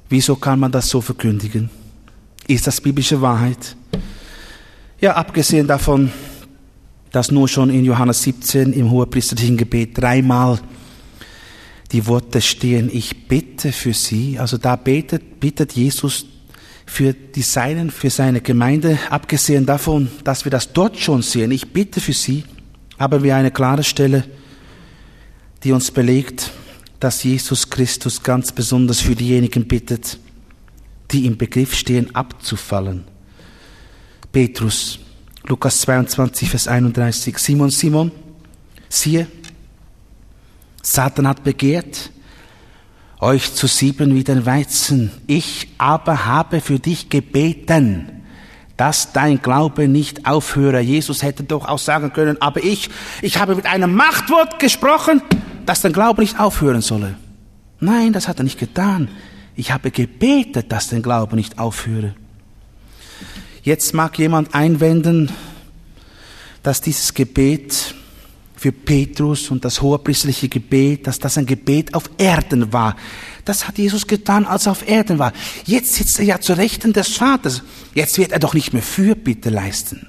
Wieso 0.09 0.35
kann 0.35 0.59
man 0.59 0.71
das 0.71 0.89
so 0.89 1.01
verkündigen? 1.01 1.69
Ist 2.47 2.65
das 2.65 2.81
biblische 2.81 3.21
Wahrheit? 3.21 3.77
Ja, 4.99 5.13
abgesehen 5.13 5.67
davon, 5.67 6.11
dass 7.11 7.29
nur 7.29 7.47
schon 7.47 7.69
in 7.69 7.85
Johannes 7.85 8.23
17 8.23 8.73
im 8.73 8.89
hohepriesterlichen 8.89 9.55
Gebet 9.55 10.01
dreimal 10.01 10.59
die 11.91 12.07
Worte 12.07 12.41
stehen, 12.41 12.89
ich 12.91 13.27
bitte 13.27 13.71
für 13.71 13.93
sie, 13.93 14.39
also 14.39 14.57
da 14.57 14.75
betet, 14.75 15.39
bittet 15.39 15.73
Jesus 15.73 16.25
für 16.85 17.13
die 17.13 17.41
Seinen, 17.41 17.89
für 17.89 18.09
seine 18.09 18.41
Gemeinde, 18.41 18.99
abgesehen 19.09 19.65
davon, 19.65 20.09
dass 20.23 20.45
wir 20.45 20.51
das 20.51 20.71
dort 20.73 20.97
schon 20.97 21.21
sehen, 21.21 21.51
ich 21.51 21.73
bitte 21.73 21.99
für 21.99 22.13
sie, 22.13 22.43
haben 22.99 23.23
wir 23.23 23.35
eine 23.35 23.51
klare 23.51 23.83
Stelle, 23.83 24.23
die 25.63 25.71
uns 25.71 25.91
belegt, 25.91 26.51
dass 26.99 27.23
Jesus 27.23 27.69
Christus 27.69 28.23
ganz 28.23 28.51
besonders 28.51 29.01
für 29.01 29.15
diejenigen 29.15 29.67
bittet, 29.67 30.19
die 31.11 31.25
im 31.25 31.37
Begriff 31.37 31.75
stehen, 31.75 32.15
abzufallen. 32.15 33.03
Petrus, 34.31 34.99
Lukas 35.43 35.81
22, 35.81 36.49
Vers 36.49 36.67
31. 36.67 37.37
Simon, 37.37 37.69
Simon, 37.69 38.11
siehe, 38.89 39.27
Satan 40.81 41.27
hat 41.27 41.43
begehrt, 41.43 42.11
euch 43.25 43.55
zu 43.55 43.65
sieben 43.65 44.13
wie 44.13 44.23
den 44.23 44.45
Weizen. 44.45 45.11
Ich 45.25 45.67
aber 45.79 46.25
habe 46.25 46.61
für 46.61 46.77
dich 46.77 47.09
gebeten, 47.09 48.21
dass 48.77 49.13
dein 49.13 49.41
Glaube 49.41 49.87
nicht 49.87 50.27
aufhöre. 50.27 50.79
Jesus 50.79 51.23
hätte 51.23 51.43
doch 51.43 51.67
auch 51.67 51.79
sagen 51.79 52.13
können, 52.13 52.39
aber 52.39 52.63
ich, 52.63 52.89
ich 53.23 53.39
habe 53.39 53.55
mit 53.55 53.65
einem 53.65 53.95
Machtwort 53.95 54.59
gesprochen, 54.59 55.23
dass 55.65 55.81
dein 55.81 55.91
Glaube 55.91 56.21
nicht 56.21 56.39
aufhören 56.39 56.81
solle. 56.81 57.15
Nein, 57.79 58.13
das 58.13 58.27
hat 58.27 58.39
er 58.39 58.43
nicht 58.43 58.59
getan. 58.59 59.09
Ich 59.55 59.71
habe 59.71 59.89
gebetet, 59.89 60.71
dass 60.71 60.89
dein 60.89 61.01
Glaube 61.01 61.35
nicht 61.35 61.57
aufhöre. 61.57 62.13
Jetzt 63.63 63.95
mag 63.95 64.19
jemand 64.19 64.53
einwenden, 64.53 65.31
dass 66.61 66.79
dieses 66.79 67.15
Gebet 67.15 67.95
für 68.65 68.71
Petrus 68.71 69.51
und 69.51 69.63
das 69.63 69.79
hohepriestliche 69.79 70.49
Gebet, 70.49 71.05
dass 71.05 71.19
das 71.19 71.37
ein 71.37 71.45
Gebet 71.45 71.93
auf 71.93 72.09
Erden 72.17 72.73
war. 72.73 72.95
Das 73.45 73.67
hat 73.67 73.77
Jesus 73.77 74.07
getan, 74.07 74.43
als 74.43 74.65
er 74.65 74.71
auf 74.71 74.89
Erden 74.89 75.19
war. 75.19 75.33
Jetzt 75.67 75.93
sitzt 75.93 76.17
er 76.17 76.25
ja 76.25 76.41
zu 76.41 76.53
Rechten 76.53 76.91
des 76.91 77.09
Vaters. 77.09 77.61
Jetzt 77.93 78.17
wird 78.17 78.31
er 78.31 78.39
doch 78.39 78.55
nicht 78.55 78.73
mehr 78.73 78.81
Fürbitte 78.81 79.51
leisten. 79.51 80.07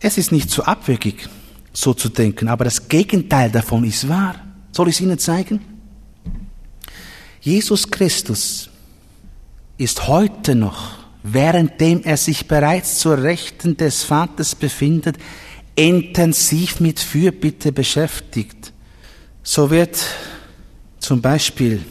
Es 0.00 0.18
ist 0.18 0.32
nicht 0.32 0.50
so 0.50 0.64
abwegig 0.64 1.28
so 1.72 1.94
zu 1.94 2.08
denken. 2.08 2.48
Aber 2.48 2.64
das 2.64 2.88
Gegenteil 2.88 3.52
davon 3.52 3.84
ist 3.84 4.08
wahr. 4.08 4.34
Soll 4.72 4.88
ich 4.88 4.96
es 4.96 5.00
Ihnen 5.02 5.20
zeigen? 5.20 5.60
Jesus 7.42 7.88
Christus 7.88 8.70
ist 9.78 10.08
heute 10.08 10.56
noch 10.56 11.00
währenddem 11.22 12.02
er 12.02 12.16
sich 12.16 12.48
bereits 12.48 12.98
zur 12.98 13.22
Rechten 13.22 13.76
des 13.76 14.04
Vaters 14.04 14.54
befindet, 14.54 15.16
intensiv 15.74 16.80
mit 16.80 17.00
Fürbitte 17.00 17.72
beschäftigt. 17.72 18.72
So 19.42 19.70
wird 19.70 19.98
zum 20.98 21.20
Beispiel 21.20 21.84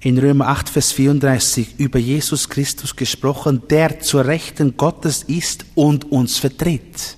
in 0.00 0.18
Römer 0.18 0.48
8, 0.48 0.68
Vers 0.70 0.92
34 0.92 1.78
über 1.78 1.98
Jesus 1.98 2.48
Christus 2.48 2.96
gesprochen, 2.96 3.62
der 3.68 4.00
zur 4.00 4.24
Rechten 4.24 4.76
Gottes 4.76 5.22
ist 5.24 5.66
und 5.74 6.10
uns 6.10 6.38
vertritt. 6.38 7.16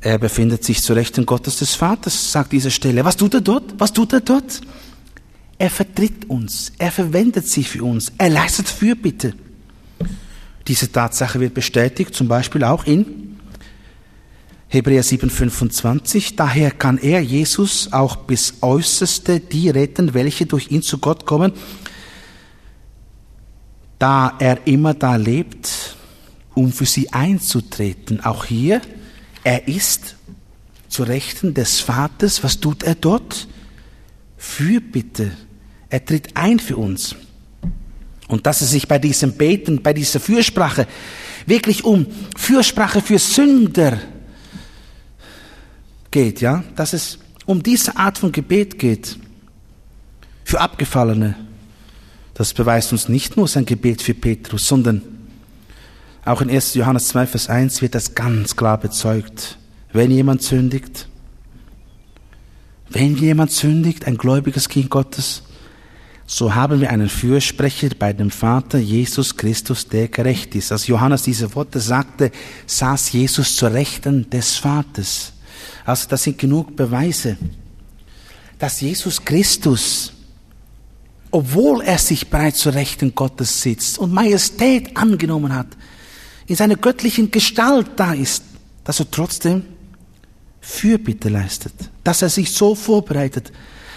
Er 0.00 0.18
befindet 0.18 0.64
sich 0.64 0.82
zur 0.82 0.96
Rechten 0.96 1.24
Gottes 1.24 1.56
des 1.56 1.74
Vaters, 1.74 2.30
sagt 2.30 2.52
diese 2.52 2.70
Stelle. 2.70 3.04
Was 3.04 3.16
tut 3.16 3.34
er 3.34 3.40
dort? 3.40 3.74
Was 3.78 3.92
tut 3.92 4.12
er 4.12 4.20
dort? 4.20 4.60
Er 5.56 5.70
vertritt 5.70 6.28
uns, 6.28 6.72
er 6.78 6.90
verwendet 6.90 7.48
sich 7.48 7.68
für 7.68 7.84
uns, 7.84 8.12
er 8.18 8.28
leistet 8.28 8.68
Fürbitte. 8.68 9.34
Diese 10.66 10.90
Tatsache 10.90 11.40
wird 11.40 11.54
bestätigt, 11.54 12.14
zum 12.14 12.28
Beispiel 12.28 12.64
auch 12.64 12.84
in 12.84 13.36
Hebräer 14.68 15.04
7,25. 15.04 16.34
Daher 16.36 16.70
kann 16.70 16.98
er, 16.98 17.20
Jesus, 17.20 17.92
auch 17.92 18.16
bis 18.16 18.54
äußerste 18.62 19.40
die 19.40 19.70
retten, 19.70 20.14
welche 20.14 20.46
durch 20.46 20.70
ihn 20.70 20.82
zu 20.82 20.98
Gott 20.98 21.26
kommen, 21.26 21.52
da 23.98 24.34
er 24.38 24.66
immer 24.66 24.94
da 24.94 25.16
lebt, 25.16 25.96
um 26.54 26.72
für 26.72 26.86
sie 26.86 27.12
einzutreten. 27.12 28.24
Auch 28.24 28.46
hier, 28.46 28.80
er 29.44 29.68
ist 29.68 30.16
zu 30.88 31.02
Rechten 31.02 31.54
des 31.54 31.80
Vaters. 31.80 32.42
Was 32.42 32.58
tut 32.58 32.82
er 32.82 32.94
dort? 32.94 33.46
Fürbitte. 34.36 35.32
Er 35.88 36.04
tritt 36.04 36.36
ein 36.36 36.58
für 36.58 36.76
uns. 36.76 37.14
Und 38.28 38.46
dass 38.46 38.60
es 38.60 38.70
sich 38.70 38.88
bei 38.88 38.98
diesem 38.98 39.32
Beten, 39.32 39.82
bei 39.82 39.92
dieser 39.92 40.20
Fürsprache 40.20 40.86
wirklich 41.46 41.84
um 41.84 42.06
Fürsprache 42.36 43.00
für 43.00 43.18
Sünder 43.18 44.00
geht, 46.10 46.40
ja, 46.40 46.64
dass 46.76 46.92
es 46.92 47.18
um 47.46 47.62
diese 47.62 47.96
Art 47.96 48.18
von 48.18 48.32
Gebet 48.32 48.78
geht, 48.78 49.18
für 50.44 50.60
Abgefallene, 50.60 51.36
das 52.34 52.52
beweist 52.52 52.92
uns 52.92 53.08
nicht 53.08 53.36
nur 53.36 53.48
sein 53.48 53.64
Gebet 53.64 54.02
für 54.02 54.14
Petrus, 54.14 54.68
sondern 54.68 55.02
auch 56.24 56.40
in 56.40 56.50
1. 56.50 56.74
Johannes 56.74 57.08
2, 57.08 57.26
Vers 57.26 57.48
1 57.48 57.82
wird 57.82 57.94
das 57.94 58.14
ganz 58.14 58.56
klar 58.56 58.78
bezeugt. 58.78 59.58
Wenn 59.92 60.10
jemand 60.10 60.42
sündigt, 60.42 61.08
wenn 62.88 63.16
jemand 63.16 63.52
sündigt, 63.52 64.06
ein 64.06 64.16
gläubiges 64.16 64.68
Kind 64.68 64.90
Gottes, 64.90 65.42
so 66.26 66.54
haben 66.54 66.80
wir 66.80 66.90
einen 66.90 67.08
Fürsprecher 67.08 67.90
bei 67.98 68.12
dem 68.12 68.30
Vater 68.30 68.78
Jesus 68.78 69.36
Christus, 69.36 69.88
der 69.88 70.08
gerecht 70.08 70.54
ist. 70.54 70.72
Als 70.72 70.86
Johannes 70.86 71.22
diese 71.22 71.54
Worte 71.54 71.80
sagte, 71.80 72.30
saß 72.66 73.12
Jesus 73.12 73.56
zur 73.56 73.72
Rechten 73.72 74.28
des 74.30 74.56
Vaters. 74.56 75.32
Also 75.84 76.08
das 76.08 76.22
sind 76.22 76.38
genug 76.38 76.74
Beweise, 76.76 77.36
dass 78.58 78.80
Jesus 78.80 79.22
Christus, 79.22 80.12
obwohl 81.30 81.82
er 81.82 81.98
sich 81.98 82.28
bereits 82.28 82.60
zur 82.60 82.74
Rechten 82.74 83.14
Gottes 83.14 83.60
sitzt 83.60 83.98
und 83.98 84.12
Majestät 84.12 84.96
angenommen 84.96 85.54
hat, 85.54 85.68
in 86.46 86.56
seiner 86.56 86.76
göttlichen 86.76 87.30
Gestalt 87.30 87.88
da 87.96 88.14
ist, 88.14 88.44
dass 88.84 89.00
er 89.00 89.10
trotzdem 89.10 89.64
Fürbitte 90.60 91.28
leistet, 91.28 91.74
dass 92.02 92.22
er 92.22 92.30
sich 92.30 92.50
so 92.50 92.74
vorbereitet 92.74 93.52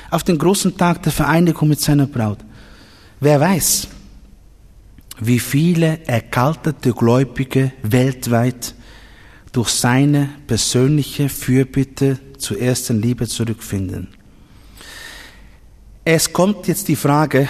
auf 0.09 0.23
den 0.23 0.37
großen 0.37 0.77
Tag 0.77 1.03
der 1.03 1.11
Vereinigung 1.11 1.69
mit 1.69 1.79
seiner 1.79 2.07
Braut. 2.07 2.39
Wer 3.19 3.39
weiß, 3.39 3.87
wie 5.19 5.39
viele 5.39 6.05
erkaltete 6.05 6.93
Gläubige 6.93 7.71
weltweit 7.81 8.75
durch 9.51 9.69
seine 9.69 10.29
persönliche 10.45 11.29
Fürbitte 11.29 12.19
zur 12.37 12.59
ersten 12.59 13.01
Liebe 13.01 13.27
zurückfinden. 13.27 14.09
Es 16.03 16.31
kommt 16.31 16.67
jetzt 16.67 16.87
die 16.87 16.95
Frage, 16.95 17.49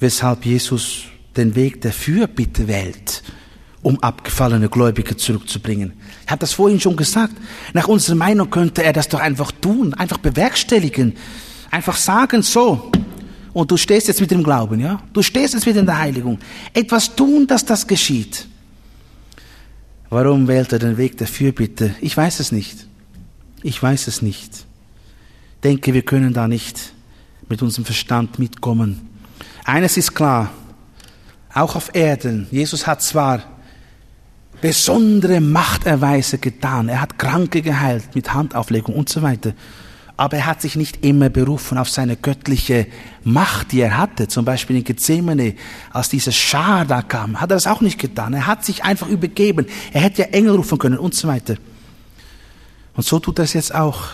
weshalb 0.00 0.44
Jesus 0.46 1.02
den 1.36 1.54
Weg 1.54 1.80
der 1.82 1.92
Fürbitte 1.92 2.66
wählt, 2.66 3.22
um 3.84 4.02
abgefallene 4.02 4.70
Gläubige 4.70 5.16
zurückzubringen. 5.16 5.92
Ich 6.24 6.30
habe 6.30 6.40
das 6.40 6.54
vorhin 6.54 6.80
schon 6.80 6.96
gesagt. 6.96 7.34
Nach 7.74 7.86
unserer 7.86 8.16
Meinung 8.16 8.50
könnte 8.50 8.82
er 8.82 8.94
das 8.94 9.08
doch 9.08 9.20
einfach 9.20 9.52
tun, 9.52 9.92
einfach 9.92 10.16
bewerkstelligen, 10.18 11.14
einfach 11.70 11.96
sagen, 11.96 12.40
so, 12.40 12.90
und 13.52 13.70
du 13.70 13.76
stehst 13.76 14.08
jetzt 14.08 14.22
mit 14.22 14.30
dem 14.30 14.42
Glauben, 14.42 14.80
ja? 14.80 15.02
Du 15.12 15.22
stehst 15.22 15.52
jetzt 15.52 15.66
mit 15.66 15.76
in 15.76 15.84
der 15.84 15.98
Heiligung. 15.98 16.38
Etwas 16.72 17.14
tun, 17.14 17.46
dass 17.46 17.64
das 17.64 17.86
geschieht. 17.86 18.48
Warum 20.08 20.48
wählt 20.48 20.72
er 20.72 20.78
den 20.78 20.96
Weg 20.96 21.18
der 21.18 21.26
Fürbitte? 21.26 21.94
Ich 22.00 22.16
weiß 22.16 22.40
es 22.40 22.52
nicht. 22.52 22.86
Ich 23.62 23.82
weiß 23.82 24.08
es 24.08 24.22
nicht. 24.22 24.64
Denke, 25.62 25.92
wir 25.92 26.02
können 26.02 26.32
da 26.32 26.48
nicht 26.48 26.94
mit 27.50 27.60
unserem 27.60 27.84
Verstand 27.84 28.38
mitkommen. 28.38 29.08
Eines 29.64 29.98
ist 29.98 30.14
klar, 30.14 30.50
auch 31.52 31.76
auf 31.76 31.94
Erden, 31.94 32.46
Jesus 32.50 32.86
hat 32.86 33.02
zwar 33.02 33.53
besondere 34.64 35.42
Machterweise 35.42 36.38
getan, 36.38 36.88
er 36.88 37.02
hat 37.02 37.18
Kranke 37.18 37.60
geheilt 37.60 38.14
mit 38.14 38.32
Handauflegung 38.32 38.94
und 38.94 39.10
so 39.10 39.20
weiter, 39.20 39.52
aber 40.16 40.38
er 40.38 40.46
hat 40.46 40.62
sich 40.62 40.74
nicht 40.74 41.04
immer 41.04 41.28
berufen 41.28 41.76
auf 41.76 41.90
seine 41.90 42.16
göttliche 42.16 42.86
Macht, 43.24 43.72
die 43.72 43.80
er 43.80 43.98
hatte. 43.98 44.26
Zum 44.26 44.46
Beispiel 44.46 44.76
in 44.76 44.84
Gethsemane, 44.84 45.54
als 45.92 46.08
dieser 46.08 46.32
Schar 46.32 46.86
da 46.86 47.02
kam, 47.02 47.42
hat 47.42 47.50
er 47.50 47.56
das 47.56 47.66
auch 47.66 47.82
nicht 47.82 47.98
getan. 47.98 48.32
Er 48.32 48.46
hat 48.46 48.64
sich 48.64 48.84
einfach 48.84 49.06
übergeben. 49.06 49.66
Er 49.92 50.00
hätte 50.00 50.22
ja 50.22 50.28
Engel 50.28 50.56
rufen 50.56 50.78
können 50.78 50.96
und 50.98 51.14
so 51.14 51.28
weiter. 51.28 51.56
Und 52.94 53.04
so 53.04 53.18
tut 53.18 53.40
er 53.40 53.44
es 53.44 53.52
jetzt 53.52 53.74
auch. 53.74 54.12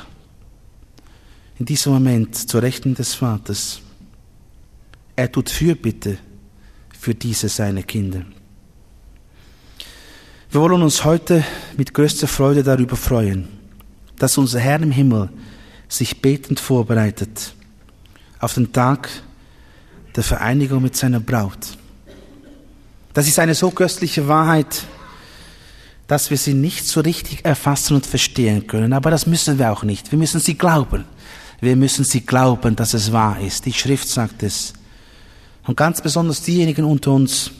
In 1.60 1.66
diesem 1.66 1.92
Moment 1.92 2.34
zur 2.34 2.60
Rechten 2.60 2.96
des 2.96 3.14
Vaters. 3.14 3.82
Er 5.14 5.30
tut 5.30 5.48
Fürbitte 5.48 6.18
für 6.98 7.14
diese 7.14 7.48
seine 7.48 7.84
Kinder. 7.84 8.24
Wir 10.52 10.60
wollen 10.60 10.82
uns 10.82 11.04
heute 11.04 11.44
mit 11.76 11.94
größter 11.94 12.26
Freude 12.26 12.64
darüber 12.64 12.96
freuen, 12.96 13.46
dass 14.18 14.36
unser 14.36 14.58
Herr 14.58 14.82
im 14.82 14.90
Himmel 14.90 15.28
sich 15.88 16.20
betend 16.20 16.58
vorbereitet 16.58 17.54
auf 18.40 18.54
den 18.54 18.72
Tag 18.72 19.08
der 20.16 20.24
Vereinigung 20.24 20.82
mit 20.82 20.96
seiner 20.96 21.20
Braut. 21.20 21.78
Das 23.14 23.28
ist 23.28 23.38
eine 23.38 23.54
so 23.54 23.70
köstliche 23.70 24.26
Wahrheit, 24.26 24.82
dass 26.08 26.30
wir 26.30 26.36
sie 26.36 26.54
nicht 26.54 26.84
so 26.84 26.98
richtig 27.00 27.44
erfassen 27.44 27.94
und 27.94 28.04
verstehen 28.04 28.66
können. 28.66 28.92
Aber 28.92 29.12
das 29.12 29.28
müssen 29.28 29.56
wir 29.56 29.70
auch 29.70 29.84
nicht. 29.84 30.10
Wir 30.10 30.18
müssen 30.18 30.40
sie 30.40 30.58
glauben. 30.58 31.04
Wir 31.60 31.76
müssen 31.76 32.04
sie 32.04 32.22
glauben, 32.22 32.74
dass 32.74 32.92
es 32.92 33.12
wahr 33.12 33.38
ist. 33.38 33.66
Die 33.66 33.72
Schrift 33.72 34.08
sagt 34.08 34.42
es. 34.42 34.72
Und 35.64 35.76
ganz 35.76 36.00
besonders 36.00 36.42
diejenigen 36.42 36.84
unter 36.84 37.12
uns 37.12 37.52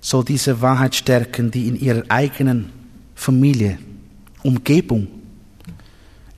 soll 0.00 0.24
diese 0.24 0.60
Wahrheit 0.60 0.94
stärken, 0.94 1.50
die 1.50 1.68
in 1.68 1.78
ihrer 1.78 2.02
eigenen 2.08 2.70
Familie, 3.14 3.78
Umgebung 4.42 5.08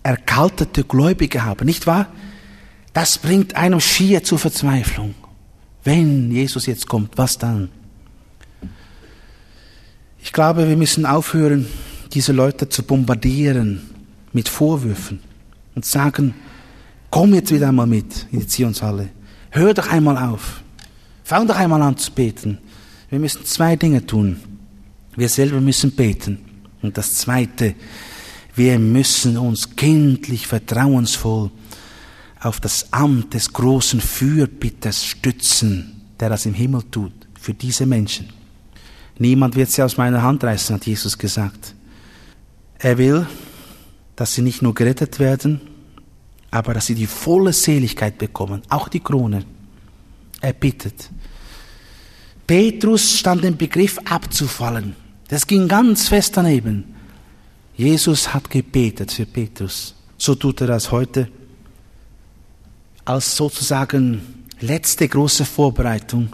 erkaltete 0.02 0.84
Gläubige 0.84 1.44
haben, 1.44 1.64
nicht 1.66 1.86
wahr? 1.86 2.08
Das 2.92 3.18
bringt 3.18 3.54
einem 3.54 3.80
schier 3.80 4.22
zur 4.22 4.38
Verzweiflung. 4.38 5.14
Wenn 5.84 6.30
Jesus 6.30 6.66
jetzt 6.66 6.86
kommt, 6.86 7.16
was 7.16 7.38
dann? 7.38 7.68
Ich 10.22 10.32
glaube, 10.32 10.68
wir 10.68 10.76
müssen 10.76 11.06
aufhören, 11.06 11.66
diese 12.12 12.32
Leute 12.32 12.68
zu 12.68 12.82
bombardieren 12.82 13.90
mit 14.32 14.48
Vorwürfen 14.48 15.20
und 15.74 15.84
sagen, 15.84 16.34
komm 17.10 17.34
jetzt 17.34 17.52
wieder 17.52 17.68
einmal 17.68 17.86
mit 17.86 18.26
in 18.30 18.40
die 18.40 18.46
Zionshalle. 18.46 19.08
Hör 19.50 19.74
doch 19.74 19.90
einmal 19.90 20.16
auf. 20.16 20.62
Fang 21.24 21.46
doch 21.46 21.56
einmal 21.56 21.82
an 21.82 21.96
zu 21.96 22.12
beten. 22.12 22.58
Wir 23.12 23.18
müssen 23.18 23.44
zwei 23.44 23.76
Dinge 23.76 24.06
tun. 24.06 24.40
Wir 25.16 25.28
selber 25.28 25.60
müssen 25.60 25.92
beten. 25.92 26.38
Und 26.80 26.96
das 26.96 27.12
Zweite, 27.12 27.74
wir 28.54 28.78
müssen 28.78 29.36
uns 29.36 29.76
kindlich 29.76 30.46
vertrauensvoll 30.46 31.50
auf 32.40 32.58
das 32.58 32.90
Amt 32.90 33.34
des 33.34 33.52
großen 33.52 34.00
Fürbitters 34.00 35.04
stützen, 35.04 36.00
der 36.18 36.30
das 36.30 36.46
im 36.46 36.54
Himmel 36.54 36.84
tut, 36.90 37.12
für 37.38 37.52
diese 37.52 37.84
Menschen. 37.84 38.30
Niemand 39.18 39.56
wird 39.56 39.70
sie 39.70 39.82
aus 39.82 39.98
meiner 39.98 40.22
Hand 40.22 40.42
reißen, 40.42 40.76
hat 40.76 40.86
Jesus 40.86 41.18
gesagt. 41.18 41.74
Er 42.78 42.96
will, 42.96 43.26
dass 44.16 44.32
sie 44.32 44.40
nicht 44.40 44.62
nur 44.62 44.72
gerettet 44.72 45.18
werden, 45.18 45.60
aber 46.50 46.72
dass 46.72 46.86
sie 46.86 46.94
die 46.94 47.06
volle 47.06 47.52
Seligkeit 47.52 48.16
bekommen, 48.16 48.62
auch 48.70 48.88
die 48.88 49.00
Krone. 49.00 49.44
Er 50.40 50.54
bittet. 50.54 51.10
Petrus 52.46 53.18
stand 53.18 53.44
im 53.44 53.56
Begriff 53.56 53.98
abzufallen. 54.04 54.96
Das 55.28 55.46
ging 55.46 55.68
ganz 55.68 56.08
fest 56.08 56.36
daneben. 56.36 56.84
Jesus 57.76 58.34
hat 58.34 58.50
gebetet 58.50 59.12
für 59.12 59.26
Petrus. 59.26 59.94
So 60.18 60.34
tut 60.34 60.60
er 60.60 60.66
das 60.66 60.90
heute 60.90 61.28
als 63.04 63.36
sozusagen 63.36 64.44
letzte 64.60 65.08
große 65.08 65.44
Vorbereitung 65.44 66.28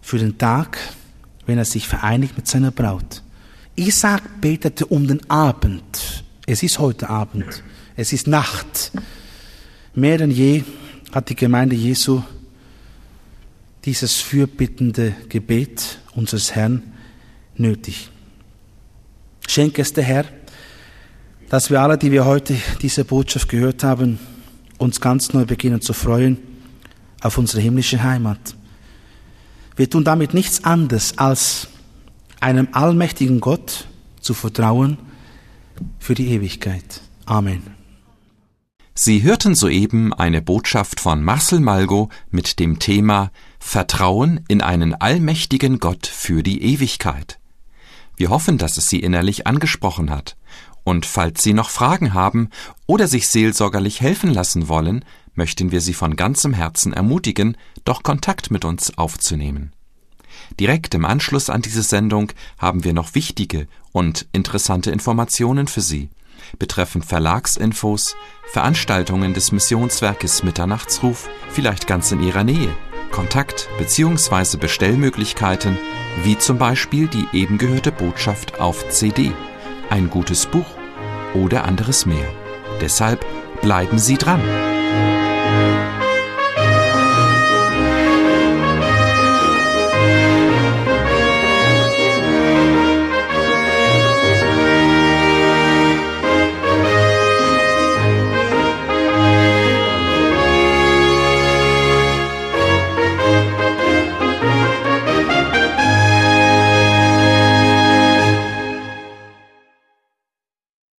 für 0.00 0.18
den 0.18 0.38
Tag, 0.38 0.78
wenn 1.46 1.58
er 1.58 1.64
sich 1.64 1.88
vereinigt 1.88 2.36
mit 2.36 2.46
seiner 2.46 2.70
Braut. 2.70 3.22
Isaac 3.74 4.40
betete 4.40 4.86
um 4.86 5.06
den 5.06 5.28
Abend. 5.30 6.22
Es 6.46 6.62
ist 6.62 6.78
heute 6.78 7.08
Abend. 7.08 7.62
Es 7.96 8.12
ist 8.12 8.26
Nacht. 8.26 8.92
Mehr 9.94 10.18
denn 10.18 10.30
je 10.30 10.62
hat 11.12 11.28
die 11.28 11.36
Gemeinde 11.36 11.74
Jesu 11.74 12.22
dieses 13.84 14.20
fürbittende 14.20 15.14
Gebet 15.28 15.98
unseres 16.14 16.54
Herrn 16.54 16.82
nötig. 17.56 18.10
Schenke 19.48 19.82
es 19.82 19.92
der 19.92 20.04
Herr, 20.04 20.24
dass 21.48 21.70
wir 21.70 21.82
alle, 21.82 21.98
die 21.98 22.12
wir 22.12 22.24
heute 22.24 22.56
diese 22.80 23.04
Botschaft 23.04 23.48
gehört 23.48 23.84
haben, 23.84 24.18
uns 24.78 25.00
ganz 25.00 25.32
neu 25.32 25.44
beginnen 25.44 25.80
zu 25.80 25.92
freuen 25.92 26.38
auf 27.20 27.38
unsere 27.38 27.60
himmlische 27.60 28.02
Heimat. 28.02 28.56
Wir 29.76 29.88
tun 29.88 30.04
damit 30.04 30.34
nichts 30.34 30.64
anderes, 30.64 31.18
als 31.18 31.68
einem 32.40 32.68
allmächtigen 32.72 33.40
Gott 33.40 33.86
zu 34.20 34.34
vertrauen 34.34 34.98
für 35.98 36.14
die 36.14 36.28
Ewigkeit. 36.28 37.00
Amen. 37.26 37.62
Sie 38.94 39.22
hörten 39.22 39.54
soeben 39.54 40.12
eine 40.12 40.42
Botschaft 40.42 41.00
von 41.00 41.22
Marcel 41.22 41.60
Malgo 41.60 42.10
mit 42.30 42.58
dem 42.58 42.78
Thema 42.78 43.30
Vertrauen 43.64 44.44
in 44.48 44.60
einen 44.60 44.92
allmächtigen 44.92 45.78
Gott 45.78 46.06
für 46.06 46.42
die 46.42 46.62
Ewigkeit. 46.62 47.38
Wir 48.16 48.28
hoffen, 48.28 48.58
dass 48.58 48.76
es 48.76 48.88
Sie 48.88 48.98
innerlich 49.00 49.46
angesprochen 49.46 50.10
hat. 50.10 50.36
Und 50.84 51.06
falls 51.06 51.42
Sie 51.42 51.54
noch 51.54 51.70
Fragen 51.70 52.12
haben 52.12 52.50
oder 52.86 53.08
sich 53.08 53.28
seelsorgerlich 53.28 54.02
helfen 54.02 54.34
lassen 54.34 54.68
wollen, 54.68 55.06
möchten 55.34 55.70
wir 55.70 55.80
Sie 55.80 55.94
von 55.94 56.16
ganzem 56.16 56.52
Herzen 56.52 56.92
ermutigen, 56.92 57.56
doch 57.84 58.02
Kontakt 58.02 58.50
mit 58.50 58.66
uns 58.66 58.98
aufzunehmen. 58.98 59.72
Direkt 60.60 60.94
im 60.94 61.06
Anschluss 61.06 61.48
an 61.48 61.62
diese 61.62 61.82
Sendung 61.82 62.32
haben 62.58 62.84
wir 62.84 62.92
noch 62.92 63.14
wichtige 63.14 63.68
und 63.92 64.26
interessante 64.32 64.90
Informationen 64.90 65.66
für 65.66 65.80
Sie 65.80 66.10
betreffend 66.58 67.06
Verlagsinfos, 67.06 68.16
Veranstaltungen 68.52 69.32
des 69.32 69.52
Missionswerkes 69.52 70.42
Mitternachtsruf, 70.42 71.30
vielleicht 71.50 71.86
ganz 71.86 72.12
in 72.12 72.22
Ihrer 72.22 72.44
Nähe, 72.44 72.74
Kontakt 73.12 73.68
bzw. 73.78 74.56
Bestellmöglichkeiten, 74.56 75.78
wie 76.24 76.36
zum 76.36 76.58
Beispiel 76.58 77.06
die 77.06 77.28
eben 77.32 77.58
gehörte 77.58 77.92
Botschaft 77.92 78.60
auf 78.60 78.88
CD, 78.88 79.30
ein 79.90 80.10
gutes 80.10 80.46
Buch 80.46 80.66
oder 81.34 81.64
anderes 81.64 82.06
mehr. 82.06 82.28
Deshalb 82.80 83.24
bleiben 83.60 83.98
Sie 83.98 84.16
dran. 84.16 84.40